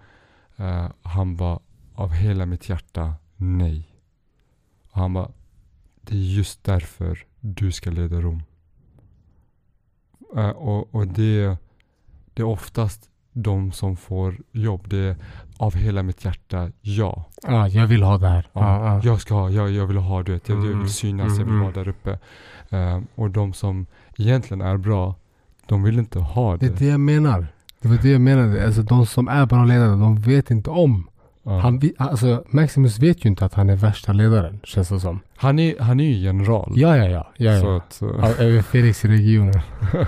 Eh, 0.57 0.85
han 1.03 1.35
bara 1.35 1.59
av 2.01 2.11
hela 2.11 2.45
mitt 2.45 2.69
hjärta 2.69 3.13
nej. 3.35 3.87
Och 4.91 4.99
han 5.01 5.13
bara 5.13 5.31
det 6.01 6.13
är 6.15 6.19
just 6.19 6.63
därför 6.63 7.19
du 7.39 7.71
ska 7.71 7.89
leda 7.89 8.21
Rom. 8.21 8.43
Eh, 10.37 10.49
och 10.49 10.95
och 10.95 11.07
det, 11.07 11.57
det 12.33 12.41
är 12.41 12.45
oftast 12.47 13.09
de 13.33 13.71
som 13.71 13.97
får 13.97 14.37
jobb. 14.51 14.89
Det 14.89 14.97
är 14.97 15.15
av 15.57 15.75
hela 15.75 16.03
mitt 16.03 16.25
hjärta 16.25 16.71
ja. 16.81 17.25
Ja, 17.43 17.67
jag 17.67 17.87
vill 17.87 18.03
ha 18.03 18.17
det 18.17 18.27
här. 18.27 18.49
Ja, 18.53 18.61
Ja, 18.61 18.85
ja. 18.95 19.01
Jag 19.03 19.21
ska 19.21 19.33
ha, 19.33 19.49
jag, 19.49 19.71
jag 19.71 19.87
vill 19.87 19.97
ha 19.97 20.23
det. 20.23 20.31
Jag, 20.31 20.57
jag 20.57 20.65
Mm, 20.65 20.79
vill 20.79 20.89
synas, 20.93 21.27
mm, 21.27 21.39
jag 21.39 21.45
vill 21.45 21.53
mm. 21.55 21.61
vara 21.63 21.73
där 21.73 21.87
uppe. 21.87 22.19
Eh, 22.69 23.01
och 23.15 23.29
de 23.31 23.53
som 23.53 23.85
egentligen 24.17 24.61
är 24.61 24.77
bra, 24.77 25.15
de 25.65 25.83
vill 25.83 25.99
inte 25.99 26.19
ha 26.19 26.57
Det 26.57 26.67
det. 26.67 26.73
är 26.73 26.77
det 26.79 26.85
jag 26.85 26.99
menar. 26.99 27.47
Det 27.81 27.87
var 27.87 27.97
det 27.97 28.09
jag 28.09 28.21
menade. 28.21 28.65
Alltså 28.65 28.81
de 28.81 29.05
som 29.05 29.27
är 29.27 29.45
bra 29.45 29.65
ledare, 29.65 29.89
de 29.89 30.15
vet 30.21 30.51
inte 30.51 30.69
om. 30.69 31.07
Ja. 31.43 31.59
Han, 31.59 31.81
alltså, 31.97 32.43
Maximus 32.47 32.99
vet 32.99 33.25
ju 33.25 33.29
inte 33.29 33.45
att 33.45 33.53
han 33.53 33.69
är 33.69 33.75
värsta 33.75 34.13
ledaren, 34.13 34.59
känns 34.63 34.89
det 34.89 34.99
som. 34.99 35.19
han, 35.35 35.59
är, 35.59 35.79
han 35.79 35.99
är 35.99 36.03
ju 36.03 36.13
general. 36.13 36.73
Ja, 36.75 36.97
ja, 36.97 37.05
ja. 37.05 37.31
ja, 37.37 37.59
Så 37.61 37.65
ja. 37.65 37.77
att, 37.77 38.01
eh, 38.01 38.09
ja 38.21 38.27
över 38.45 38.61
Felix 38.71 39.05
regionen. 39.05 39.61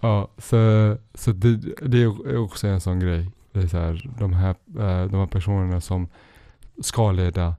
ja, 0.00 0.28
så, 0.38 0.96
så 1.14 1.32
det, 1.32 1.56
det 1.82 2.02
är 2.02 2.36
också 2.38 2.66
en 2.66 2.80
sån 2.80 3.00
grej. 3.00 3.30
Det 3.52 3.60
är 3.60 3.66
så 3.66 3.78
här, 3.78 4.10
de, 4.18 4.32
här, 4.32 4.50
eh, 4.78 5.04
de 5.10 5.14
här 5.18 5.26
personerna 5.26 5.80
som 5.80 6.08
ska 6.82 7.12
leda, 7.12 7.54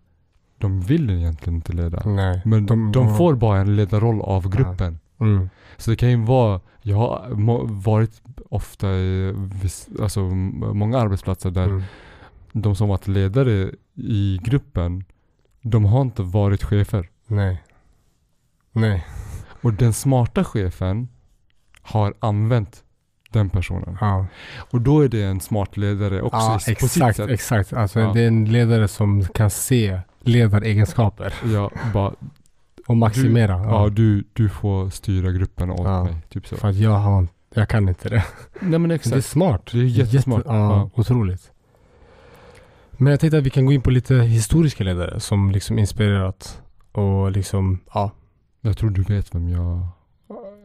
de 0.57 0.82
vill 0.82 1.09
egentligen 1.09 1.55
inte 1.55 1.74
leda. 1.74 2.01
Nej. 2.05 2.41
Men 2.45 2.66
de, 2.66 2.91
de- 2.91 3.18
får 3.18 3.36
bara 3.36 3.59
en 3.59 3.76
ledarroll 3.76 4.22
av 4.22 4.49
gruppen. 4.49 4.99
Mm. 5.20 5.49
Så 5.82 5.92
det 5.92 5.98
kan 5.98 6.10
ju 6.10 6.16
vara, 6.26 6.60
jag 6.82 6.98
har 6.98 7.30
varit 7.84 8.22
ofta 8.50 8.90
i 8.90 9.34
alltså 10.02 10.22
många 10.74 10.98
arbetsplatser 11.00 11.52
där 11.52 11.64
Mm. 11.68 11.84
de 12.52 12.76
som 12.76 12.90
varit 12.90 13.08
ledare 13.08 13.72
i 13.96 14.40
gruppen, 14.44 15.04
de 15.62 15.86
har 15.86 16.02
inte 16.02 16.22
varit 16.24 16.64
chefer. 16.64 17.10
Nej. 17.28 17.64
Nej. 18.72 19.06
Och 19.62 19.74
den 19.74 19.94
smarta 19.94 20.44
chefen 20.44 21.08
har 21.82 22.14
använt 22.20 22.84
den 23.32 23.50
personen. 23.50 23.98
Ja, 24.02 24.26
Och 24.72 24.82
då 24.82 25.02
är 25.02 25.10
det 25.10 25.24
en 25.24 25.40
smart 25.40 25.78
ledare 25.78 26.22
också 26.22 26.38
ja 26.40 26.54
på 26.54 26.60
sitt 26.60 26.84
exakt, 26.84 27.18
sätt. 27.18 27.30
exakt. 27.30 27.74
Alltså 27.74 28.00
Ja. 28.00 28.14
det 28.14 28.22
är 28.22 28.28
en 28.28 28.46
ledare 28.46 28.88
som 28.88 29.24
kan 29.26 29.50
se 29.50 30.00
ledaregenskaper 30.20 31.34
Ja, 31.54 31.72
bara, 31.94 32.14
och 32.88 32.98
maximera. 32.98 33.52
ja, 33.66 33.90
du, 33.90 34.24
du 34.34 34.50
får 34.50 34.90
styra 34.90 35.32
gruppen 35.32 35.70
åt 35.72 35.80
Ja. 35.80 36.04
mig. 36.04 36.16
Typ 36.30 36.48
så. 36.48 36.56
För 36.56 36.68
att 36.70 36.76
jag 36.76 36.92
har 36.98 37.28
jag 37.54 37.70
kan 37.70 37.90
inte 37.90 38.10
det. 38.10 38.24
Nej 38.62 38.80
men 38.80 38.84
Det 38.90 38.94
är 38.94 38.96
exakt. 38.96 39.26
smart. 39.26 39.70
Det 39.72 39.80
är 39.80 39.84
jättesmart. 39.84 40.38
Jätte, 40.38 40.50
ja, 40.50 40.70
Ja. 40.76 40.90
otroligt. 40.94 41.52
Men 42.92 43.12
jag 43.12 43.20
tänkte 43.20 43.38
att 43.38 43.44
vi 43.44 43.50
kan 43.50 43.66
gå 43.66 43.72
in 43.72 43.82
på 43.82 43.90
lite 43.92 44.16
historiska 44.16 44.84
ledare 44.84 45.20
som 45.20 45.52
liksom 45.52 45.80
inspirerat 45.80 46.62
och 46.92 47.32
liksom, 47.32 47.80
ja. 47.94 48.12
Jag 48.62 48.78
tror 48.78 48.90
du 48.90 49.02
vet 49.04 49.36
vem 49.36 49.50
jag 49.50 49.88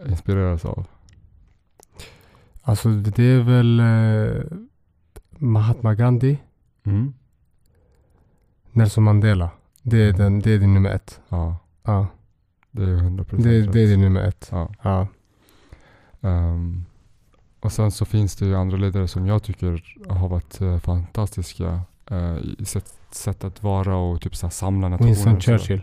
inspireras 0.09 0.65
av. 0.65 0.87
Alltså 2.63 2.89
det 2.89 3.23
är 3.25 3.41
väl 3.43 3.81
eh, 3.81 4.43
Mahatma 5.39 5.95
Gandhi, 5.95 6.39
Mm. 6.87 7.15
Nelson 8.73 9.05
Mandela. 9.05 9.51
Det 9.83 10.03
är, 10.09 10.13
den, 10.13 10.41
det 10.41 10.51
är 10.51 10.59
din 10.59 10.75
nummer 10.75 10.91
ett. 10.91 11.21
Ja, 11.29 11.57
Ja, 11.87 12.07
det 12.71 12.83
är 12.83 12.87
100% 12.87 13.43
det, 13.43 13.61
rätt. 13.61 13.73
det 13.73 13.83
är 13.83 13.87
din 13.87 14.01
nummer 14.01 14.21
ett. 14.21 14.49
Ja. 14.53 14.71
Ja. 14.83 15.09
Ehm, 16.21 16.85
och 17.61 17.73
sen 17.73 17.91
så 17.91 18.05
finns 18.05 18.37
det 18.37 18.47
ju 18.47 18.57
andra 18.57 18.77
ledare 18.77 19.09
som 19.09 19.27
jag 19.27 19.43
tycker 19.43 19.85
har 20.09 20.29
varit 20.29 20.61
eh, 20.61 20.79
fantastiska 20.79 21.81
eh, 22.11 22.37
i 22.59 22.65
sätt, 22.65 22.95
sätt 23.11 23.45
att 23.45 23.63
vara 23.63 23.97
och 23.97 24.21
typ 24.21 24.37
så 24.37 24.47
här 24.47 24.51
samla 24.51 24.89
nationer. 24.89 25.09
Winston. 25.09 25.41
Churchill. 25.41 25.83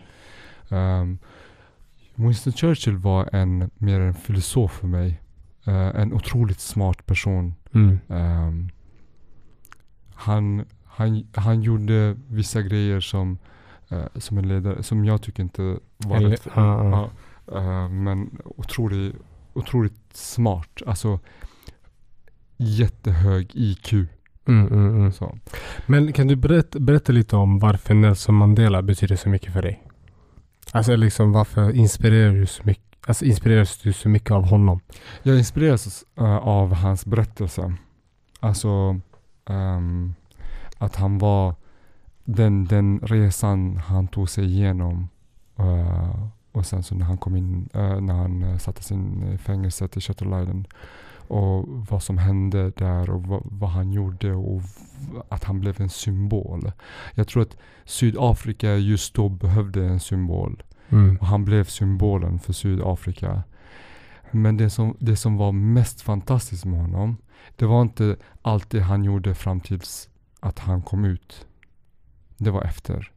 Ehm, 0.70 1.18
Winston 2.14 2.52
Churchill 2.52 2.96
var 2.96 3.28
en, 3.32 3.70
mer 3.74 4.00
en 4.00 4.14
filosof 4.14 4.72
för 4.72 4.86
mig. 4.86 5.20
Eh, 5.64 6.00
en 6.00 6.12
otroligt 6.12 6.60
smart 6.60 7.06
person. 7.06 7.54
Mm. 7.72 7.98
Ehm, 8.08 8.68
han, 10.14 10.64
han, 10.84 11.26
han 11.34 11.62
gjorde 11.62 12.16
vissa 12.28 12.62
grejer 12.62 13.00
som, 13.00 13.38
eh, 13.94 14.20
som 14.20 14.38
en 14.38 14.48
ledare, 14.48 14.82
som 14.82 15.04
jag 15.04 15.22
tycker 15.22 15.42
inte 15.42 15.78
var 15.96 16.16
Eller- 16.16 16.30
rätt. 16.30 16.46
Ja, 16.54 17.10
eh, 17.52 17.88
men 17.88 18.38
otroligt, 18.44 19.16
otroligt 19.52 20.00
smart. 20.12 20.82
Alltså 20.86 21.20
jättehög 22.56 23.50
IQ. 23.54 23.92
Mm, 24.46 24.66
mm, 24.66 24.96
mm. 24.96 25.12
Men 25.86 26.12
kan 26.12 26.26
du 26.26 26.36
berätta, 26.36 26.78
berätta 26.80 27.12
lite 27.12 27.36
om 27.36 27.58
varför 27.58 27.94
Nelson 27.94 28.34
Mandela 28.34 28.82
betyder 28.82 29.16
så 29.16 29.28
mycket 29.28 29.52
för 29.52 29.62
dig? 29.62 29.82
Alltså 30.72 30.96
liksom 30.96 31.32
varför 31.32 31.72
inspirerar 31.76 32.32
du 32.32 32.46
så 32.46 32.62
mycket? 32.64 32.84
Alltså 33.06 33.24
inspireras 33.24 33.78
du 33.78 33.92
så 33.92 34.08
mycket 34.08 34.30
av 34.30 34.44
honom? 34.48 34.80
Jag 35.22 35.38
inspireras 35.38 36.04
eh, 36.18 36.36
av 36.36 36.72
hans 36.74 37.06
berättelse. 37.06 37.74
Alltså 38.40 39.00
ehm, 39.46 40.14
att 40.78 40.96
han 40.96 41.18
var 41.18 41.54
den, 42.24 42.64
den 42.64 43.00
resan 43.00 43.76
han 43.76 44.08
tog 44.08 44.30
sig 44.30 44.44
igenom. 44.44 45.08
eh, 45.58 46.26
och 46.52 46.66
sen 46.66 46.82
så 46.82 46.94
när 46.94 47.06
han 47.06 47.18
kom 47.18 47.36
in, 47.36 47.68
eh, 47.72 48.00
när 48.00 48.14
han 48.14 48.42
uh, 48.42 48.58
sattes 48.58 48.92
in 48.92 49.32
i 49.34 49.38
fängelset 49.38 49.96
i 49.96 50.00
Shutter 50.00 50.42
Island. 50.42 50.68
Och 51.28 51.68
vad 51.68 52.02
som 52.02 52.18
hände 52.18 52.70
där 52.70 53.10
och 53.10 53.22
vad, 53.22 53.42
vad 53.44 53.70
han 53.70 53.92
gjorde 53.92 54.32
och 54.32 54.62
att 55.28 55.44
han 55.44 55.60
blev 55.60 55.80
en 55.80 55.88
symbol. 55.88 56.72
Jag 57.14 57.28
tror 57.28 57.42
att 57.42 57.56
Sydafrika 57.84 58.76
just 58.76 59.14
då 59.14 59.28
behövde 59.28 59.86
en 59.86 60.00
symbol. 60.00 60.62
Mm. 60.88 61.16
Och 61.16 61.26
han 61.26 61.44
blev 61.44 61.64
symbolen 61.64 62.38
för 62.38 62.52
Sydafrika. 62.52 63.42
Men 64.30 64.56
det 64.56 64.70
som, 64.70 64.96
det 64.98 65.16
som 65.16 65.36
var 65.36 65.52
mest 65.52 66.00
fantastiskt 66.00 66.64
med 66.64 66.80
honom, 66.80 67.16
det 67.56 67.66
var 67.66 67.82
inte 67.82 68.16
allt 68.42 68.70
det 68.70 68.80
han 68.80 69.04
gjorde 69.04 69.34
fram 69.34 69.60
tills 69.60 70.08
att 70.40 70.58
han 70.58 70.82
kom 70.82 71.04
ut. 71.04 71.46
Det 72.36 72.50
var 72.50 72.62
efter. 72.62 73.12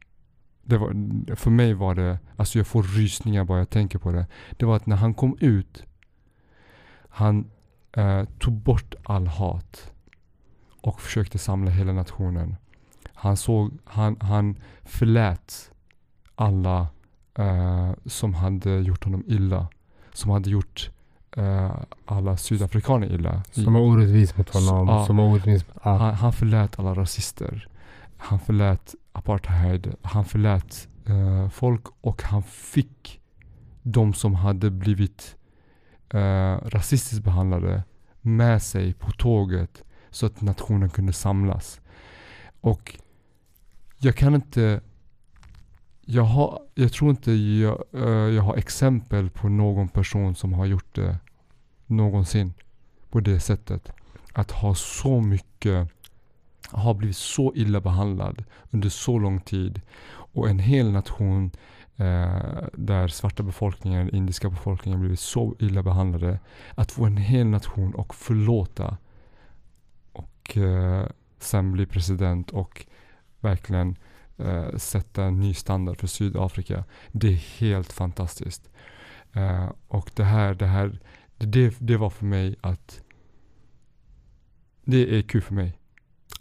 Det 0.63 0.77
var, 0.77 0.93
för 1.35 1.51
mig 1.51 1.73
var 1.73 1.95
det, 1.95 2.19
alltså 2.35 2.59
jag 2.59 2.67
får 2.67 2.83
rysningar 2.83 3.43
bara 3.43 3.59
jag 3.59 3.69
tänker 3.69 3.99
på 3.99 4.11
det. 4.11 4.25
Det 4.57 4.65
var 4.65 4.75
att 4.75 4.85
när 4.85 4.95
han 4.95 5.13
kom 5.13 5.37
ut, 5.39 5.83
han 7.09 7.51
eh, 7.91 8.23
tog 8.39 8.53
bort 8.53 8.95
all 9.03 9.27
hat. 9.27 9.91
Och 10.81 11.01
försökte 11.01 11.37
samla 11.37 11.71
hela 11.71 11.93
nationen. 11.93 12.55
Han 13.13 13.37
såg, 13.37 13.71
han, 13.85 14.17
han 14.21 14.55
förlät 14.83 15.71
alla 16.35 16.87
eh, 17.35 17.91
som 18.05 18.33
hade 18.33 18.79
gjort 18.79 19.03
honom 19.03 19.23
illa. 19.27 19.67
Som 20.13 20.31
hade 20.31 20.49
gjort 20.49 20.89
eh, 21.37 21.71
alla 22.05 22.37
sydafrikaner 22.37 23.13
illa. 23.13 23.43
Som 23.51 23.73
var 23.73 23.81
orättvis 23.81 24.37
mot 24.37 24.53
honom. 24.53 24.87
Ja. 24.87 25.05
Som 25.05 25.17
var 25.17 25.25
orättvis 25.25 25.67
mot... 25.67 25.77
Ja. 25.83 25.97
han, 25.97 26.13
han 26.13 26.33
förlät 26.33 26.79
alla 26.79 26.93
rasister. 26.93 27.67
Han 28.17 28.39
förlät 28.39 28.95
apartheid. 29.17 29.95
Han 30.01 30.25
förlät 30.25 30.87
eh, 31.05 31.49
folk 31.49 31.83
och 32.01 32.23
han 32.23 32.43
fick 32.43 33.21
de 33.83 34.13
som 34.13 34.35
hade 34.35 34.71
blivit 34.71 35.35
eh, 36.09 36.57
rasistiskt 36.63 37.23
behandlade 37.23 37.83
med 38.21 38.63
sig 38.63 38.93
på 38.93 39.11
tåget 39.11 39.83
så 40.09 40.25
att 40.25 40.41
nationen 40.41 40.89
kunde 40.89 41.13
samlas. 41.13 41.81
Och 42.61 42.99
jag 43.97 44.15
kan 44.15 44.35
inte 44.35 44.81
jag, 46.09 46.23
har, 46.23 46.59
jag 46.75 46.91
tror 46.91 47.09
inte 47.09 47.31
jag, 47.31 47.83
eh, 47.93 48.09
jag 48.09 48.43
har 48.43 48.55
exempel 48.55 49.29
på 49.29 49.49
någon 49.49 49.87
person 49.87 50.35
som 50.35 50.53
har 50.53 50.65
gjort 50.65 50.95
det 50.95 51.17
någonsin 51.85 52.53
på 53.09 53.19
det 53.19 53.39
sättet. 53.39 53.91
Att 54.33 54.51
ha 54.51 54.75
så 54.75 55.21
mycket, 55.21 55.89
har 56.71 56.93
blivit 56.93 57.17
så 57.17 57.53
illa 57.55 57.81
behandlad 57.81 58.43
under 58.71 58.89
så 58.89 59.19
lång 59.19 59.41
tid 59.41 59.81
och 60.09 60.49
en 60.49 60.59
hel 60.59 60.91
nation 60.91 61.51
eh, 61.95 62.67
där 62.73 63.07
svarta 63.07 63.43
befolkningen, 63.43 64.15
indiska 64.15 64.49
befolkningen 64.49 64.99
blivit 64.99 65.19
så 65.19 65.55
illa 65.59 65.83
behandlade. 65.83 66.39
Att 66.75 66.91
få 66.91 67.05
en 67.05 67.17
hel 67.17 67.47
nation 67.47 67.95
och 67.95 68.15
förlåta 68.15 68.97
och 70.11 70.57
eh, 70.57 71.05
sen 71.39 71.71
bli 71.71 71.85
president 71.85 72.51
och 72.51 72.85
verkligen 73.39 73.95
eh, 74.37 74.75
sätta 74.75 75.23
en 75.23 75.39
ny 75.39 75.53
standard 75.53 75.99
för 75.99 76.07
Sydafrika. 76.07 76.83
Det 77.11 77.27
är 77.27 77.59
helt 77.59 77.93
fantastiskt. 77.93 78.69
Eh, 79.33 79.69
och 79.87 80.11
det 80.15 80.23
här, 80.23 80.53
det 80.53 80.67
här, 80.67 80.99
det, 81.37 81.75
det 81.79 81.97
var 81.97 82.09
för 82.09 82.25
mig 82.25 82.55
att 82.61 83.01
det 84.83 85.17
är 85.17 85.21
kul 85.21 85.41
för 85.41 85.53
mig. 85.53 85.77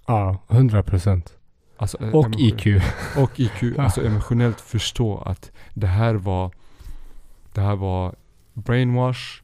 Ja, 0.06 0.38
100 0.48 0.82
procent. 0.82 1.32
Alltså, 1.76 2.02
eh, 2.04 2.08
Och 2.14 2.24
emotion- 2.26 2.40
IQ. 2.40 2.82
Och 3.18 3.40
IQ, 3.40 3.78
alltså 3.78 4.04
emotionellt 4.06 4.60
förstå 4.60 5.18
att 5.18 5.50
det 5.74 5.86
här 5.86 6.14
var 6.14 6.50
Det 7.52 7.60
här 7.60 7.76
var 7.76 8.14
brainwash 8.54 9.42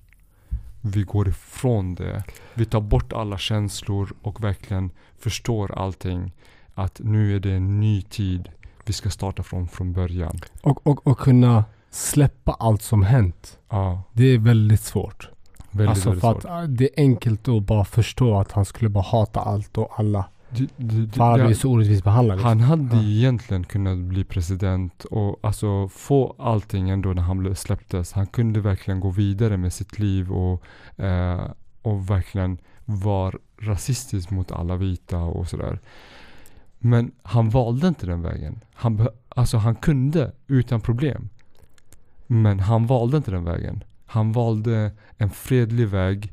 Vi 0.80 1.02
går 1.02 1.28
ifrån 1.28 1.94
det 1.94 2.24
Vi 2.54 2.64
tar 2.64 2.80
bort 2.80 3.12
alla 3.12 3.38
känslor 3.38 4.12
och 4.22 4.44
verkligen 4.44 4.90
förstår 5.18 5.78
allting 5.78 6.32
Att 6.74 7.00
nu 7.04 7.36
är 7.36 7.40
det 7.40 7.52
en 7.52 7.80
ny 7.80 8.02
tid 8.02 8.48
Vi 8.84 8.92
ska 8.92 9.10
starta 9.10 9.42
från, 9.42 9.68
från 9.68 9.92
början 9.92 10.38
Och, 10.62 10.86
och, 10.86 11.06
och 11.06 11.18
kunna 11.18 11.64
släppa 11.90 12.52
allt 12.52 12.82
som 12.82 13.02
hänt. 13.02 13.58
Ja, 13.68 14.02
Det 14.12 14.24
är 14.24 14.38
väldigt 14.38 14.80
svårt. 14.80 15.28
väldigt, 15.70 15.88
alltså 15.88 16.08
väldigt 16.08 16.20
för 16.22 16.32
svårt 16.32 16.44
att 16.44 16.62
äh, 16.62 16.68
det 16.68 16.84
är 16.84 17.02
enkelt 17.02 17.48
att 17.48 17.62
bara 17.62 17.84
förstå 17.84 18.38
att 18.38 18.52
han 18.52 18.64
skulle 18.64 18.88
bara 18.90 19.04
hata 19.04 19.40
allt 19.40 19.78
och 19.78 19.92
alla. 19.98 20.24
För 20.57 21.18
han 21.18 21.30
hade 21.30 21.38
det- 21.38 21.44
blivit 21.44 21.59
så 21.59 21.70
orättvist 21.70 22.05
behandlad. 22.05 22.36
liksom. 22.36 22.48
Han 22.48 22.61
hade 22.61 22.96
Ja. 22.96 23.03
egentligen 23.03 23.64
kunnat 23.64 23.98
bli 23.98 24.24
president 24.24 25.05
och 25.05 25.38
alltså 25.42 25.88
få 25.88 26.34
allting 26.38 26.90
ändå 26.90 27.12
när 27.12 27.22
han 27.22 27.38
blev 27.38 27.55
släpptes. 27.55 28.12
Han 28.12 28.26
kunde 28.26 28.61
verkligen 28.61 29.00
gå 29.00 29.11
vidare 29.11 29.57
med 29.57 29.72
sitt 29.72 29.98
liv 29.98 30.32
och, 30.32 30.62
eh, 31.05 31.50
och 31.82 32.11
verkligen 32.11 32.59
vara 32.84 33.34
rasistisk 33.61 34.30
mot 34.30 34.53
alla 34.53 34.76
vita 34.76 35.18
och 35.18 35.48
sådär. 35.48 35.80
Men 36.78 37.12
han 37.22 37.50
valde 37.50 37.88
inte 37.88 38.07
den 38.07 38.22
vägen. 38.22 38.61
Han, 38.74 39.09
alltså 39.28 39.57
han 39.57 39.74
kunde 39.74 40.32
utan 40.46 40.80
problem. 40.80 41.28
Men 42.26 42.61
han 42.61 42.86
valde 42.86 43.16
inte 43.16 43.30
den 43.30 43.44
vägen. 43.44 43.84
Han 44.07 44.32
valde 44.32 44.90
en 45.16 45.30
fredlig 45.30 45.88
väg 45.88 46.32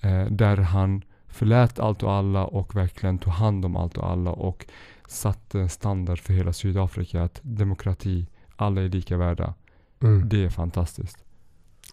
eh, 0.00 0.24
där 0.26 0.56
han 0.56 1.02
förlät 1.36 1.78
allt 1.78 2.02
och 2.02 2.12
alla 2.12 2.44
och 2.44 2.76
verkligen 2.76 3.18
tog 3.18 3.32
hand 3.32 3.64
om 3.64 3.76
allt 3.76 3.96
och 3.96 4.10
alla 4.10 4.30
och 4.30 4.66
satte 5.08 5.60
en 5.60 5.68
standard 5.68 6.18
för 6.18 6.32
hela 6.32 6.52
Sydafrika 6.52 7.22
att 7.22 7.40
demokrati, 7.42 8.26
alla 8.56 8.82
är 8.82 8.88
lika 8.88 9.16
värda. 9.16 9.54
Mm. 10.02 10.28
Det 10.28 10.44
är 10.44 10.50
fantastiskt. 10.50 11.24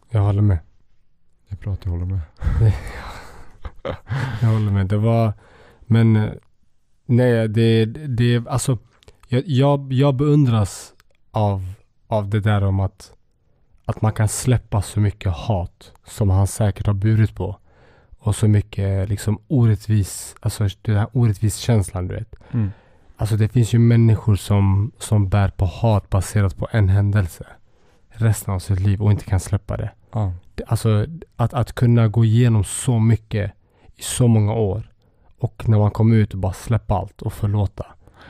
Jag 0.10 0.22
håller 0.22 0.41
med. 0.41 0.58
Det 1.50 1.56
är 1.56 1.58
bra 1.58 1.74
att 1.74 1.82
du 1.82 1.89
håller 1.89 2.06
med. 2.06 2.20
Jag 4.41 4.48
håller 4.48 4.72
med. 4.72 4.88
Det 4.88 4.98
var... 4.98 5.34
Men... 5.86 6.16
eh, 6.16 6.32
Nej, 7.06 7.48
det... 7.48 7.86
det 7.86 8.48
alltså... 8.48 8.78
Jag, 9.28 9.44
jag, 9.46 9.94
jag 9.94 10.16
beundras 10.16 10.94
av, 11.32 11.74
av 12.08 12.30
det 12.30 12.39
där 12.39 12.64
om 12.64 12.80
att... 12.80 13.14
Att 13.86 14.02
man 14.02 14.14
kan 14.14 14.28
släppa 14.28 14.82
så 14.82 15.00
mycket 15.00 15.34
hat 15.34 15.91
som 16.06 16.30
han 16.30 16.48
säkert 16.48 16.88
har 16.88 16.94
burit 16.94 17.36
på. 17.36 17.60
Och 18.26 18.36
så 18.36 18.47
mycket 18.47 19.09
liksom 19.09 19.39
orättvis... 19.47 20.36
Alltså 20.39 20.67
den 20.82 20.95
här 20.97 21.07
orättvis 21.13 21.57
känslan 21.57 22.07
du 22.07 22.15
vet. 22.15 22.36
Alltså 23.17 23.36
det 23.36 23.47
finns 23.49 23.74
ju 23.74 23.80
människor 23.80 24.36
som, 24.36 24.91
som 24.99 25.30
bär 25.30 25.49
på 25.49 25.65
hat 25.65 26.09
baserat 26.09 26.57
på 26.57 26.67
en 26.71 26.89
händelse. 26.89 27.45
Resten 28.09 28.53
av 28.53 28.59
sitt 28.59 28.80
liv 28.80 29.01
och 29.01 29.11
inte 29.11 29.26
kan 29.26 29.39
släppa 29.39 29.78
det. 29.78 29.91
Det- 30.55 30.63
Alltså 30.67 31.05
att, 31.36 31.53
att 31.53 31.74
kunna 31.74 32.07
gå 32.07 32.26
igenom 32.26 32.63
så 32.63 32.99
mycket 32.99 33.51
i 33.95 34.01
så 34.01 34.28
många 34.28 34.53
år. 34.53 34.89
Och 35.39 35.69
när 35.69 35.78
man 35.78 35.91
kommer 35.91 36.15
ut 36.15 36.34
och 36.34 36.39
bara 36.39 36.53
släppa 36.53 36.95
allt 36.95 37.21
och 37.21 37.34
förlåta. 37.34 37.86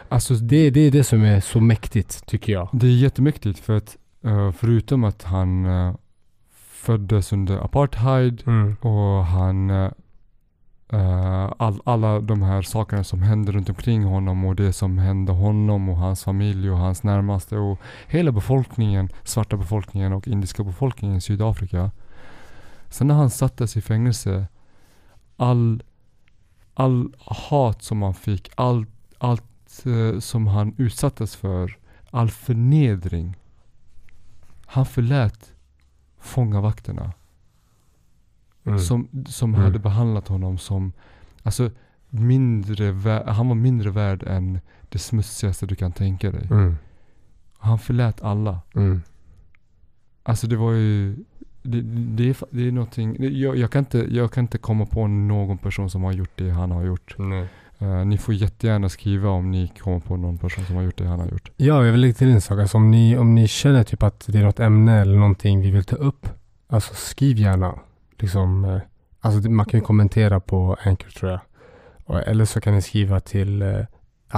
Alltså 0.10 0.34
Det, 0.34 0.70
det 0.70 0.80
är 0.80 0.92
det 0.92 1.04
som 1.04 1.24
är 1.24 1.40
så 1.40 1.60
mäktigt 1.60 2.26
tycker 2.26 2.54
jag. 2.54 2.70
det 2.72 2.88
är 2.88 2.92
jättemäktigt 2.92 3.60
för 3.60 3.78
att 3.78 3.98
eh, 4.24 4.52
förutom 4.52 5.04
att 5.04 5.24
han 5.24 5.66
eh, 5.66 5.96
föddes 6.84 7.34
under 7.34 7.58
apartheid 7.58 8.44
Mm. 8.48 8.76
och 8.82 9.26
han 9.26 9.70
eh, 9.70 11.52
all, 11.58 11.82
alla 11.86 12.20
de 12.20 12.42
här 12.42 12.62
sakerna 12.62 13.04
som 13.04 13.22
hände 13.22 13.52
runt 13.52 13.70
omkring 13.70 14.04
honom 14.04 14.46
och 14.46 14.56
det 14.56 14.74
som 14.74 14.98
hände 14.98 15.32
honom 15.32 15.90
och 15.90 15.98
hans 15.98 16.24
familj 16.24 16.70
och 16.72 16.78
hans 16.78 17.04
närmaste 17.04 17.58
och 17.58 17.80
hela 18.08 18.32
befolkningen, 18.32 19.10
svarta 19.24 19.58
befolkningen 19.58 20.14
och 20.14 20.28
indiska 20.28 20.64
befolkningen 20.64 21.18
i 21.18 21.22
Sydafrika. 21.22 21.92
Sen 22.90 23.08
när 23.08 23.16
han 23.16 23.30
sattes 23.30 23.78
i 23.78 23.82
fängelse, 23.82 24.48
all, 25.38 25.84
all 26.74 27.14
hat 27.20 27.84
som 27.84 28.02
han 28.02 28.14
fick, 28.14 28.52
all, 28.56 28.86
allt 29.18 29.86
eh, 29.86 30.20
som 30.20 30.48
han 30.48 30.76
utsattes 30.78 31.36
för, 31.36 31.78
all 32.12 32.30
förnedring. 32.30 33.36
Han 34.66 34.86
förlät 34.86 35.53
fångavakterna 36.24 37.12
Mm. 38.66 38.80
som, 38.80 39.08
som 39.28 39.50
Mm. 39.54 39.62
hade 39.64 39.80
behandlat 39.80 40.28
honom 40.28 40.58
som 40.58 40.92
Alltså 41.46 41.72
mindre 42.10 42.92
vä- 42.92 43.30
han 43.32 43.48
var 43.48 43.56
mindre 43.56 43.90
värd 43.92 44.24
än 44.24 44.60
det 44.90 45.00
smutsigaste 45.00 45.66
du 45.66 45.76
kan 45.76 45.92
tänka 45.92 46.32
dig. 46.32 46.48
Mm. 46.52 46.76
Han 47.58 47.80
förlät 47.80 48.22
alla. 48.24 48.62
Mm. 48.76 49.02
Alltså 50.24 50.48
det 50.48 50.56
var 50.56 50.72
ju 50.72 51.16
det, 51.64 51.82
det, 51.82 52.30
är, 52.30 52.36
det 52.50 52.68
är 52.68 52.72
någonting, 52.72 53.16
jag, 53.40 53.58
jag, 53.58 53.72
kan 53.72 53.80
inte, 53.80 53.98
jag 54.16 54.32
kan 54.32 54.44
inte 54.44 54.58
komma 54.58 54.86
på 54.86 55.08
någon 55.08 55.58
person 55.58 55.90
som 55.90 56.04
har 56.04 56.12
gjort 56.12 56.32
det 56.36 56.50
han 56.50 56.72
har 56.72 56.84
gjort. 56.84 57.16
Nej. 57.18 57.48
Eh, 57.84 58.06
ni 58.06 58.18
får 58.18 58.34
jättegärna 58.34 58.90
skriva 58.90 59.30
om 59.30 59.52
ni 59.52 59.68
kommer 59.68 60.00
på 60.00 60.18
någon 60.18 60.38
person 60.38 60.66
som 60.66 60.76
har 60.76 60.84
gjort 60.84 60.98
det 60.98 61.08
han 61.08 61.20
har 61.20 61.28
gjort. 61.28 61.52
Ja, 61.58 61.86
jag 61.86 61.92
vill 61.92 62.02
lägga 62.02 62.14
till 62.14 62.30
en 62.32 62.42
sak. 62.42 62.60
Alltså, 62.60 62.78
om, 62.78 62.92
ni, 62.92 63.18
om 63.18 63.36
ni 63.36 63.48
känner 63.48 63.84
typ 63.84 64.04
att 64.04 64.26
det 64.28 64.40
är 64.40 64.44
något 64.44 64.60
ämne 64.60 65.02
eller 65.02 65.18
någonting 65.18 65.62
vi 65.62 65.72
vill 65.72 65.84
ta 65.84 65.96
upp. 65.96 66.28
Alltså 66.68 66.94
skriv 66.94 67.38
gärna. 67.38 67.80
Liksom, 68.20 68.66
eh, 68.66 68.82
alltså, 69.20 69.50
man 69.50 69.66
kan 69.66 69.80
ju 69.80 69.86
kommentera 69.86 70.40
på 70.40 70.78
Anchor 70.84 71.10
tror 71.10 71.32
jag. 71.32 71.40
Eller 72.28 72.46
så 72.46 72.62
kan 72.62 72.74
ni 72.74 72.82
skriva 72.82 73.20
till 73.20 73.64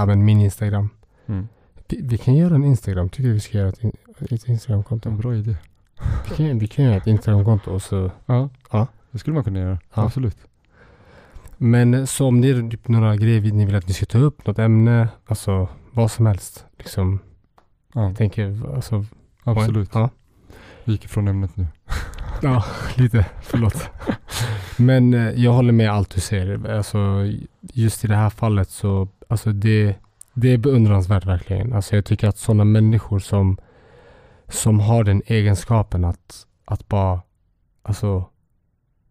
men 0.04 0.24
min 0.24 0.40
Instagram. 0.40 0.88
Mm. 1.26 1.48
Vi, 1.88 2.00
vi 2.02 2.18
kan 2.18 2.34
göra 2.34 2.54
en 2.54 2.64
Instagram. 2.64 3.08
Tycker 3.08 3.28
vi 3.30 3.40
ska 3.40 3.58
göra 3.58 3.68
ett, 3.68 3.84
in, 3.84 3.92
ett 4.18 4.44
En 4.44 4.50
Instagramkonto? 4.50 5.10
bra 5.10 5.34
idé. 5.34 5.56
Vi 6.30 6.36
kan, 6.36 6.58
vi 6.58 6.66
kan 6.66 6.84
göra 6.84 6.96
ett 6.96 7.06
Instagramkonto 7.06 7.70
och 7.70 7.82
så. 7.82 8.10
Ja. 8.26 8.48
Ja. 8.72 8.86
Det 9.10 9.18
skulle 9.18 9.34
man 9.34 9.44
kunna 9.44 9.58
göra. 9.58 9.78
Ja. 9.94 10.02
Absolut. 10.02 10.36
Men 11.58 11.94
eh, 11.94 12.04
så 12.04 12.26
om 12.26 12.40
det 12.40 12.48
är 12.48 12.70
typ 12.70 12.88
några 12.88 13.16
grejer 13.16 13.40
ni 13.52 13.66
vill 13.66 13.74
att 13.74 13.88
vi 13.88 13.92
ska 13.92 14.06
ta 14.06 14.18
upp, 14.18 14.46
något 14.46 14.58
ämne, 14.58 15.08
alltså 15.26 15.68
vad 15.92 16.10
som 16.10 16.26
helst. 16.26 16.64
Liksom, 16.78 17.18
Ja, 17.96 18.02
jag 18.02 18.16
tänker, 18.16 18.74
alltså. 18.74 19.04
absolut. 19.44 19.90
Ja. 19.92 20.10
Vi 20.84 20.92
gick 20.92 21.04
ifrån 21.04 21.28
ämnet 21.28 21.56
nu. 21.56 21.66
Ja, 22.42 22.64
lite. 22.96 23.26
Förlåt. 23.42 23.90
Men 24.76 25.14
eh, 25.14 25.30
jag 25.30 25.52
håller 25.52 25.72
med 25.72 25.90
allt 25.90 26.10
du 26.10 26.20
säger. 26.20 26.70
Alltså, 26.70 26.98
just 27.60 28.04
i 28.04 28.08
det 28.08 28.16
här 28.16 28.30
fallet 28.30 28.70
så, 28.70 29.08
alltså 29.28 29.52
det, 29.52 29.96
det 30.34 30.48
är 30.48 30.58
beundransvärt 30.58 31.26
verkligen. 31.26 31.72
Alltså 31.72 31.96
jag 31.96 32.04
tycker 32.04 32.28
att 32.28 32.38
sådana 32.38 32.64
människor 32.64 33.18
som, 33.18 33.58
som 34.48 34.80
har 34.80 35.04
den 35.04 35.22
egenskapen 35.26 36.04
att, 36.04 36.46
att 36.64 36.88
bara, 36.88 37.22
alltså, 37.82 38.24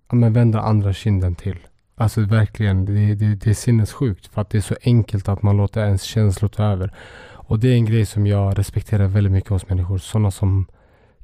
ja, 0.09 0.15
men 0.15 0.33
vända 0.33 0.61
andra 0.61 0.93
kinden 0.93 1.35
till. 1.35 1.57
Alltså 1.97 2.21
verkligen, 2.21 2.85
det, 2.85 3.15
det, 3.15 3.35
det 3.35 3.49
är 3.49 3.53
sinnessjukt 3.53 4.27
för 4.27 4.41
att 4.41 4.49
det 4.49 4.57
är 4.57 4.61
så 4.61 4.75
enkelt 4.83 5.29
att 5.29 5.41
man 5.43 5.57
låter 5.57 5.85
ens 5.85 6.01
känslor 6.03 6.49
ta 6.49 6.63
över. 6.63 6.93
Och 7.33 7.59
det 7.59 7.67
är 7.67 7.73
en 7.73 7.85
grej 7.85 8.05
som 8.05 8.27
jag 8.27 8.59
respekterar 8.59 9.07
väldigt 9.07 9.33
mycket 9.33 9.49
hos 9.49 9.69
människor. 9.69 9.97
Sådana 9.97 10.31
som 10.31 10.65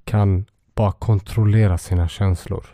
kan 0.03 0.45
bara 0.75 0.91
kontrollera 0.91 1.77
sina 1.77 2.07
känslor. 2.07 2.65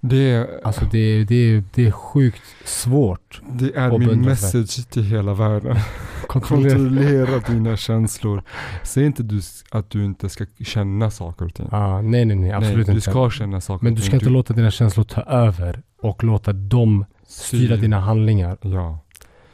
Det 0.00 0.30
är, 0.30 0.48
Alltså 0.64 0.84
det, 0.90 1.24
det, 1.24 1.64
det 1.74 1.86
är 1.86 1.90
sjukt 1.90 2.42
svårt. 2.64 3.40
det 3.52 3.76
är 3.76 3.98
min 3.98 4.20
message 4.20 4.90
till 4.90 5.04
hela 5.04 5.34
världen. 5.34 5.76
Kontrollera. 6.28 6.74
Kontrollera 6.76 7.38
dina 7.38 7.76
känslor. 7.76 8.42
Säg 8.82 9.06
inte 9.06 9.22
du, 9.22 9.40
att 9.70 9.90
du 9.90 10.04
inte 10.04 10.28
ska 10.28 10.46
känna 10.64 11.10
saker 11.10 11.44
och 11.44 11.54
ting. 11.54 11.68
Ah, 11.70 12.00
nej, 12.00 12.24
nej, 12.24 12.36
nej. 12.36 12.52
Absolut 12.52 12.76
Nej, 12.76 12.84
du 12.86 12.92
inte. 12.92 13.10
ska 13.10 13.30
känna 13.30 13.60
saker 13.60 13.84
Men 13.84 13.94
du 13.94 14.02
ska 14.02 14.14
inte 14.14 14.28
låta 14.30 14.54
dina 14.54 14.70
känslor 14.70 15.04
ta 15.04 15.22
över 15.22 15.82
och 16.02 16.24
låta 16.24 16.52
dem 16.52 17.04
styra 17.32 17.76
styr- 17.76 17.80
dina 17.80 18.00
handlingar. 18.00 18.56
Ja. 18.62 18.98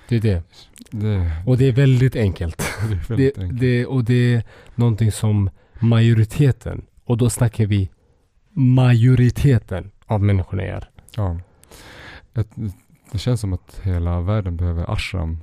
Det 0.09 0.17
är 0.17 0.21
det. 0.21 0.43
Det, 0.91 1.33
Och 1.47 1.59
det 1.59 1.65
är 1.69 1.73
väldigt 1.73 2.17
enkelt. 2.17 2.59
det 2.89 2.95
är 2.95 2.99
Det, 2.99 3.11
väldigt 3.11 3.39
enkelt. 3.39 3.61
det, 3.61 3.87
och 3.87 4.05
det 4.05 4.35
är 4.35 4.43
någonting 4.75 5.13
som 5.13 5.51
majoriteten, 5.81 6.85
och 7.05 7.17
då 7.17 7.31
snackar 7.31 7.67
vi 7.67 7.91
majoriteten 8.53 9.91
av 10.07 10.23
människorna 10.23 10.65
gör. 10.65 10.89
Ja. 11.17 11.41
Ett, 12.35 12.49
det 13.13 13.19
känns 13.19 13.41
som 13.41 13.53
att 13.53 13.81
hela 13.85 14.21
världen 14.21 14.57
behöver 14.57 14.93
ashram 14.93 15.39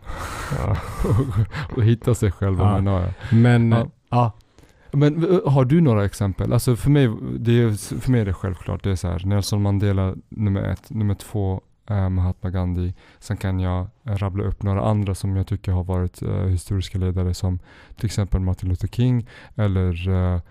Ja. 0.58 0.78
och 1.76 1.84
hitta 1.84 2.16
sig 2.16 2.32
själva 2.32 2.82
Ja. 2.86 3.02
jag. 3.02 3.38
Men, 3.38 3.72
Ja. 3.72 3.88
ja. 4.10 4.32
Men 4.92 5.42
har 5.46 5.66
du 5.66 5.82
några 5.82 6.06
exempel? 6.06 6.54
Alltså 6.54 6.76
för 6.76 6.90
mig, 6.90 7.10
det 7.40 7.52
är, 7.62 8.00
för 8.02 8.12
mig 8.12 8.22
är 8.22 8.26
det 8.26 8.34
självklart. 8.34 8.84
Det 8.84 8.92
är 8.92 8.96
så 8.96 9.08
här, 9.08 9.26
Nelson 9.26 9.62
Mandela 9.62 10.16
nummer 10.30 10.62
ett, 10.64 10.90
nummer 10.90 11.14
två 11.16 11.62
eh, 11.90 12.10
Mahatma 12.10 12.50
Gandhi. 12.50 12.94
Sen 13.20 13.38
kan 13.38 13.60
jag 13.60 13.88
rabbla 14.04 14.44
upp 14.44 14.64
några 14.64 14.82
andra 14.82 15.16
som 15.16 15.36
jag 15.36 15.48
tycker 15.48 15.72
har 15.72 15.84
varit 15.84 16.22
eh, 16.22 16.46
historiska 16.46 16.98
ledare 16.98 17.34
som 17.34 17.60
till 17.96 18.06
exempel 18.06 18.42
Martin 18.42 18.70
Luther 18.70 18.88
King 18.88 19.28
eller 19.56 20.10
eh, 20.10 20.42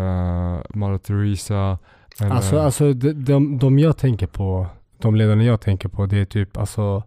eh, 0.00 0.60
Mother 0.74 0.98
Teresa. 0.98 1.78
Eller, 2.20 2.30
Alltså, 2.30 2.58
alltså 2.60 2.92
de, 2.92 3.12
de, 3.12 3.58
de 3.58 3.78
jag 3.78 3.96
tänker 3.98 4.26
på, 4.26 4.66
de 4.98 5.14
ledarna 5.16 5.44
jag 5.44 5.60
tänker 5.60 5.88
på, 5.88 6.06
det 6.06 6.18
är 6.18 6.24
typ 6.24 6.56
alltså 6.56 7.02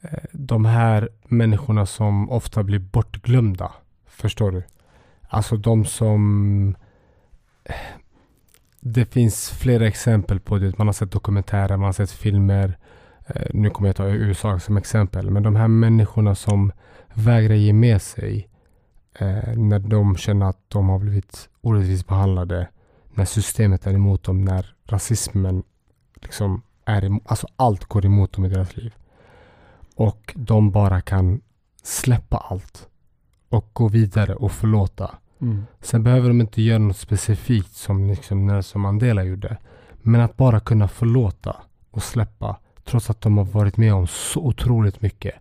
eh, 0.00 0.18
de 0.32 0.64
här 0.64 1.08
människorna 1.24 1.86
som 1.86 2.30
ofta 2.30 2.62
blir 2.62 2.78
bortglömda. 2.78 3.72
Förstår 4.06 4.50
du? 4.50 4.62
Alltså 5.28 5.56
de 5.56 5.84
som... 5.84 6.76
Eh, 7.64 7.74
det 8.80 9.04
finns 9.04 9.50
flera 9.50 9.86
exempel 9.86 10.40
på 10.40 10.58
det. 10.58 10.78
Man 10.78 10.86
har 10.88 10.92
sett 10.92 11.12
dokumentärer, 11.12 11.76
man 11.76 11.84
har 11.84 11.92
sett 11.92 12.10
filmer. 12.10 12.78
Eh, 13.28 13.46
Nu 13.54 13.70
kommer 13.70 13.88
jag 13.88 13.96
ta 13.96 14.08
USA 14.08 14.58
som 14.58 14.76
exempel. 14.76 15.30
Men 15.30 15.42
de 15.42 15.56
här 15.56 15.68
människorna 15.68 16.34
som 16.34 16.72
vägrar 17.14 17.54
ge 17.54 17.72
med 17.72 18.02
sig 18.02 18.48
eh, 19.18 19.54
när 19.56 19.78
de 19.78 20.16
känner 20.16 20.46
att 20.46 20.58
de 20.68 20.88
har 20.88 20.98
blivit 20.98 21.48
orättvist 21.60 22.06
behandlade 22.06 22.68
när 23.14 23.24
systemet 23.24 23.86
är 23.86 23.94
emot 23.94 24.22
dem, 24.24 24.44
när 24.44 24.74
rasismen 24.84 25.62
liksom 26.14 26.62
är 26.84 27.04
emot, 27.04 27.22
alltså 27.26 27.46
allt 27.56 27.84
går 27.84 28.04
emot 28.06 28.32
dem 28.32 28.44
i 28.44 28.48
deras 28.48 28.76
liv. 28.76 28.94
Och 29.94 30.34
de 30.36 30.70
bara 30.70 31.00
kan 31.00 31.40
släppa 31.82 32.36
allt 32.36 32.88
och 33.48 33.70
gå 33.72 33.88
vidare 33.88 34.34
och 34.34 34.52
förlåta. 34.52 35.14
mm, 35.40 35.66
Sen 35.80 36.02
behöver 36.02 36.28
de 36.28 36.40
inte 36.40 36.62
göra 36.62 36.78
något 36.78 36.96
specifikt 36.96 37.74
som 37.76 38.06
liksom 38.06 38.46
Nelson 38.46 38.80
Mandela 38.82 39.24
gjorde. 39.24 39.56
Men 40.02 40.20
att 40.20 40.36
bara 40.36 40.60
kunna 40.60 40.88
förlåta 40.88 41.56
och 41.90 42.02
släppa 42.02 42.56
trots 42.88 43.10
att 43.10 43.20
de 43.20 43.38
har 43.38 43.44
varit 43.44 43.76
med 43.76 43.94
om 43.94 44.06
så 44.06 44.40
otroligt 44.40 45.02
mycket. 45.02 45.34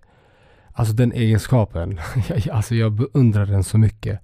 Alltså 0.74 0.94
den 0.94 1.12
egenskapen, 1.12 2.00
alltså 2.52 2.76
jag 2.76 2.92
beundrar 2.92 3.46
den 3.46 3.64
så 3.64 3.78
mycket. 3.78 4.20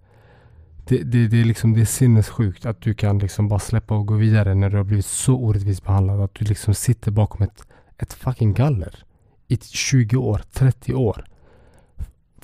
Det, 0.88 0.98
det, 0.98 1.28
det, 1.28 1.42
är 1.42 1.46
liksom, 1.46 1.74
det 1.74 1.82
är 1.82 1.86
sinnessjukt 1.86 2.66
att 2.66 2.82
du 2.82 2.94
kan 2.94 3.20
liksom 3.20 3.48
bara 3.48 3.60
släppa 3.60 3.96
och 3.96 4.06
gå 4.06 4.14
vidare 4.14 4.56
när 4.56 4.70
du 4.70 4.78
har 4.78 4.84
blivit 4.84 5.06
så 5.06 5.36
orättvist 5.36 5.84
behandlad. 5.84 6.22
Att 6.22 6.34
du 6.36 6.46
liksom 6.46 6.74
sitter 6.74 7.12
bakom 7.12 7.42
ett, 7.42 7.68
ett 7.98 8.14
fucking 8.14 8.54
galler 8.54 9.04
i 9.48 9.58
20 9.58 10.18
år, 10.18 10.42
30 10.54 10.94
år. 10.94 11.26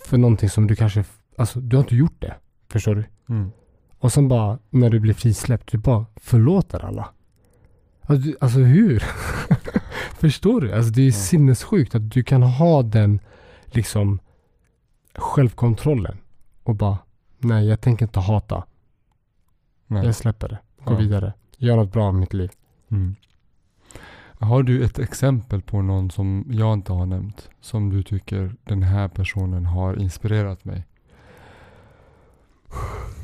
För 0.05 0.17
någonting 0.17 0.49
som 0.49 0.67
du 0.67 0.75
kanske, 0.75 1.03
alltså 1.37 1.59
du 1.59 1.75
har 1.75 1.83
inte 1.83 1.95
gjort 1.95 2.21
det. 2.21 2.35
Förstår 2.69 2.95
du? 2.95 3.03
mm. 3.29 3.51
Och 4.01 4.13
sen 4.13 4.27
bara 4.27 4.59
när 4.69 4.89
du 4.89 4.99
blir 4.99 5.13
frisläppt, 5.13 5.71
du 5.71 5.77
bara 5.77 6.05
förlåter 6.15 6.85
alla. 6.85 7.09
Alltså, 8.01 8.27
du- 8.29 8.37
alltså 8.39 8.59
hur? 8.59 9.03
Förstår 10.19 10.61
du? 10.61 10.73
Alltså 10.73 10.91
det 10.91 11.01
är 11.01 11.05
Ja. 11.05 11.11
sinnessjukt 11.11 11.95
att 11.95 12.11
du 12.11 12.23
kan 12.23 12.43
ha 12.43 12.83
den 12.83 13.19
liksom 13.65 14.19
självkontrollen 15.15 16.17
och 16.63 16.75
bara 16.75 16.97
nej 17.37 17.67
jag 17.67 17.81
tänker 17.81 18.05
inte 18.05 18.19
hata. 18.19 18.63
Nej. 19.87 20.05
Jag 20.05 20.15
släpper 20.15 20.47
det. 20.49 20.57
Gå 20.83 20.93
Ja. 20.93 20.97
vidare. 20.97 21.33
Gör 21.57 21.75
något 21.75 21.91
bra 21.91 22.11
med 22.11 22.19
mitt 22.19 22.33
liv. 22.33 22.49
Mm. 22.91 23.15
Har 24.39 24.63
du 24.63 24.83
ett 24.83 24.99
exempel 24.99 25.61
på 25.61 25.81
någon 25.81 26.11
som 26.11 26.45
jag 26.49 26.73
inte 26.73 26.93
har 26.93 27.05
nämnt? 27.05 27.49
Som 27.61 27.89
du 27.89 28.03
tycker 28.03 28.55
den 28.63 28.83
här 28.83 29.07
personen 29.07 29.65
har 29.65 30.01
inspirerat 30.01 30.65
mig? 30.65 30.85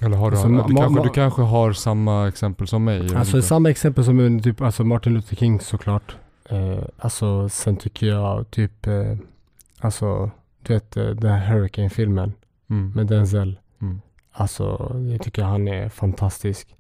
Eller 0.02 0.18
har 0.18 0.32
du, 0.32 0.38
Alltså, 0.38 0.68
du, 0.68 0.76
kanske, 0.76 1.04
du 1.04 1.10
kanske 1.10 1.42
har 1.42 1.74
samma 1.74 2.28
exempel 2.28 2.68
som 2.68 2.84
mig? 2.84 3.16
Alltså 3.16 3.38
inte. 3.38 3.48
samma 3.48 3.70
exempel 3.70 4.04
som 4.06 4.40
typ, 4.42 4.62
alltså 4.62 4.84
Martin 4.84 5.14
Luther 5.14 5.36
King 5.36 5.60
såklart. 5.60 6.16
Eh, 6.50 6.84
alltså 6.98 7.50
sen 7.50 7.78
tycker 7.78 8.08
jag 8.08 8.52
typ, 8.52 8.88
eh, 8.88 9.18
alltså 9.80 10.32
du 10.62 10.74
vet 10.74 10.98
eh, 10.98 11.06
den 11.10 11.32
här 11.32 11.54
Hurricane-filmen 11.54 12.34
mm. 12.70 12.92
med 12.96 13.08
Denzel. 13.08 13.60
Mm. 13.82 14.02
Alltså, 14.32 14.96
jag 15.12 15.22
tycker 15.22 15.44
han 15.44 15.68
är 15.68 15.90
fantastisk. 15.90 16.76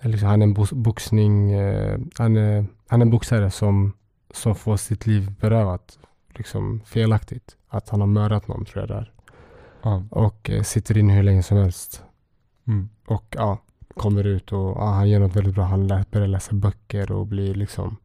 Liksom, 0.00 0.28
han 0.28 0.42
är 0.42 0.46
en 0.46 0.54
bo- 0.54 0.74
boxning, 0.74 1.52
eh, 1.52 1.98
han, 2.18 2.36
är, 2.36 2.66
han 2.86 3.00
är 3.00 3.04
en 3.04 3.10
boxare 3.10 3.50
som, 3.50 3.92
som 4.30 4.54
får 4.54 4.76
sitt 4.76 5.06
liv 5.06 5.32
berövat. 5.40 5.98
Liksom 6.34 6.80
felaktigt. 6.84 7.56
Att 7.68 7.88
han 7.88 8.00
har 8.00 8.06
mördat 8.06 8.48
någon 8.48 8.64
tror 8.64 8.82
jag 8.82 8.88
där. 8.88 9.12
Ja. 9.82 10.02
Och 10.10 10.50
eh, 10.50 10.62
sitter 10.62 10.98
inne 10.98 11.12
hur 11.12 11.22
länge 11.22 11.42
som 11.42 11.56
helst. 11.56 12.02
Mm. 12.66 12.88
Och 13.06 13.24
ja, 13.38 13.58
kommer 13.96 14.24
ut 14.24 14.52
och 14.52 14.76
ja, 14.76 14.86
han 14.86 15.08
gör 15.08 15.20
något 15.20 15.36
väldigt 15.36 15.54
bra. 15.54 15.64
Han 15.64 15.86
lä- 15.86 16.04
börjar 16.10 16.28
läsa 16.28 16.54
böcker 16.54 17.12
och 17.12 17.26
blir 17.26 17.54
liksom. 17.54 17.96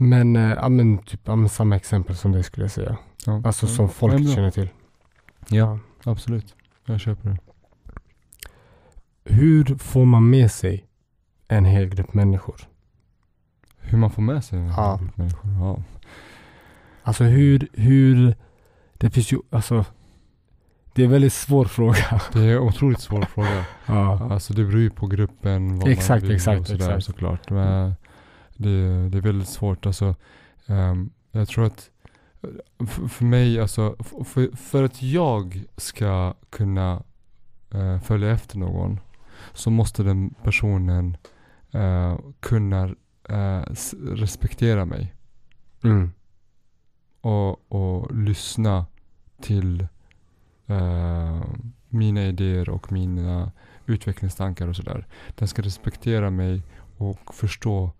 Men, 0.00 0.36
eh, 0.36 0.50
ja 0.50 0.68
men 0.68 0.98
typ, 0.98 1.20
ja, 1.24 1.48
samma 1.48 1.76
exempel 1.76 2.16
som 2.16 2.32
det 2.32 2.42
skulle 2.42 2.64
jag 2.64 2.70
säga. 2.70 2.96
Ja. 3.26 3.42
Alltså 3.44 3.66
som 3.66 3.88
folk 3.88 4.34
känner 4.34 4.50
till. 4.50 4.68
Ja, 5.48 5.78
absolut. 6.04 6.54
Jag 6.84 7.00
köper 7.00 7.28
det. 7.28 7.38
Hur 9.24 9.78
får 9.78 10.04
man 10.04 10.30
med 10.30 10.52
sig 10.52 10.84
en 11.48 11.64
hel 11.64 11.88
grupp 11.88 12.14
människor? 12.14 12.56
Hur 13.78 13.98
man 13.98 14.10
får 14.10 14.22
med 14.22 14.44
sig 14.44 14.58
en 14.58 14.66
Ja. 14.66 14.98
grupp 15.02 15.16
människor. 15.16 15.50
Ja. 15.60 15.82
Alltså 17.02 17.24
hur, 17.24 17.68
hur, 17.72 18.34
det 18.92 19.10
finns 19.10 19.32
ju, 19.32 19.38
alltså, 19.50 19.84
det 20.94 21.02
är 21.02 21.06
en 21.06 21.12
väldigt 21.12 21.32
svår 21.32 21.64
fråga. 21.64 22.20
Det 22.32 22.38
är 22.40 22.56
en 22.56 22.58
otroligt 22.58 23.00
svår 23.00 23.22
fråga. 23.22 23.64
Ja. 23.86 24.28
Alltså 24.32 24.54
det 24.54 24.64
beror 24.64 24.80
ju 24.80 24.90
på 24.90 25.06
gruppen, 25.06 25.78
vad 25.78 25.88
Exakt, 25.88 26.22
man 26.22 26.28
vill 26.28 26.36
exakt, 26.36 26.60
och 26.60 26.66
sådär 26.66 26.84
exakt. 26.84 27.04
såklart. 27.04 27.50
Men 27.50 27.94
det, 28.58 29.08
det 29.08 29.18
är 29.18 29.22
väldigt 29.22 29.48
svårt. 29.48 29.86
Alltså, 29.86 30.14
ehm, 30.66 31.10
jag 31.30 31.48
tror 31.48 31.64
att 31.64 31.90
för, 33.10 33.24
mig, 33.24 33.60
alltså, 33.60 33.96
för, 34.24 34.56
för 34.56 34.82
att 34.84 35.02
jag 35.02 35.64
ska 35.76 36.34
kunna 36.50 37.02
eh, 37.70 38.00
följa 38.00 38.30
efter 38.30 38.58
någon 38.58 39.00
så 39.54 39.70
måste 39.70 40.02
den 40.02 40.34
personen 40.42 41.16
eh, 41.72 42.18
kunna 42.40 42.94
s- 43.70 43.94
respektera 44.00 44.84
mig 44.84 45.14
Mm. 45.84 46.10
och, 47.20 47.72
och 47.72 48.14
lyssna 48.16 48.86
till 49.40 49.86
mina 51.88 52.22
idéer 52.26 52.68
och 52.68 52.92
mina 52.92 53.52
utvecklingstankar 53.86 54.68
och 54.68 54.76
sådär. 54.76 55.06
Den 55.34 55.48
ska 55.48 55.62
respektera 55.62 56.30
mig 56.30 56.62
och 56.96 57.34
förstå 57.34 57.90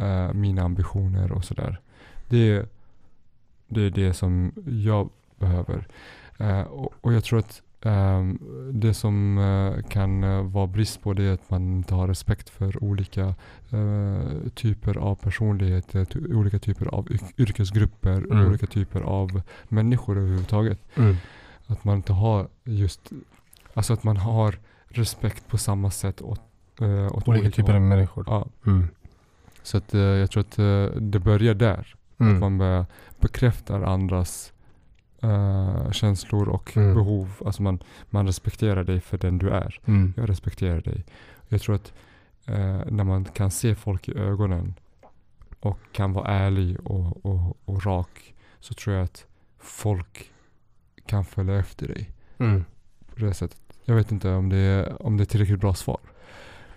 eh, 0.00 0.32
mina 0.32 0.62
ambitioner 0.62 1.32
och 1.32 1.44
sådär. 1.44 1.80
Det, 2.28 2.66
det 3.68 3.80
är 3.82 3.90
det 3.90 4.14
som 4.14 4.52
jag 4.66 5.10
behöver. 5.38 5.86
Eh, 6.38 6.60
och, 6.62 6.92
och 7.00 7.12
jag 7.12 7.24
tror 7.24 7.38
att 7.38 7.62
ehm, 7.82 8.38
det 8.72 8.94
som 8.94 9.38
eh, 9.38 9.82
kan 9.90 10.24
eh, 10.24 10.42
vara 10.42 10.66
brist 10.66 11.02
på 11.02 11.12
det 11.12 11.22
är 11.22 11.32
att 11.32 11.50
man 11.50 11.62
inte 11.76 11.94
har 11.94 12.08
respekt 12.08 12.48
för 12.50 12.84
olika 12.84 13.34
typer 14.54 14.98
av 14.98 15.14
personligheter, 15.14 16.06
olika 16.34 16.58
typer 16.58 16.86
av 16.86 17.06
yrk- 17.08 17.32
yrkesgrupper, 17.38 18.16
Mm. 18.32 18.48
olika 18.48 18.66
typer 18.66 19.00
av 19.00 19.42
människor 19.68 20.18
överhuvudtaget. 20.18 20.78
Mm. 20.96 21.16
Att 21.66 21.84
man 21.84 21.96
inte 21.96 22.12
har 22.12 22.48
just, 22.64 23.10
alltså 23.74 23.92
att 23.92 24.04
man 24.04 24.16
har 24.16 24.58
respekt 24.88 25.48
på 25.48 25.58
samma 25.58 25.90
sätt 25.90 26.22
åt, 26.22 26.40
åt 27.12 27.28
Olika 27.28 27.50
typer 27.50 27.74
av 27.74 27.80
människor. 27.80 28.24
Ja, 28.26 28.46
Mm. 28.66 28.88
Så 29.62 29.76
att 29.78 29.94
eh, 29.94 30.00
jag 30.00 30.30
tror 30.30 30.40
att 30.40 30.58
eh, 30.58 30.84
det 31.00 31.18
börjar 31.18 31.54
där. 31.54 31.94
Att 32.14 32.20
Mm. 32.20 32.40
man 32.40 32.58
börjar 32.58 32.86
bekräftar 33.20 33.82
andras 33.82 34.52
eh, 35.22 35.90
känslor 35.90 36.48
och 36.48 36.76
Mm. 36.76 36.94
behov. 36.94 37.42
Alltså 37.46 37.62
man, 37.62 37.78
man 38.10 38.26
respekterar 38.26 38.84
dig 38.84 39.00
för 39.00 39.18
den 39.18 39.38
du 39.38 39.50
är. 39.50 39.80
Mm. 39.84 40.14
Jag 40.16 40.28
respekterar 40.28 40.80
dig. 40.80 41.04
Jag 41.48 41.60
tror 41.60 41.74
att 41.74 41.92
när 42.90 43.04
man 43.04 43.24
kan 43.24 43.50
se 43.50 43.74
folk 43.74 44.08
i 44.08 44.18
ögonen 44.18 44.74
och 45.60 45.78
kan 45.92 46.12
vara 46.12 46.28
ärlig 46.28 46.80
och, 46.80 47.24
och, 47.26 47.56
och 47.64 47.86
rak 47.86 48.34
så 48.60 48.74
tror 48.74 48.96
jag 48.96 49.04
att 49.04 49.26
folk 49.58 50.30
kan 51.06 51.24
följa 51.24 51.58
efter 51.58 51.88
dig 51.88 52.10
Mm. 52.38 52.64
på 53.14 53.24
det 53.24 53.34
sättet. 53.34 53.58
Jag 53.84 53.94
vet 53.94 54.12
inte 54.12 54.30
om 54.30 54.48
det 54.48 54.56
är, 54.56 55.02
om 55.02 55.16
det 55.16 55.22
är 55.22 55.26
tillräckligt 55.26 55.60
bra 55.60 55.74
svar. 55.74 55.98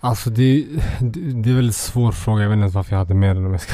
Alltså 0.04 0.30
det, 0.30 0.68
det, 1.02 1.42
det 1.42 1.50
är 1.50 1.56
väl 1.56 1.68
en 1.68 1.74
svår 1.74 2.12
fråga. 2.12 2.42
Jag 2.42 2.50
vet 2.50 2.56
inte 2.56 2.62
ens 2.62 2.76
varför 2.76 2.92
jag 2.92 3.00
hade 3.00 3.14
med 3.14 3.36
den 3.36 3.46
om 3.46 3.52
jag 3.52 3.62
ska. 3.62 3.74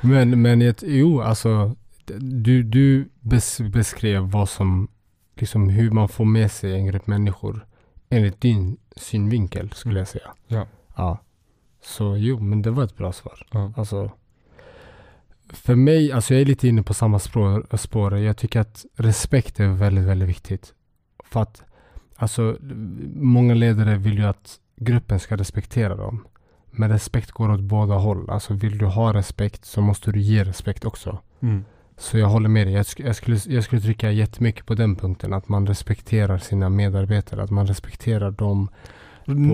men, 0.00 0.42
men 0.42 0.74
jo, 0.82 1.20
alltså. 1.20 1.74
Du, 2.18 2.62
du 2.62 3.08
bes, 3.20 3.60
beskrev 3.60 4.22
vad 4.22 4.48
som, 4.48 4.88
liksom 5.34 5.68
hur 5.68 5.90
man 5.90 6.08
får 6.08 6.24
med 6.24 6.52
sig 6.52 6.72
en 6.72 6.86
grupp 6.86 7.06
människor 7.06 7.66
enligt 8.08 8.40
din 8.40 8.76
synvinkel 8.96 9.72
skulle 9.72 9.98
jag 9.98 10.08
säga. 10.08 10.30
Ja. 10.46 10.66
Ja. 10.96 11.18
Så 11.82 12.16
jo, 12.16 12.38
men 12.40 12.62
det 12.62 12.70
var 12.70 12.84
ett 12.84 12.96
bra 12.96 13.12
svar. 13.12 13.46
Ja. 13.50 13.72
Alltså. 13.76 14.10
För 15.48 15.74
mig, 15.74 16.12
alltså 16.12 16.34
jag 16.34 16.40
är 16.40 16.46
lite 16.46 16.68
inne 16.68 16.82
på 16.82 16.94
samma 16.94 17.18
spår, 17.18 17.76
spår. 17.76 18.18
Jag 18.18 18.36
tycker 18.36 18.60
att 18.60 18.86
respekt 18.94 19.60
är 19.60 19.68
väldigt, 19.68 20.04
väldigt 20.04 20.28
viktigt. 20.28 20.74
För 21.24 21.42
att 21.42 21.62
Alltså, 22.16 22.56
många 23.14 23.54
ledare 23.54 23.96
vill 23.96 24.18
ju 24.18 24.24
att 24.24 24.56
gruppen 24.76 25.18
ska 25.20 25.36
respektera 25.36 25.96
dem. 25.96 26.26
Men 26.70 26.90
respekt 26.90 27.30
går 27.30 27.50
åt 27.50 27.60
båda 27.60 27.94
håll. 27.94 28.30
Alltså 28.30 28.54
vill 28.54 28.78
du 28.78 28.86
ha 28.86 29.14
respekt 29.14 29.64
så 29.64 29.80
måste 29.80 30.12
du 30.12 30.20
ge 30.20 30.44
respekt 30.44 30.84
också. 30.84 31.18
Mm. 31.40 31.64
Så 31.98 32.18
jag 32.18 32.26
håller 32.28 32.48
med 32.48 32.66
dig. 32.66 32.74
Jag, 32.74 32.82
sk- 32.82 33.06
jag, 33.06 33.16
skulle, 33.16 33.38
jag 33.46 33.64
skulle 33.64 33.80
trycka 33.82 34.10
jättemycket 34.10 34.66
på 34.66 34.74
den 34.74 34.96
punkten. 34.96 35.32
Att 35.32 35.48
man 35.48 35.66
respekterar 35.66 36.38
sina 36.38 36.68
medarbetare. 36.68 37.42
Att 37.42 37.50
man 37.50 37.66
respekterar 37.66 38.30
dem. 38.30 38.68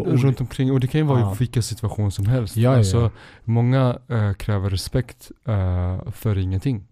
Runt 0.04 0.40
omkring, 0.40 0.72
och 0.72 0.80
det 0.80 0.86
kan 0.86 1.00
ju 1.00 1.06
vara 1.06 1.20
Ja. 1.20 1.32
i 1.34 1.36
vilka 1.38 1.62
situation 1.62 2.12
som 2.12 2.26
helst. 2.26 2.56
Ja, 2.56 2.70
ja, 2.70 2.76
alltså. 2.78 3.10
Många 3.44 3.98
eh, 4.08 4.32
kräver 4.32 4.70
respekt 4.70 5.30
eh, 5.44 6.10
för 6.12 6.38
ingenting. 6.38 6.84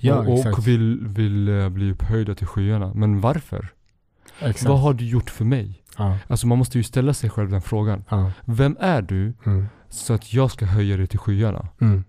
Ja, 0.00 0.18
och 0.18 0.46
och 0.46 0.66
vill, 0.68 0.98
vill 1.06 1.48
eh, 1.48 1.68
bli 1.68 1.90
upphöjda 1.92 2.34
till 2.34 2.46
skyarna. 2.46 2.92
Men 2.94 3.20
varför? 3.20 3.68
Exakt. 4.40 4.68
Vad 4.68 4.80
har 4.80 4.94
du 4.94 5.04
gjort 5.06 5.30
för 5.30 5.44
mig? 5.44 5.82
Ja, 5.98 6.18
Alltså 6.28 6.46
man 6.46 6.58
måste 6.58 6.78
ju 6.78 6.84
ställa 6.84 7.14
sig 7.14 7.30
själv 7.30 7.50
den 7.50 7.62
frågan. 7.62 8.04
ja. 8.08 8.30
Vem 8.44 8.76
är 8.80 9.02
du 9.02 9.32
Mm. 9.46 9.66
så 9.88 10.14
att 10.14 10.32
jag 10.32 10.50
ska 10.50 10.64
höja 10.66 10.96
dig 10.96 11.06
till 11.06 11.18
skyarna? 11.18 11.68
Mm. 11.80 12.04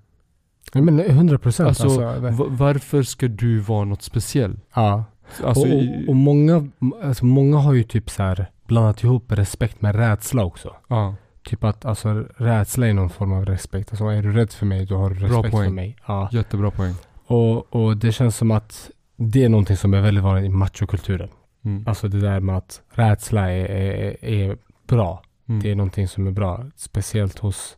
Men 0.73 0.99
100 0.99 1.37
procent. 1.37 1.67
Alltså, 1.69 2.05
Alltså, 2.07 2.45
varför 2.49 3.03
ska 3.03 3.27
du 3.27 3.59
vara 3.59 3.85
något 3.85 4.01
speciell? 4.01 4.59
ja. 4.73 5.03
Alltså, 5.43 5.67
och, 5.67 5.73
och, 5.79 6.09
och 6.09 6.15
många, 6.15 6.67
alltså 7.03 7.25
många 7.25 7.57
har 7.57 7.73
ju 7.73 7.83
typ 7.83 8.09
så 8.09 8.23
här 8.23 8.49
blandat 8.67 9.03
ihop 9.03 9.31
respekt 9.31 9.81
med 9.81 9.95
rädsla 9.95 10.43
också. 10.43 10.75
ja, 10.87 11.15
Typ 11.43 11.63
att 11.63 11.85
alltså, 11.85 12.25
rädsla 12.37 12.87
är 12.87 12.93
någon 12.93 13.09
form 13.09 13.33
av 13.33 13.45
respekt. 13.45 13.89
Alltså 13.91 14.05
är 14.05 14.21
du 14.21 14.31
rädd 14.31 14.51
för 14.51 14.65
mig, 14.65 14.85
då 14.85 14.97
har 14.97 15.09
du 15.09 15.15
respekt 15.15 15.55
för 15.57 15.69
mig. 15.69 15.95
Ja. 16.07 16.29
jättebra 16.31 16.71
poäng. 16.71 16.93
Och, 17.27 17.75
och 17.75 17.97
det 17.97 18.11
känns 18.11 18.37
som 18.37 18.51
att 18.51 18.89
det 19.15 19.43
är 19.43 19.49
någonting 19.49 19.77
som 19.77 19.93
är 19.93 20.01
väldigt 20.01 20.23
vanligt 20.23 20.45
i 20.45 20.49
machokulturen. 20.49 21.29
Mm. 21.67 21.83
Alltså 21.87 22.07
det 22.07 22.19
där 22.19 22.39
med 22.39 22.57
att 22.57 22.81
rädsla 22.89 23.51
är, 23.51 23.65
är, 23.65 24.25
är 24.25 24.57
bra. 24.87 25.23
Mm. 25.49 25.61
Det 25.61 25.71
är 25.71 25.75
någonting 25.75 26.07
som 26.07 26.27
är 26.27 26.31
bra. 26.31 26.65
Speciellt 26.75 27.39
hos, 27.39 27.77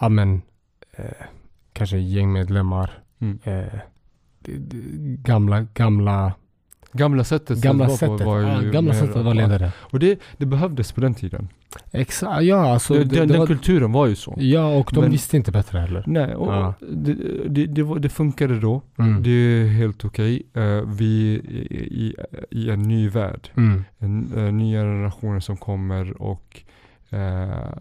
ja 0.00 0.08
men, 0.08 0.42
eh, 0.92 1.26
kanske 1.72 1.98
gängmedlemmar. 1.98 3.02
Mm. 3.18 3.38
Eh, 3.44 3.78
gamla, 5.22 5.60
gamla, 5.74 6.32
Gamla 6.92 7.24
sättet 7.24 7.58
gamla 7.58 7.88
sättet. 7.88 8.18
på 8.18 8.24
var 8.24 8.38
ju 8.38 8.46
ja, 8.46 8.60
gamla 8.60 8.94
sättet 8.94 9.16
att 9.16 9.24
vara 9.24 9.34
ledare. 9.34 9.72
Och 9.78 9.98
det, 9.98 10.20
det 10.36 10.46
behövdes 10.46 10.92
på 10.92 11.00
den 11.00 11.14
tiden. 11.14 11.48
Exakt, 11.92 12.42
ja 12.42 12.72
alltså. 12.72 12.94
det, 12.94 13.04
det, 13.04 13.16
den 13.16 13.28
det 13.28 13.32
den 13.34 13.40
var, 13.40 13.46
kulturen 13.46 13.92
var 13.92 14.06
ju 14.06 14.14
så. 14.14 14.34
ja 14.38 14.76
och 14.76 14.90
de 14.94 15.00
Men- 15.00 15.10
visste 15.10 15.36
inte 15.36 15.52
bättre 15.52 15.78
heller. 15.78 16.04
Nej, 16.06 16.34
och 16.34 16.52
Ja. 16.52 16.74
det, 17.66 17.82
var, 17.82 17.98
det 17.98 18.08
funkade 18.08 18.60
då. 18.60 18.82
Mm. 18.98 19.22
Det 19.22 19.30
är 19.30 19.66
helt 19.68 20.04
okej. 20.04 20.42
Eh, 20.54 20.62
vi 20.86 21.34
är 21.34 21.72
i, 21.82 22.16
i 22.50 22.70
en 22.70 22.82
ny 22.82 23.08
värld. 23.08 23.48
Mm. 23.56 23.84
En, 23.98 24.32
uh, 24.36 24.52
nya 24.52 24.80
generationer 24.80 25.40
som 25.40 25.56
kommer 25.56 26.22
och 26.22 26.62
eh, 27.10 27.72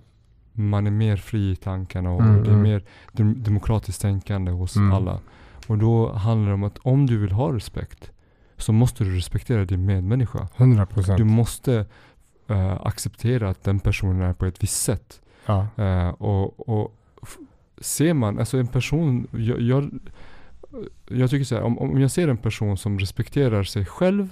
man 0.51 0.87
är 0.87 0.91
mer 0.91 1.17
fri 1.17 1.51
i 1.51 1.55
tankarna 1.55 2.11
och 2.11 2.21
Mm, 2.21 2.43
det 2.43 2.49
är 2.49 2.53
mm. 2.53 2.61
mer 2.63 2.83
dem, 3.11 3.43
demokratiskt 3.43 4.01
tänkande 4.01 4.51
hos 4.51 4.75
Mm. 4.75 4.91
alla. 4.93 5.19
Och 5.67 5.77
då 5.77 6.11
handlar 6.13 6.47
det 6.47 6.53
om 6.53 6.63
att 6.63 6.77
om 6.77 7.05
du 7.05 7.17
vill 7.17 7.31
ha 7.31 7.53
respekt 7.55 8.11
så 8.57 8.73
måste 8.73 9.03
du 9.03 9.15
respektera 9.15 9.65
din 9.65 9.85
medmänniska. 9.85 10.47
100 10.57 10.85
procent. 10.85 11.17
Du 11.17 11.23
måste 11.23 11.85
eh, 12.47 12.81
acceptera 12.81 13.49
att 13.49 13.63
den 13.63 13.79
personen 13.79 14.21
är 14.21 14.33
på 14.33 14.45
ett 14.45 14.63
visst 14.63 14.83
sätt. 14.83 15.21
Ja. 15.45 15.67
Eh, 15.77 16.09
och, 16.09 16.69
och 16.69 16.95
ser 17.77 18.13
man, 18.13 18.39
alltså 18.39 18.57
en 18.57 18.67
person, 18.67 19.27
jag, 19.31 19.61
jag, 19.61 19.99
jag 21.07 21.29
tycker 21.29 21.45
så 21.45 21.55
här, 21.55 21.63
om, 21.63 21.79
om 21.79 22.01
jag 22.01 22.11
ser 22.11 22.27
en 22.27 22.37
person 22.37 22.77
som 22.77 22.99
respekterar 22.99 23.63
sig 23.63 23.85
själv 23.85 24.29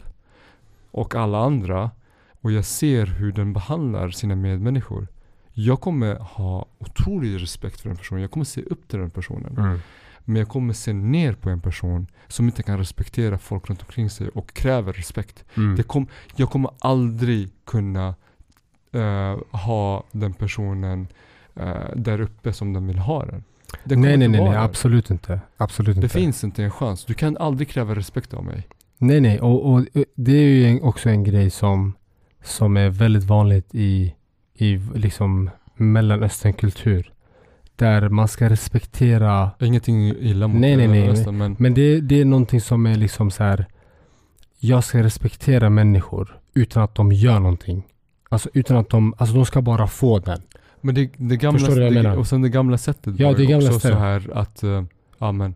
och 0.92 1.16
alla 1.16 1.38
andra 1.38 1.92
och 2.42 2.52
jag 2.52 2.66
ser 2.66 3.06
hur 3.06 3.32
den 3.32 3.54
behandlar 3.54 4.10
sina 4.10 4.36
medmänniskor. 4.36 5.08
Jag 5.54 5.82
kommer 5.82 6.16
ha 6.16 6.66
otrolig 6.80 7.42
respekt 7.42 7.82
för 7.82 7.90
den 7.90 7.98
personen. 7.98 8.22
Jag 8.22 8.32
kommer 8.32 8.46
se 8.46 8.62
upp 8.62 8.88
till 8.88 9.00
den 9.00 9.10
personen. 9.10 9.58
Mm. 9.58 9.80
Men 10.20 10.36
jag 10.36 10.50
kommer 10.50 10.74
se 10.74 10.94
ner 10.94 11.34
på 11.34 11.50
en 11.50 11.62
person 11.62 12.08
som 12.34 12.46
inte 12.46 12.64
kan 12.64 12.78
respektera 12.78 13.38
folk 13.38 13.70
runt 13.70 13.82
omkring 13.82 14.10
sig 14.10 14.30
och 14.30 14.54
kräver 14.54 14.94
respekt. 14.94 15.46
Mm. 15.58 15.76
Det 15.76 15.84
kom, 15.84 16.08
jag 16.36 16.50
kommer 16.50 16.72
aldrig 16.80 17.50
kunna 17.66 18.16
eh, 18.92 19.38
ha 19.52 20.04
den 20.12 20.34
personen 20.34 21.08
eh, 21.56 21.96
där 21.96 22.22
uppe 22.22 22.54
som 22.54 22.74
den 22.74 22.88
vill 22.88 22.98
ha 23.00 23.26
den. 23.26 23.44
den 23.84 24.02
nej, 24.02 24.18
nej, 24.18 24.28
nej, 24.28 24.44
nej, 24.44 24.56
absolut 24.56 25.10
inte. 25.10 25.40
Absolut 25.58 25.96
Det 25.96 26.04
inte. 26.04 26.18
finns 26.18 26.44
inte 26.44 26.64
en 26.64 26.72
chans. 26.72 27.06
Du 27.06 27.14
kan 27.14 27.38
aldrig 27.38 27.70
kräva 27.70 27.96
respekt 27.96 28.34
av 28.34 28.44
mig. 28.44 28.68
Nej, 28.98 29.22
nej, 29.22 29.40
och, 29.40 29.72
och 29.72 29.80
eh, 29.80 30.04
det 30.16 30.32
är 30.32 30.48
ju 30.48 30.66
en, 30.66 30.82
också 30.82 31.10
en 31.10 31.24
grej 31.24 31.50
som, 31.50 31.94
som 32.44 32.78
är 32.78 32.90
väldigt 32.90 33.24
vanligt 33.24 33.76
i, 33.76 34.14
i 34.54 34.78
liksom 34.96 35.50
mellanösternkultur. 35.76 37.13
Där 37.76 38.10
man 38.10 38.28
ska 38.28 38.50
respektera, 38.50 39.52
Ingenting 39.60 40.08
illa 40.08 40.48
mot 40.48 40.62
Nej, 40.62 40.76
nej, 40.78 40.88
nej, 40.88 41.00
Mellanöstern, 41.00 41.38
men 41.38 41.56
men 41.60 41.74
det, 41.74 42.02
det 42.02 42.22
är 42.22 42.26
någonting 42.26 42.62
som 42.62 42.86
är 42.86 42.96
liksom 42.96 43.32
så 43.32 43.44
här. 43.44 43.66
Jag 44.60 44.84
ska 44.84 45.04
respektera 45.04 45.70
människor 45.70 46.40
utan 46.54 46.84
att 46.84 46.96
de 46.96 47.12
gör 47.12 47.40
någonting. 47.40 47.84
Alltså 48.30 48.50
utan 48.54 48.78
att 48.78 48.90
de, 48.90 49.14
alltså 49.18 49.36
de 49.36 49.46
ska 49.46 49.62
bara 49.62 49.88
få 49.88 50.20
den. 50.20 50.42
Men 50.82 50.96
det, 50.96 51.12
det 51.18 51.38
gamla, 51.38 51.60
Förstår 51.60 51.76
du 51.76 51.82
vad 51.82 51.88
jag 51.88 51.94
det, 51.96 52.04
menar? 52.04 52.18
och 52.18 52.28
sen 52.28 52.42
det 52.42 52.50
gamla 52.50 52.78
sättet 52.78 53.20
Ja, 53.20 53.28
var 53.28 53.38
det 53.38 53.46
gamla 53.46 53.68
också 53.68 53.80
sättet. 53.80 53.98
så 53.98 54.04
här 54.04 54.30
att 54.34 54.64
uh, 54.64 54.84
ja, 55.18 55.32
men, 55.32 55.56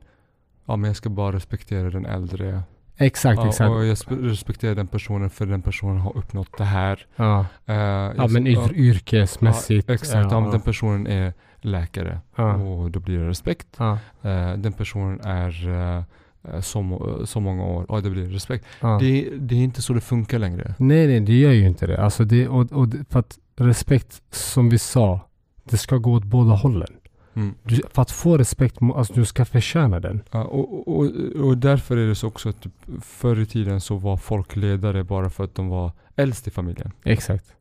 ja 0.65 0.75
men 0.75 0.87
jag 0.87 0.95
ska 0.97 1.09
bara 1.09 1.35
respektera 1.35 1.89
den 1.89 2.05
äldre. 2.05 2.63
Exakt, 2.97 3.39
Ja, 3.41 3.47
exakt. 3.47 3.69
och 3.69 3.85
jag 3.85 3.93
sp- 3.95 4.23
respekterar 4.29 4.75
den 4.75 4.87
personen 4.87 5.29
för 5.29 5.45
den 5.45 5.61
personen 5.61 5.97
har 5.97 6.17
uppnått 6.17 6.57
det 6.57 6.63
här. 6.63 7.05
Ja, 7.15 7.45
Eh, 7.65 7.75
ja 7.75 8.27
men 8.27 8.47
yr, 8.47 8.73
yrkesmässigt. 8.73 9.87
Ja, 9.89 9.93
exakt, 9.95 10.31
ja, 10.31 10.43
ja, 10.45 10.51
den 10.51 10.61
personen 10.61 11.07
är 11.07 11.33
läkare 11.61 12.19
och 12.35 12.91
då 12.91 12.99
blir 12.99 13.19
det 13.19 13.27
respekt. 13.29 13.79
Eh, 13.79 14.53
den 14.57 14.73
personen 14.73 15.19
är 15.23 15.69
eh, 15.69 16.03
så, 16.61 16.99
så 17.25 17.39
många 17.39 17.63
år, 17.63 17.85
ja 17.89 18.01
det 18.01 18.09
blir 18.09 18.25
respekt. 18.29 18.65
ja. 18.81 18.97
Det, 19.01 19.29
det 19.39 19.55
är 19.55 19.59
inte 19.63 19.81
så 19.81 19.93
det 19.93 20.01
funkar 20.01 20.39
längre. 20.39 20.75
Nej, 20.77 21.07
nej, 21.07 21.19
det 21.19 21.33
gör 21.39 21.51
ju 21.51 21.67
inte 21.67 21.87
det. 21.87 22.03
Alltså 22.03 22.23
det 22.23 22.47
och, 22.47 22.71
och 22.71 22.87
för 23.09 23.19
att 23.19 23.37
respekt, 23.57 24.21
som 24.31 24.69
vi 24.69 24.77
sa, 24.77 25.19
det 25.63 25.77
ska 25.77 25.97
gå 25.97 26.13
åt 26.13 26.23
båda 26.23 26.51
hållen. 26.55 26.87
Mm. 27.37 27.55
Du, 27.63 27.81
för 27.91 28.01
att 28.01 28.11
få 28.11 28.37
respekt, 28.37 28.77
alltså 28.95 29.13
du 29.13 29.25
ska 29.25 29.45
förtjäna 29.45 29.99
den. 29.99 30.21
Ja, 30.31 30.43
och, 30.43 30.97
och, 30.97 31.05
och 31.47 31.57
därför 31.57 31.97
är 31.97 32.07
det 32.07 32.15
så 32.15 32.27
också 32.27 32.49
att 32.49 32.61
typ, 32.61 32.73
förr 33.01 33.39
i 33.39 33.45
tiden 33.45 33.81
så 33.81 33.95
var 33.95 34.17
folk 34.17 34.55
ledare 34.55 35.03
bara 35.03 35.29
för 35.29 35.43
att 35.43 35.55
de 35.55 35.67
var 35.69 35.91
äldst 36.15 36.47
i 36.47 36.51
familjen. 36.51 36.91
Exakt. 37.03 37.53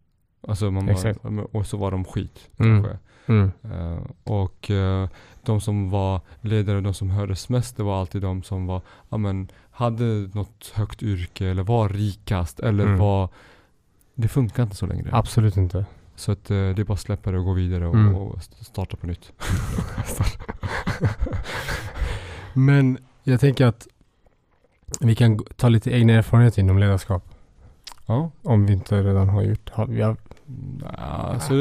Alltså 0.48 0.70
man 0.70 0.88
Exakt. 0.88 1.18
var, 1.22 1.56
och 1.56 1.66
så 1.66 1.76
var 1.76 1.90
de 1.90 2.04
skit 2.04 2.48
Mm. 2.58 2.86
Mm. 3.26 3.50
Eh, 3.64 3.98
och 4.24 4.70
eh, 4.70 5.08
de 5.42 5.60
som 5.60 5.90
var 5.90 6.20
ledare, 6.40 6.80
de 6.80 6.94
som 6.94 7.10
hördes 7.10 7.48
mest, 7.48 7.76
det 7.76 7.82
var 7.82 8.00
alltid 8.00 8.22
de 8.22 8.42
som 8.42 8.66
var, 8.66 8.80
ja 9.08 9.16
men, 9.16 9.48
hade 9.70 10.04
något 10.34 10.72
högt 10.74 11.02
yrke 11.02 11.46
eller 11.46 11.62
var 11.62 11.88
rikast 11.88 12.60
eller 12.60 12.84
Mm. 12.84 12.98
var, 12.98 13.28
det 14.14 14.28
funkar 14.28 14.62
inte 14.62 14.76
så 14.76 14.86
längre. 14.86 15.10
Absolut 15.12 15.56
inte. 15.56 15.86
Så 16.16 16.32
att 16.32 16.50
eh, 16.50 16.56
det 16.56 16.78
är 16.78 16.84
bara 16.84 16.94
att 16.94 17.00
släppa 17.00 17.30
det 17.30 17.38
och 17.38 17.44
gå 17.44 17.52
vidare 17.52 17.86
och, 17.86 17.94
Mm. 17.94 18.14
och 18.14 18.42
starta 18.42 18.96
på 18.96 19.06
nytt. 19.06 19.32
Men 22.52 22.98
jag 23.22 23.40
tänker 23.40 23.66
att 23.66 23.86
vi 25.00 25.14
kan 25.14 25.38
ta 25.56 25.68
lite 25.68 25.90
egna 25.90 26.12
erfarenheter 26.12 26.60
inom 26.62 26.78
ledarskap. 26.78 27.24
Ja. 28.06 28.30
Om 28.42 28.66
vi 28.66 28.72
inte 28.72 29.02
redan 29.02 29.28
har 29.28 29.42
gjort. 29.42 29.70
Har, 29.70 29.86
vi 29.86 30.02
har, 30.02 30.16
Ja, 30.98 31.40
så 31.40 31.52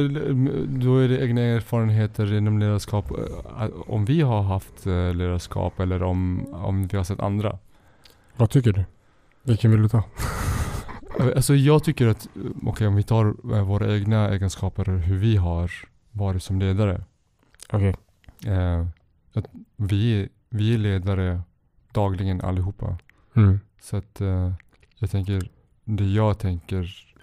då 0.67 0.97
är 0.97 1.07
det 1.07 1.21
egna 1.23 1.41
erfarenheter 1.41 2.33
inom 2.33 2.59
ledarskap. 2.59 3.11
eh, 3.11 3.67
Om 3.87 4.05
vi 4.05 4.21
har 4.21 4.41
haft 4.41 4.85
eh, 4.87 5.13
ledarskap 5.13 5.79
eller 5.79 6.03
om, 6.03 6.47
om 6.53 6.87
vi 6.87 6.97
har 6.97 7.03
sett 7.03 7.19
andra. 7.19 7.57
vad 8.35 8.49
tycker 8.49 8.71
du? 8.71 8.83
Vilken 9.43 9.71
vill 9.71 9.81
du 9.81 9.89
ta? 9.89 10.03
Alltså 11.19 11.55
jag 11.55 11.83
tycker 11.83 12.07
att, 12.07 12.25
eh, 12.35 12.41
okej 12.63 12.87
om 12.87 12.95
vi 12.95 13.03
tar 13.03 13.25
eh, 13.55 13.63
våra 13.63 13.95
egna 13.95 14.29
egenskaper, 14.29 14.85
hur 14.85 15.17
vi 15.17 15.37
har 15.37 15.71
varit 16.11 16.43
som 16.43 16.59
ledare. 16.59 17.03
Okej. 17.69 17.95
Eh, 18.45 18.87
att 19.33 19.45
vi, 19.75 20.29
vi 20.49 20.73
är 20.73 20.77
ledare 20.77 21.41
dagligen 21.91 22.41
allihopa. 22.41 22.97
Mm. 23.33 23.59
Så 23.81 23.97
att 23.97 24.21
eh, 24.21 24.53
jag 24.95 25.11
tänker, 25.11 25.49
det 25.83 26.05
jag 26.05 26.39
tänker 26.39 27.13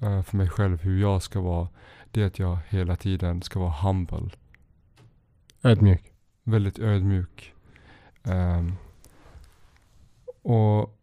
eh, 0.00 0.22
för 0.22 0.36
mig 0.36 0.48
själv 0.48 0.82
hur 0.82 1.00
jag 1.00 1.22
ska 1.22 1.40
vara, 1.40 1.68
det 2.10 2.22
är 2.22 2.26
att 2.26 2.38
jag 2.38 2.58
hela 2.68 2.96
tiden 2.96 3.42
ska 3.42 3.60
vara 3.60 3.74
humble. 3.82 4.30
Ödmjuk. 5.62 6.12
Väldigt 6.44 6.78
ödmjuk. 6.78 7.54
Ehm, 8.24 8.72
och 10.42 10.98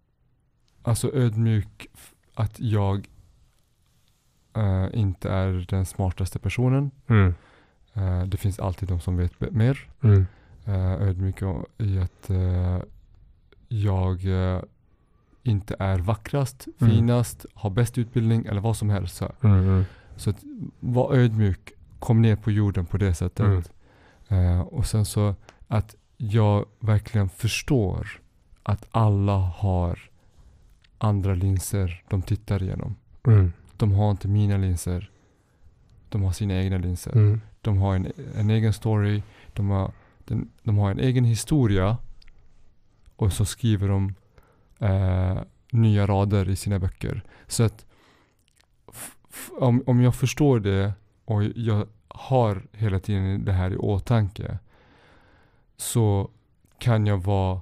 alltså 0.81 1.13
ödmjuk 1.13 1.87
att 2.35 2.59
jag 2.59 3.07
eh, 4.53 4.87
inte 4.93 5.29
är 5.29 5.65
den 5.69 5.85
smartaste 5.85 6.39
personen. 6.39 6.91
Mm. 7.07 7.33
Eh, 7.93 8.23
det 8.23 8.37
finns 8.37 8.59
alltid 8.59 8.89
de 8.89 8.99
som 8.99 9.17
vet 9.17 9.51
mer. 9.51 9.89
Mm. 10.03 10.25
Uh, 10.67 11.01
ödmjuk 11.01 11.41
i 11.77 11.99
att 11.99 12.29
jag, 13.67 14.25
inte 15.43 15.75
är 15.79 15.99
vackrast, 15.99 16.67
Mm. 16.79 16.93
finast, 16.93 17.45
har 17.53 17.69
bäst 17.69 17.97
utbildning 17.97 18.45
eller 18.45 18.61
vad 18.61 18.77
som 18.77 18.89
helst. 18.89 19.15
Så, 19.15 19.31
Mm, 19.41 19.59
mm. 19.59 19.85
så 20.15 20.29
att 20.29 20.43
var 20.79 21.13
ödmjuk, 21.13 21.73
kom 21.99 22.21
ner 22.21 22.35
på 22.35 22.51
jorden 22.51 22.85
på 22.85 22.97
det 22.97 23.13
sättet. 23.13 23.71
Mm. 24.27 24.61
Och 24.61 24.85
sen 24.85 25.05
så 25.05 25.35
att 25.67 25.95
jag 26.17 26.65
verkligen 26.79 27.29
förstår 27.29 28.07
att 28.63 28.87
alla 28.91 29.37
har 29.37 29.99
andra 31.05 31.35
linser 31.35 32.03
de 32.09 32.21
tittar 32.21 32.63
igenom. 32.63 32.95
Mm. 33.27 33.53
De 33.77 33.91
har 33.91 34.11
inte 34.11 34.27
mina 34.27 34.57
linser. 34.57 35.11
De 36.09 36.23
har 36.23 36.31
sina 36.31 36.53
egna 36.53 36.77
linser. 36.77 37.11
Mm. 37.11 37.41
De 37.61 37.77
har 37.77 37.95
en, 37.95 38.11
en 38.35 38.49
egen 38.49 38.73
story. 38.73 39.21
De 39.53 39.69
har, 39.69 39.91
den, 40.25 40.51
de 40.63 40.77
har 40.77 40.91
en 40.91 40.99
egen 40.99 41.25
historia. 41.25 41.97
Och 43.15 43.33
så 43.33 43.45
skriver 43.45 43.87
de 43.87 44.15
eh, 44.79 45.41
nya 45.71 46.07
rader 46.07 46.49
i 46.49 46.55
sina 46.55 46.79
böcker. 46.79 47.23
Så 47.47 47.63
att 47.63 47.85
om, 49.59 49.83
om 49.85 50.01
jag 50.01 50.15
förstår 50.15 50.59
det 50.59 50.93
och 51.25 51.43
jag 51.43 51.87
har 52.07 52.61
hela 52.71 52.99
tiden 52.99 53.45
det 53.45 53.51
här 53.51 53.71
i 53.71 53.77
åtanke. 53.77 54.59
Så 55.77 56.29
kan 56.77 57.05
jag 57.05 57.17
vara 57.17 57.61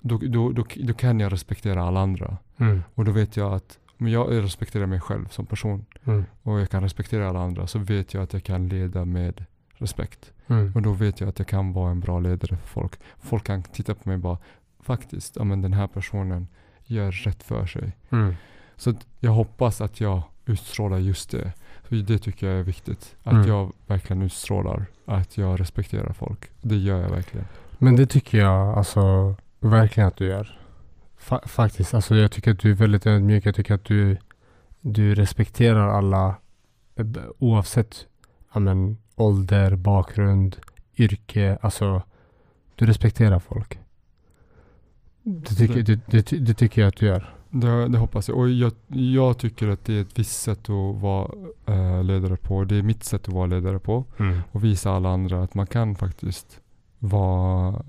då, 0.00 0.18
då, 0.18 0.52
då, 0.52 0.64
då 0.76 0.94
kan 0.94 1.20
jag 1.20 1.32
respektera 1.32 1.82
alla 1.82 2.00
andra. 2.00 2.36
Mm. 2.60 2.82
Och 2.94 3.04
då 3.04 3.12
vet 3.12 3.36
jag 3.36 3.52
att 3.52 3.78
om 4.00 4.08
jag 4.08 4.42
respekterar 4.44 4.86
mig 4.86 5.00
själv 5.00 5.28
som 5.28 5.46
person 5.46 5.84
Mm. 6.04 6.24
och 6.42 6.60
jag 6.60 6.70
kan 6.70 6.82
respektera 6.82 7.28
alla 7.28 7.40
andra 7.40 7.66
så 7.66 7.78
vet 7.78 8.14
jag 8.14 8.22
att 8.22 8.32
jag 8.32 8.44
kan 8.44 8.68
leda 8.68 9.04
med 9.04 9.44
respekt. 9.74 10.32
Mm. 10.46 10.72
Och 10.74 10.82
då 10.82 10.92
vet 10.92 11.20
jag 11.20 11.28
att 11.28 11.38
jag 11.38 11.48
kan 11.48 11.72
vara 11.72 11.90
en 11.90 12.00
bra 12.00 12.20
ledare 12.20 12.56
för 12.56 12.66
folk. 12.68 12.92
Folk 13.20 13.44
kan 13.44 13.62
titta 13.62 13.94
på 13.94 14.08
mig 14.08 14.14
och 14.14 14.20
bara 14.20 14.38
faktiskt, 14.80 15.36
ja 15.36 15.44
men 15.44 15.62
den 15.62 15.72
här 15.72 15.86
personen 15.86 16.48
gör 16.86 17.10
rätt 17.12 17.42
för 17.42 17.66
sig. 17.66 17.92
Mm. 18.10 18.34
Så 18.76 18.94
jag 19.20 19.30
hoppas 19.30 19.80
att 19.80 20.00
jag 20.00 20.22
utstrålar 20.46 20.98
just 20.98 21.30
det. 21.30 21.52
För 21.84 21.96
det 21.96 22.18
tycker 22.18 22.46
jag 22.46 22.58
är 22.58 22.62
viktigt. 22.62 23.16
Att 23.22 23.32
Mm. 23.32 23.48
jag 23.48 23.72
verkligen 23.86 24.22
utstrålar 24.22 24.84
att 25.06 25.38
jag 25.38 25.60
respekterar 25.60 26.12
folk. 26.12 26.50
Det 26.60 26.76
gör 26.76 27.00
jag 27.02 27.10
verkligen. 27.10 27.46
Men 27.78 27.96
det 27.96 28.06
tycker 28.06 28.38
jag 28.38 28.78
alltså 28.78 29.34
verkligen 29.60 30.06
att 30.08 30.16
du 30.16 30.26
gör. 30.26 30.59
Fa- 31.20 31.48
faktiskt. 31.48 31.94
Alltså 31.94 32.16
jag 32.16 32.32
tycker 32.32 32.50
att 32.50 32.58
du 32.58 32.70
är 32.70 32.74
väldigt 32.74 33.06
ödmjuk. 33.06 33.46
Jag 33.46 33.54
tycker 33.54 33.74
att 33.74 33.84
du, 33.84 34.16
du 34.80 35.14
respekterar 35.14 35.88
alla 35.88 36.34
eh, 36.96 37.06
oavsett 37.38 38.06
ja, 38.54 38.60
men, 38.60 38.98
ålder, 39.16 39.76
bakgrund, 39.76 40.56
yrke. 40.98 41.58
Alltså 41.60 42.02
du 42.74 42.86
respekterar 42.86 43.38
folk. 43.38 43.78
Det 45.22 45.54
tycker, 45.54 45.82
det, 45.82 46.00
det, 46.06 46.30
det 46.46 46.54
tycker 46.54 46.80
jag 46.80 46.88
att 46.88 46.96
du 46.96 47.06
gör. 47.06 47.34
Det, 47.50 47.88
det 47.88 47.98
hoppas 47.98 48.28
jag. 48.28 48.38
Och 48.38 48.48
jag, 48.50 48.72
jag 48.88 49.38
tycker 49.38 49.68
att 49.68 49.84
det 49.84 49.94
är 49.94 50.00
ett 50.00 50.18
visst 50.18 50.40
sätt 50.42 50.58
att 50.70 51.00
vara 51.00 51.30
eh, 51.66 52.04
ledare 52.04 52.36
på. 52.36 52.64
Det 52.64 52.76
är 52.76 52.82
mitt 52.82 53.04
sätt 53.04 53.28
att 53.28 53.34
vara 53.34 53.46
ledare 53.46 53.78
på. 53.78 54.04
och 54.52 54.64
visa 54.64 54.90
alla 54.90 55.08
andra 55.08 55.42
att 55.42 55.54
man 55.54 55.66
kan 55.66 55.96
faktiskt 55.96 56.60
vara, 56.98 57.84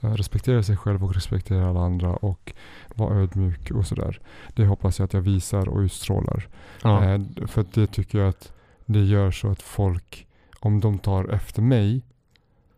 respektera 0.00 0.62
sig 0.62 0.76
själv 0.76 1.04
och 1.04 1.14
respektera 1.14 1.68
alla 1.68 1.80
andra 1.80 2.12
och 2.12 2.52
vara 2.94 3.14
ödmjuk 3.14 3.70
och 3.70 3.86
sådär. 3.86 4.20
Det 4.54 4.66
hoppas 4.66 4.98
jag 4.98 5.06
att 5.06 5.12
jag 5.12 5.20
visar 5.20 5.68
och 5.68 5.78
utstrålar. 5.80 6.48
Ja. 6.82 7.04
Eh, 7.04 7.20
för 7.46 7.64
det 7.74 7.86
tycker 7.86 8.18
jag 8.18 8.28
att 8.28 8.52
det 8.86 9.04
gör 9.04 9.30
så 9.30 9.50
att 9.50 9.62
folk, 9.62 10.26
om 10.60 10.80
de 10.80 10.98
tar 10.98 11.28
efter 11.28 11.62
mig, 11.62 12.02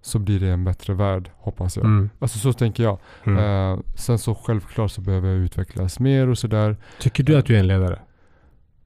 så 0.03 0.19
blir 0.19 0.41
det 0.41 0.49
en 0.49 0.65
bättre 0.65 0.95
värld, 0.95 1.31
hoppas 1.37 1.77
jag. 1.77 1.85
Mm. 1.85 2.11
Alltså 2.19 2.39
så 2.39 2.53
tänker 2.53 2.83
jag. 2.83 2.99
Mm. 3.25 3.39
Eh, 3.39 3.81
sen 3.95 4.19
så 4.19 4.35
självklart 4.35 4.91
så 4.91 5.01
behöver 5.01 5.29
jag 5.29 5.39
utvecklas 5.39 6.01
mer 6.01 6.29
och 6.29 6.39
sådär. 6.39 6.77
Tycker 7.01 7.25
du 7.25 7.39
att 7.39 7.47
du 7.47 7.55
är 7.55 7.61
en 7.61 7.67
ledare? 7.67 7.99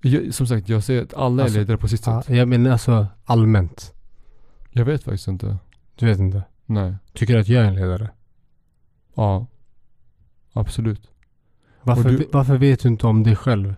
Jag, 0.01 0.35
som 0.35 0.47
sagt, 0.47 0.69
jag 0.69 0.85
ser 0.85 1.03
att 1.03 1.15
alla 1.15 1.43
Alltså, 1.43 1.59
är 1.59 1.61
ledare 1.61 1.79
på 1.79 1.89
sitt 1.89 2.05
sätt. 2.05 2.29
jag 2.29 2.49
menar 2.49 2.71
alltså 2.71 3.07
allmänt. 3.25 3.93
Jag 4.71 4.85
vet 4.85 5.05
faktiskt 5.05 5.29
inte. 5.29 5.57
Du 5.97 6.07
vet 6.07 6.19
inte? 6.19 6.43
Nej. 6.67 6.95
Tycker 7.13 7.35
du 7.35 7.41
att 7.41 7.49
jag 7.49 7.65
är 7.65 7.69
en 7.69 7.75
ledare? 7.75 8.11
Ja. 9.15 9.47
Absolut. 10.53 11.11
Varför, 11.83 12.11
du- 12.11 12.29
varför 12.33 12.57
vet 12.57 12.81
du 12.83 12.89
inte 12.89 13.07
om 13.07 13.23
dig 13.23 13.37
själv? 13.37 13.75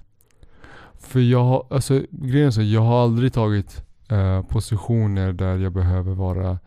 För 0.99 1.21
jag 1.21 1.45
har, 1.45 1.67
alltså 1.71 2.03
grejen 2.11 2.47
är 2.47 2.51
så, 2.51 2.63
jag 2.63 2.81
har 2.81 3.03
aldrig 3.03 3.33
tagit 3.33 3.85
eh, 4.09 4.43
positioner 4.43 5.33
där 5.33 5.59
jag 5.59 5.73
behöver 5.73 6.15
vara, 6.15 6.59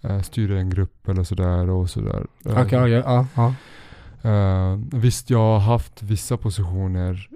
eh, 0.00 0.20
styra 0.20 0.58
en 0.58 0.70
grupp 0.70 1.08
eller 1.08 1.22
sådär 1.24 1.70
och 1.70 1.90
sådär. 1.90 2.26
Eh, 2.46 2.62
Okej, 2.62 2.78
ja, 2.78 2.88
ja, 2.88 3.26
ja. 3.34 4.30
eh, 4.30 4.78
visst, 4.92 5.30
jag 5.30 5.38
har 5.38 5.58
haft 5.58 6.02
vissa 6.02 6.36
positioner 6.36 7.28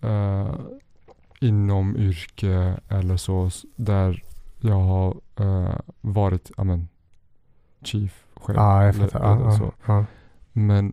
eh, 0.00 0.54
inom 1.40 1.96
yrke 1.96 2.80
eller 2.88 3.16
så, 3.16 3.50
där 3.76 4.22
jag 4.60 4.80
har 4.80 5.16
eh, 5.40 5.74
varit, 6.00 6.50
ja 6.56 6.64
men, 6.64 6.88
chief 7.82 8.24
själv. 8.36 8.58
Ja, 8.58 8.84
jag 8.84 8.94
eller- 8.94 9.06
fattar. 9.08 9.24
Ja, 9.24 9.34
eller 9.36 9.44
ja, 9.44 9.52
så. 9.58 9.72
ja. 9.86 10.04
Men 10.56 10.92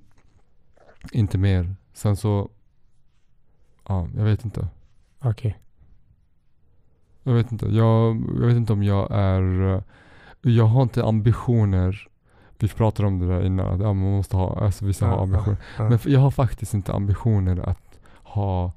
inte 1.11 1.37
mer. 1.37 1.75
Sen 1.93 2.15
så, 2.15 2.49
ja, 3.87 4.07
jag 4.17 4.23
vet 4.23 4.45
inte. 4.45 4.67
Okej. 5.19 5.57
Jag 7.23 7.33
vet 7.33 7.51
inte. 7.51 7.65
Jag, 7.65 8.15
jag 8.39 8.47
vet 8.47 8.55
inte 8.57 8.73
om 8.73 8.83
jag 8.83 9.07
är... 9.11 9.83
Jag 10.41 10.65
har 10.65 10.81
inte 10.83 11.05
ambitioner. 11.05 12.07
Vi 12.59 12.67
pratade 12.67 13.07
om 13.07 13.19
det 13.19 13.27
där 13.27 13.45
innan. 13.45 13.67
Att 13.73 13.79
ja, 13.79 13.93
man 13.93 14.11
måste 14.11 14.37
ha, 14.37 14.59
alltså 14.65 14.85
vissa 14.85 15.05
har 15.05 15.15
Ja, 15.15 15.23
ambitioner. 15.23 15.57
ja. 15.77 15.89
Men 15.89 15.99
jag 16.05 16.19
har 16.19 16.31
faktiskt 16.31 16.73
inte 16.73 16.93
ambitioner 16.93 17.69
att 17.69 17.99
ha 18.23 18.71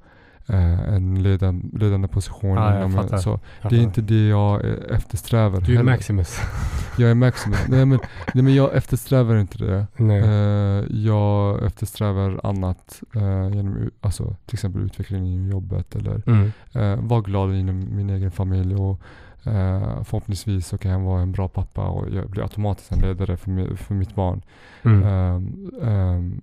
eh, 0.48 0.94
en 0.94 1.22
ledan, 1.22 1.70
ledande 1.72 2.08
position. 2.08 2.56
Jag 2.56 2.76
inom 2.78 2.92
fattar. 2.92 3.18
så 3.18 3.40
det 3.70 3.76
är 3.76 3.80
inte 3.80 4.00
det 4.00 4.28
jag 4.28 4.64
eh, 4.64 4.96
eftersträvar. 4.96 5.60
Du 5.60 5.72
är 5.72 5.76
heller. 5.76 5.92
Maximus. 5.92 6.38
Jag 6.98 7.10
är 7.10 7.14
Maximus. 7.14 7.58
nej, 7.68 7.86
men, 7.86 7.98
nej 8.34 8.44
men 8.44 8.54
jag 8.54 8.74
eftersträvar 8.76 9.36
inte 9.36 9.58
det. 9.58 9.86
Eh, 9.98 10.96
jag 10.96 11.62
eftersträvar 11.64 12.40
annat. 12.44 13.02
eh, 13.14 13.48
genom, 13.56 13.90
alltså, 14.00 14.36
till 14.46 14.54
exempel 14.56 14.82
utveckling 14.82 15.26
inom 15.26 15.48
jobbet 15.50 15.96
eller 15.96 16.22
Mm. 16.26 16.52
eh, 16.72 16.96
vara 17.08 17.20
glad 17.20 17.54
inom 17.54 17.96
min 17.96 18.10
egen 18.10 18.30
familj 18.30 18.74
och 18.74 19.00
eh, 19.46 20.02
förhoppningsvis 20.04 20.66
så 20.66 20.78
kan 20.78 20.90
jag 20.90 21.00
vara 21.00 21.22
en 21.22 21.32
bra 21.32 21.48
pappa 21.48 21.86
och 21.86 22.10
jag 22.10 22.30
blir 22.30 22.42
automatiskt 22.42 22.92
en 22.92 22.98
ledare 22.98 23.36
för, 23.36 23.50
mi, 23.50 23.76
för 23.76 23.94
mitt 23.94 24.14
barn. 24.14 24.42
Mm. 24.82 25.02
Ehm, 25.04 25.70
ehm, 25.82 26.40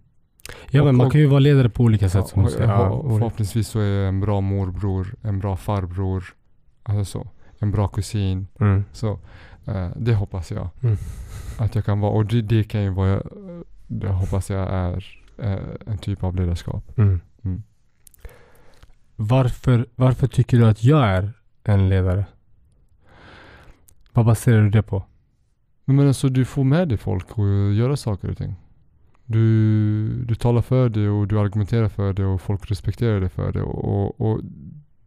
ja, 0.70 0.84
men 0.84 0.96
man 0.96 1.10
kan 1.10 1.22
ju 1.22 1.28
vara 1.28 1.40
ledare 1.40 1.70
på 1.70 1.84
olika 1.84 2.06
ja, 2.06 2.10
sätt 2.10 2.28
som 2.28 2.44
du 2.44 2.50
säger. 2.50 2.68
Ja, 2.70 2.90
och 2.90 3.06
olika. 3.06 3.18
förhoppningsvis 3.20 3.68
så 3.68 3.80
är 3.80 4.00
jag 4.00 4.08
en 4.08 4.20
bra 4.20 4.42
morbror, 4.42 5.16
en 5.22 5.40
bra 5.40 5.58
farbror, 5.58 6.24
alltså 6.84 7.06
så, 7.06 7.28
en 7.60 7.72
bra 7.72 7.88
kusin. 7.88 8.48
Mm. 8.60 8.86
Så 8.92 9.20
eh, 9.66 9.90
det 9.96 10.14
hoppas 10.16 10.52
jag 10.52 10.70
Mm. 10.84 10.98
att 11.58 11.76
jag 11.76 11.86
kan 11.86 12.00
vara 12.00 12.12
och 12.12 12.26
det, 12.26 12.42
det 12.42 12.64
kan 12.64 12.84
ju 12.84 12.90
vara, 12.90 13.22
det 13.88 14.10
hoppas 14.10 14.50
jag 14.50 14.70
är 14.70 15.06
eh, 15.38 15.60
en 15.86 15.98
typ 15.98 16.24
av 16.24 16.36
ledarskap. 16.36 16.98
Mm. 16.98 17.22
Mm. 17.44 17.64
Varför, 19.16 19.86
varför 19.96 20.28
tycker 20.28 20.58
du 20.58 20.66
att 20.68 20.84
jag 20.84 21.08
är 21.08 21.34
en 21.64 21.90
ledare? 21.90 22.26
Vad 24.14 24.26
baserar 24.26 24.62
du 24.62 24.70
det 24.70 24.84
på? 24.84 25.04
Men, 25.86 25.96
men 25.96 26.08
alltså 26.08 26.30
du 26.30 26.46
får 26.46 26.64
med 26.64 26.88
dig 26.90 26.98
folk 26.98 27.38
och 27.38 27.74
göra 27.74 27.98
saker 27.98 28.30
och 28.32 28.38
ting. 28.38 28.56
Du, 29.32 30.24
du 30.24 30.36
talar 30.36 30.62
för 30.62 30.90
det 30.90 31.10
och 31.10 31.28
du 31.28 31.40
argumenterar 31.40 31.90
för 31.90 32.14
det 32.14 32.26
och 32.26 32.42
folk 32.42 32.72
respekterar 32.72 33.20
dig 33.20 33.30
för 33.30 33.52
det. 33.52 33.62
Och, 33.62 34.22
och, 34.22 34.40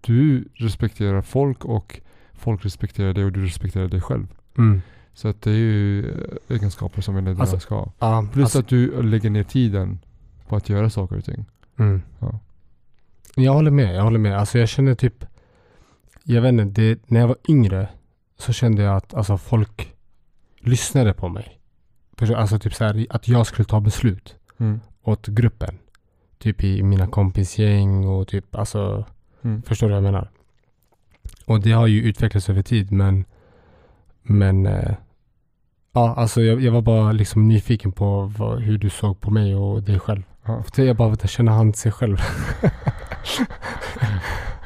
du 0.00 0.48
respekterar 0.54 1.22
folk 1.22 1.64
och 1.64 2.00
folk 2.32 2.64
respekterar 2.64 3.12
dig 3.12 3.24
och 3.24 3.32
du 3.32 3.44
respekterar 3.44 3.88
dig 3.88 4.00
själv. 4.00 4.26
Mm. 4.58 4.82
Så 5.12 5.28
att 5.28 5.42
det 5.42 5.50
är 5.50 5.54
ju 5.54 6.14
egenskaper 6.48 7.02
som 7.02 7.16
en 7.16 7.24
ledare 7.24 7.40
Alltså, 7.40 7.58
ska 7.60 7.74
ha. 7.74 7.92
Ja, 7.98 8.26
Plus 8.32 8.44
alltså, 8.44 8.58
att 8.58 8.68
du 8.68 9.02
lägger 9.02 9.30
ner 9.30 9.42
tiden 9.44 9.98
på 10.48 10.56
att 10.56 10.68
göra 10.68 10.90
saker 10.90 11.16
och 11.16 11.24
ting. 11.24 11.44
mm. 11.78 12.02
Ja. 12.18 12.40
Jag 13.36 13.52
håller 13.52 13.70
med. 13.70 13.94
Jag 13.94 14.02
håller 14.02 14.18
med. 14.18 14.38
Alltså 14.38 14.58
jag 14.58 14.68
känner 14.68 14.94
typ 14.94 15.24
Jag 16.22 16.42
vet 16.42 16.52
inte. 16.52 16.80
Det, 16.80 17.00
när 17.06 17.20
jag 17.20 17.28
var 17.28 17.36
yngre 17.48 17.88
så 18.38 18.52
kände 18.52 18.82
jag 18.82 18.96
att 18.96 19.14
alltså, 19.14 19.38
folk 19.38 19.94
lyssnade 20.58 21.12
på 21.14 21.28
mig. 21.28 21.60
Alltså 22.22 22.58
typ 22.58 22.74
så 22.74 22.84
här, 22.84 23.06
att 23.10 23.28
jag 23.28 23.46
skulle 23.46 23.64
ta 23.66 23.80
beslut 23.80 24.36
Mm. 24.58 24.80
åt 25.02 25.26
gruppen. 25.26 25.78
Typ 26.38 26.64
i 26.64 26.82
mina 26.82 27.06
kompisgäng 27.06 28.06
och 28.06 28.28
typ 28.28 28.54
alltså 28.56 29.04
Mm. 29.42 29.62
Förstår 29.62 29.86
du 29.86 29.92
vad 29.92 29.96
jag 29.96 30.12
menar? 30.12 30.30
Och 31.46 31.60
det 31.60 31.72
har 31.72 31.86
ju 31.86 32.02
utvecklats 32.02 32.50
över 32.50 32.62
tid 32.62 32.92
men 32.92 33.24
Men 34.22 34.66
eh, 34.66 34.94
Ja 35.92 36.14
alltså 36.14 36.42
jag, 36.42 36.60
jag 36.60 36.72
var 36.72 36.82
bara 36.82 37.12
liksom 37.12 37.48
nyfiken 37.48 37.92
på 37.92 38.32
vad, 38.38 38.60
hur 38.60 38.78
du 38.78 38.90
såg 38.90 39.20
på 39.20 39.30
mig 39.30 39.54
och 39.54 39.82
dig 39.82 39.98
själv. 39.98 40.22
Ja. 40.44 40.62
För 40.74 40.82
jag 40.82 40.96
bara 40.96 41.08
vet, 41.08 41.30
känner 41.30 41.52
han 41.52 41.74
sig 41.74 41.92
själv? 41.92 42.16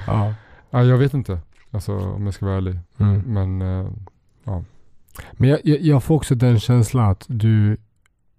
ja. 0.06 0.34
ja, 0.70 0.84
jag 0.84 0.96
vet 0.98 1.14
inte. 1.14 1.40
Alltså 1.70 1.98
om 1.98 2.24
jag 2.24 2.34
ska 2.34 2.46
vara 2.46 2.56
ärlig. 2.56 2.78
Mm. 2.98 3.20
Men 3.20 3.62
eh, 3.62 3.90
Men 5.32 5.50
jag, 5.50 5.60
jag, 5.64 5.80
jag 5.80 6.02
får 6.02 6.14
också 6.14 6.34
den 6.34 6.58
känslan 6.60 7.10
att 7.10 7.24
du, 7.28 7.76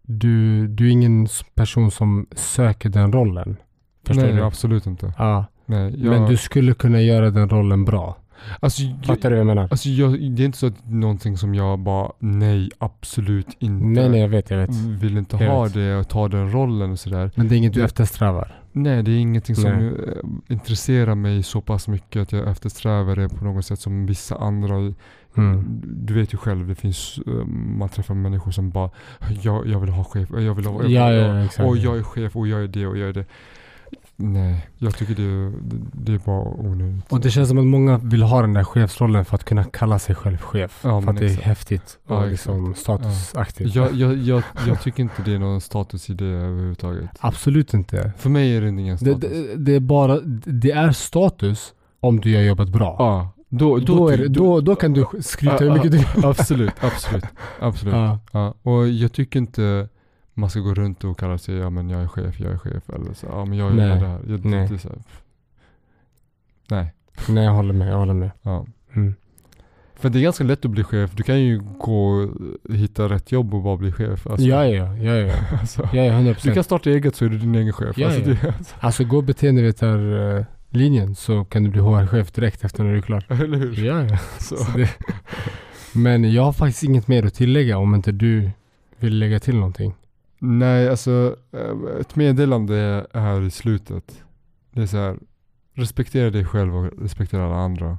du, 0.04 0.68
du 0.68 0.88
är 0.88 0.92
ingen 0.92 1.28
person 1.56 1.92
som 1.92 2.28
söker 2.36 2.90
den 2.90 3.14
rollen. 3.14 3.58
Förstår 4.06 4.24
Nej, 4.24 4.34
du? 4.36 4.44
absolut 4.44 4.86
inte. 4.86 5.14
Ja. 5.18 5.46
Nej, 5.66 6.04
jag, 6.04 6.10
Men 6.20 6.30
du 6.30 6.38
skulle 6.38 6.74
kunna 6.74 7.02
göra 7.02 7.30
den 7.30 7.50
rollen 7.50 7.86
bra. 7.86 8.18
alltså, 8.60 8.82
Fattar 9.04 9.30
du 9.30 9.36
vad 9.36 9.40
jag 9.40 9.48
menar? 9.48 9.68
alltså 9.72 9.90
jag, 9.90 10.12
det 10.32 10.44
är 10.44 10.46
inte 10.46 10.58
så 10.58 10.68
att 10.68 10.90
någonting 10.90 11.38
som 11.38 11.56
jag 11.56 11.80
bara, 11.80 12.12
nej, 12.20 12.70
absolut 12.78 13.48
inte. 13.60 13.86
Nej, 13.86 14.10
nej, 14.10 14.20
jag 14.22 14.28
vet, 14.28 14.50
jag 14.50 14.58
vet. 14.58 14.70
Vill 14.76 15.18
inte 15.18 15.38
Jag 15.44 15.52
ha 15.52 15.64
vet. 15.64 15.74
det 15.74 15.96
och 15.96 16.08
ta 16.10 16.28
den 16.28 16.52
rollen 16.52 16.92
och 16.92 17.00
sådär. 17.00 17.32
Men 17.36 17.48
det 17.48 17.56
är 17.56 17.58
inget 17.58 17.74
du 17.74 17.84
eftersträvar. 17.84 18.62
Nej, 18.84 19.04
det 19.04 19.12
är 19.12 19.18
ingenting 19.18 19.56
som 19.56 19.72
Nej. 19.72 19.88
eh, 19.88 20.54
intresserar 20.54 21.16
mig 21.16 21.44
så 21.44 21.62
pass 21.62 21.88
mycket 21.88 22.22
att 22.22 22.32
jag 22.32 22.48
eftersträvar 22.48 23.16
det 23.16 23.30
på 23.30 23.46
något 23.46 23.66
sätt 23.66 23.80
som 23.80 24.06
vissa 24.06 24.36
andra. 24.36 24.94
Mm. 25.38 25.82
Du 25.84 26.14
vet 26.14 26.34
ju 26.34 26.38
själv, 26.38 26.68
det 26.68 26.76
finns, 26.76 27.20
eh, 27.28 27.46
man 27.78 27.90
träffar 27.90 28.14
människor 28.14 28.52
som 28.52 28.70
bara, 28.70 28.90
jag, 29.42 29.68
jag 29.68 29.80
vill 29.80 29.90
ha 29.90 30.04
chef, 30.04 30.30
jag 30.32 30.54
vill 30.56 30.66
ha, 30.66 30.82
jag, 30.82 30.92
Ja, 30.92 31.14
jag, 31.14 31.36
ja, 31.38 31.46
exakt. 31.46 31.70
och 31.70 31.78
jag 31.78 31.98
är 31.98 32.04
chef 32.04 32.36
och 32.36 32.48
jag 32.48 32.64
är 32.64 32.68
det 32.68 32.88
och 32.88 32.98
jag 32.98 33.10
är 33.10 33.14
det. 33.14 33.26
Nej, 34.16 34.68
jag 34.78 34.96
tycker 34.98 35.16
det, 35.16 35.50
det, 35.50 35.86
det 35.94 36.14
är 36.14 36.18
bara 36.26 36.42
onödigt. 36.44 37.12
Och 37.12 37.20
det 37.20 37.32
känns 37.32 37.50
som 37.50 37.58
att 37.58 37.66
många 37.66 37.98
vill 37.98 38.24
ha 38.24 38.42
den 38.42 38.54
där 38.54 38.64
chefsrollen 38.64 39.26
för 39.26 39.36
att 39.36 39.44
kunna 39.44 39.64
kalla 39.64 40.00
sig 40.00 40.16
själv 40.16 40.38
chef. 40.38 40.80
Ja, 40.84 41.02
för 41.02 41.10
att 41.10 41.18
det 41.18 41.26
är 41.26 41.30
exakt. 41.30 41.46
häftigt 41.48 41.98
och 42.08 42.16
Ja, 42.16 42.26
liksom 42.26 42.74
statusaktigt. 42.76 43.76
jag, 43.76 43.94
jag, 43.94 44.18
jag, 44.18 44.44
jag 44.68 44.82
tycker 44.82 45.04
inte 45.04 45.22
det 45.26 45.34
är 45.34 45.40
någon 45.40 45.62
status 45.62 46.10
i 46.10 46.14
det 46.14 46.26
överhuvudtaget. 46.26 47.10
Absolut 47.20 47.74
inte. 47.74 48.12
För 48.18 48.30
mig 48.30 48.56
är 48.58 48.62
det 48.62 48.68
ingen 48.70 48.98
Det, 48.98 49.06
status. 49.12 49.30
det, 49.32 49.56
det 49.56 49.76
är 49.76 49.80
bara, 49.80 50.20
det 50.46 50.72
är 50.72 50.92
status 50.92 51.74
om 52.00 52.20
du 52.20 52.30
gör 52.32 52.42
jobbet 52.42 52.70
bra. 52.70 52.96
ja, 53.00 53.30
då, 53.50 53.78
då, 53.78 53.86
då, 53.96 54.10
är 54.10 54.18
det, 54.18 54.28
då, 54.28 54.62
då 54.62 54.76
kan 54.76 54.94
du 54.94 55.06
skryta 55.22 55.58
hur 55.58 55.66
Ja, 55.66 55.74
mycket 55.74 55.92
du 55.92 55.98
vill. 55.98 56.26
Absolut, 56.26 56.74
absolut, 56.80 57.26
absolut. 57.60 57.94
Ja. 57.96 58.20
Ja, 58.32 58.54
och 58.62 58.88
jag 58.88 59.12
tycker 59.14 59.40
inte 59.40 59.88
man 60.40 60.50
ska 60.50 60.60
gå 60.60 60.74
runt 60.74 61.04
och 61.04 61.20
kalla 61.20 61.38
sig, 61.38 61.56
ja 61.56 61.70
men 61.70 61.90
jag 61.90 62.02
är 62.02 62.08
chef, 62.08 62.40
jag 62.40 62.52
är 62.54 62.58
chef 62.58 62.90
eller 62.90 63.14
så, 63.14 63.26
ja 63.30 63.46
men 63.46 63.58
jag 63.58 63.76
gör 63.76 64.00
det 64.00 64.08
här. 64.08 64.20
Jag, 64.28 64.46
nej. 64.46 64.68
Det 64.68 64.74
är 64.74 64.78
så 64.78 64.90
här. 64.90 64.98
Nej, 66.70 66.94
Nej, 67.30 67.44
jag 67.44 67.52
håller 67.54 67.74
med. 67.74 67.92
Jag 67.92 67.98
håller 67.98 68.14
med. 68.14 68.32
ja. 68.42 68.66
Mm. 68.94 69.16
För 69.96 70.10
det 70.10 70.20
är 70.20 70.22
ganska 70.24 70.44
lätt 70.44 70.66
att 70.66 70.72
bli 70.72 70.84
chef. 70.84 71.12
Du 71.14 71.24
kan 71.24 71.40
ju 71.42 71.60
gå 71.80 72.08
och 72.12 72.76
hitta 72.76 73.10
rätt 73.10 73.32
jobb 73.32 73.54
och 73.54 73.62
bara 73.64 73.78
bli 73.78 73.92
chef. 73.92 74.28
Alltså, 74.28 74.48
ja, 74.48 74.66
ja, 74.66 74.98
ja, 74.98 75.14
ja. 75.16 75.34
alltså, 75.62 75.90
Ja, 75.94 76.04
ja, 76.04 76.12
100 76.14 76.30
du 76.30 76.34
procent. 76.36 76.54
kan 76.54 76.64
starta 76.64 76.90
eget 76.90 77.16
så 77.16 77.26
är 77.26 77.30
du 77.30 77.38
din 77.38 77.56
egen 77.56 77.74
chef. 77.74 77.98
Ja, 77.98 78.08
alltså, 78.08 78.22
ja. 78.22 78.36
Det, 78.42 78.48
alltså, 78.58 78.76
Alltså 78.80 79.04
gå 79.04 79.22
beteendevetarlinjen 79.22 81.16
så 81.16 81.46
kan 81.46 81.64
du 81.64 81.70
bli 81.70 81.80
HR-chef 81.82 82.32
direkt 82.32 82.64
efter 82.64 82.84
när 82.84 82.92
du 82.92 82.98
är 82.98 83.02
klar. 83.02 83.24
eller 83.44 83.58
hur? 83.58 83.86
Ja, 83.86 84.04
ja. 84.04 84.18
Så. 84.40 84.56
Så 84.56 84.78
det, 84.78 84.90
men 85.94 86.32
jag 86.34 86.44
har 86.44 86.54
faktiskt 86.54 86.84
inget 86.84 87.08
mer 87.08 87.26
att 87.26 87.34
tillägga 87.34 87.78
om 87.78 87.96
inte 87.96 88.12
du 88.12 88.50
vill 88.98 89.20
lägga 89.20 89.40
till 89.40 89.56
någonting. 89.56 89.94
Nej, 90.40 90.90
alltså 90.90 91.36
eh, 91.52 92.00
ett 92.00 92.16
meddelande 92.16 93.08
här 93.14 93.42
i 93.42 93.52
slutet. 93.52 94.24
Det 94.72 94.82
är 94.82 94.86
så 94.86 94.98
här, 94.98 95.18
respektera 95.74 96.30
dig 96.30 96.46
själv 96.46 96.76
och 96.76 97.02
respektera 97.02 97.46
alla 97.46 97.56
andra. 97.56 97.98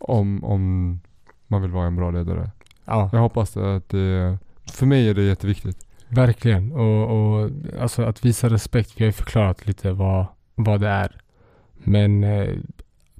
Om, 0.00 0.44
om 0.44 1.00
man 1.46 1.62
vill 1.62 1.70
vara 1.70 1.86
en 1.86 1.96
bra 1.96 2.10
ledare. 2.10 2.50
Ja, 2.84 3.10
Jag 3.12 3.20
hoppas 3.20 3.56
att 3.56 3.88
det, 3.88 4.38
för 4.72 4.86
mig 4.86 5.08
är 5.08 5.14
det 5.14 5.22
jätteviktigt. 5.22 5.86
verkligen. 6.08 6.72
Och, 6.72 7.10
och 7.10 7.50
alltså 7.80 8.02
att 8.02 8.24
visa 8.24 8.48
respekt, 8.48 8.92
vi 8.96 9.04
har 9.04 9.08
ju 9.08 9.12
förklarat 9.12 9.66
lite 9.66 9.92
vad, 9.92 10.26
vad 10.54 10.80
det 10.80 10.88
är. 10.88 11.20
Men 11.78 12.24
eh, 12.24 12.54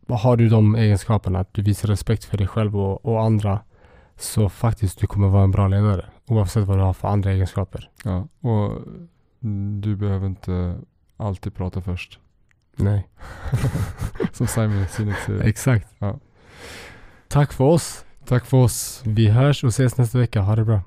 har 0.09 0.37
du 0.37 0.49
de 0.49 0.75
egenskaperna, 0.75 1.39
att 1.39 1.55
du 1.55 1.63
visar 1.63 1.89
respekt 1.89 2.25
för 2.25 2.39
dig 2.39 2.47
själv 2.47 2.77
och, 2.77 3.05
och 3.05 3.23
andra, 3.23 3.61
så 4.17 4.49
faktiskt 4.49 4.99
du 5.01 5.07
kommer 5.07 5.29
vara 5.29 5.45
en 5.45 5.51
bra 5.51 5.69
ledare. 5.69 6.05
Oavsett 6.29 6.67
vad 6.67 6.79
du 6.79 6.83
har 6.83 6.93
för 6.93 7.09
andra 7.09 7.33
egenskaper. 7.33 7.91
Ja, 8.05 8.29
och 8.41 8.83
du 9.81 9.97
behöver 9.97 10.27
inte 10.27 10.79
alltid 11.17 11.55
prata 11.55 11.81
först. 11.81 12.19
Nej, 12.77 13.09
Som 14.33 14.47
Simon 14.47 14.87
Sinek 14.89 15.17
säger. 15.19 15.45
exakt. 15.45 15.95
Ja. 15.99 16.19
Tack 17.29 17.53
för 17.53 17.65
oss. 17.65 18.05
Tack 18.27 18.47
för 18.47 18.57
oss. 18.57 19.03
Vi 19.07 19.29
hörs 19.29 19.65
och 19.65 19.69
ses 19.69 19.97
nästa 19.99 20.19
vecka. 20.19 20.41
Ha 20.41 20.57
det 20.57 20.65
bra. 20.65 20.81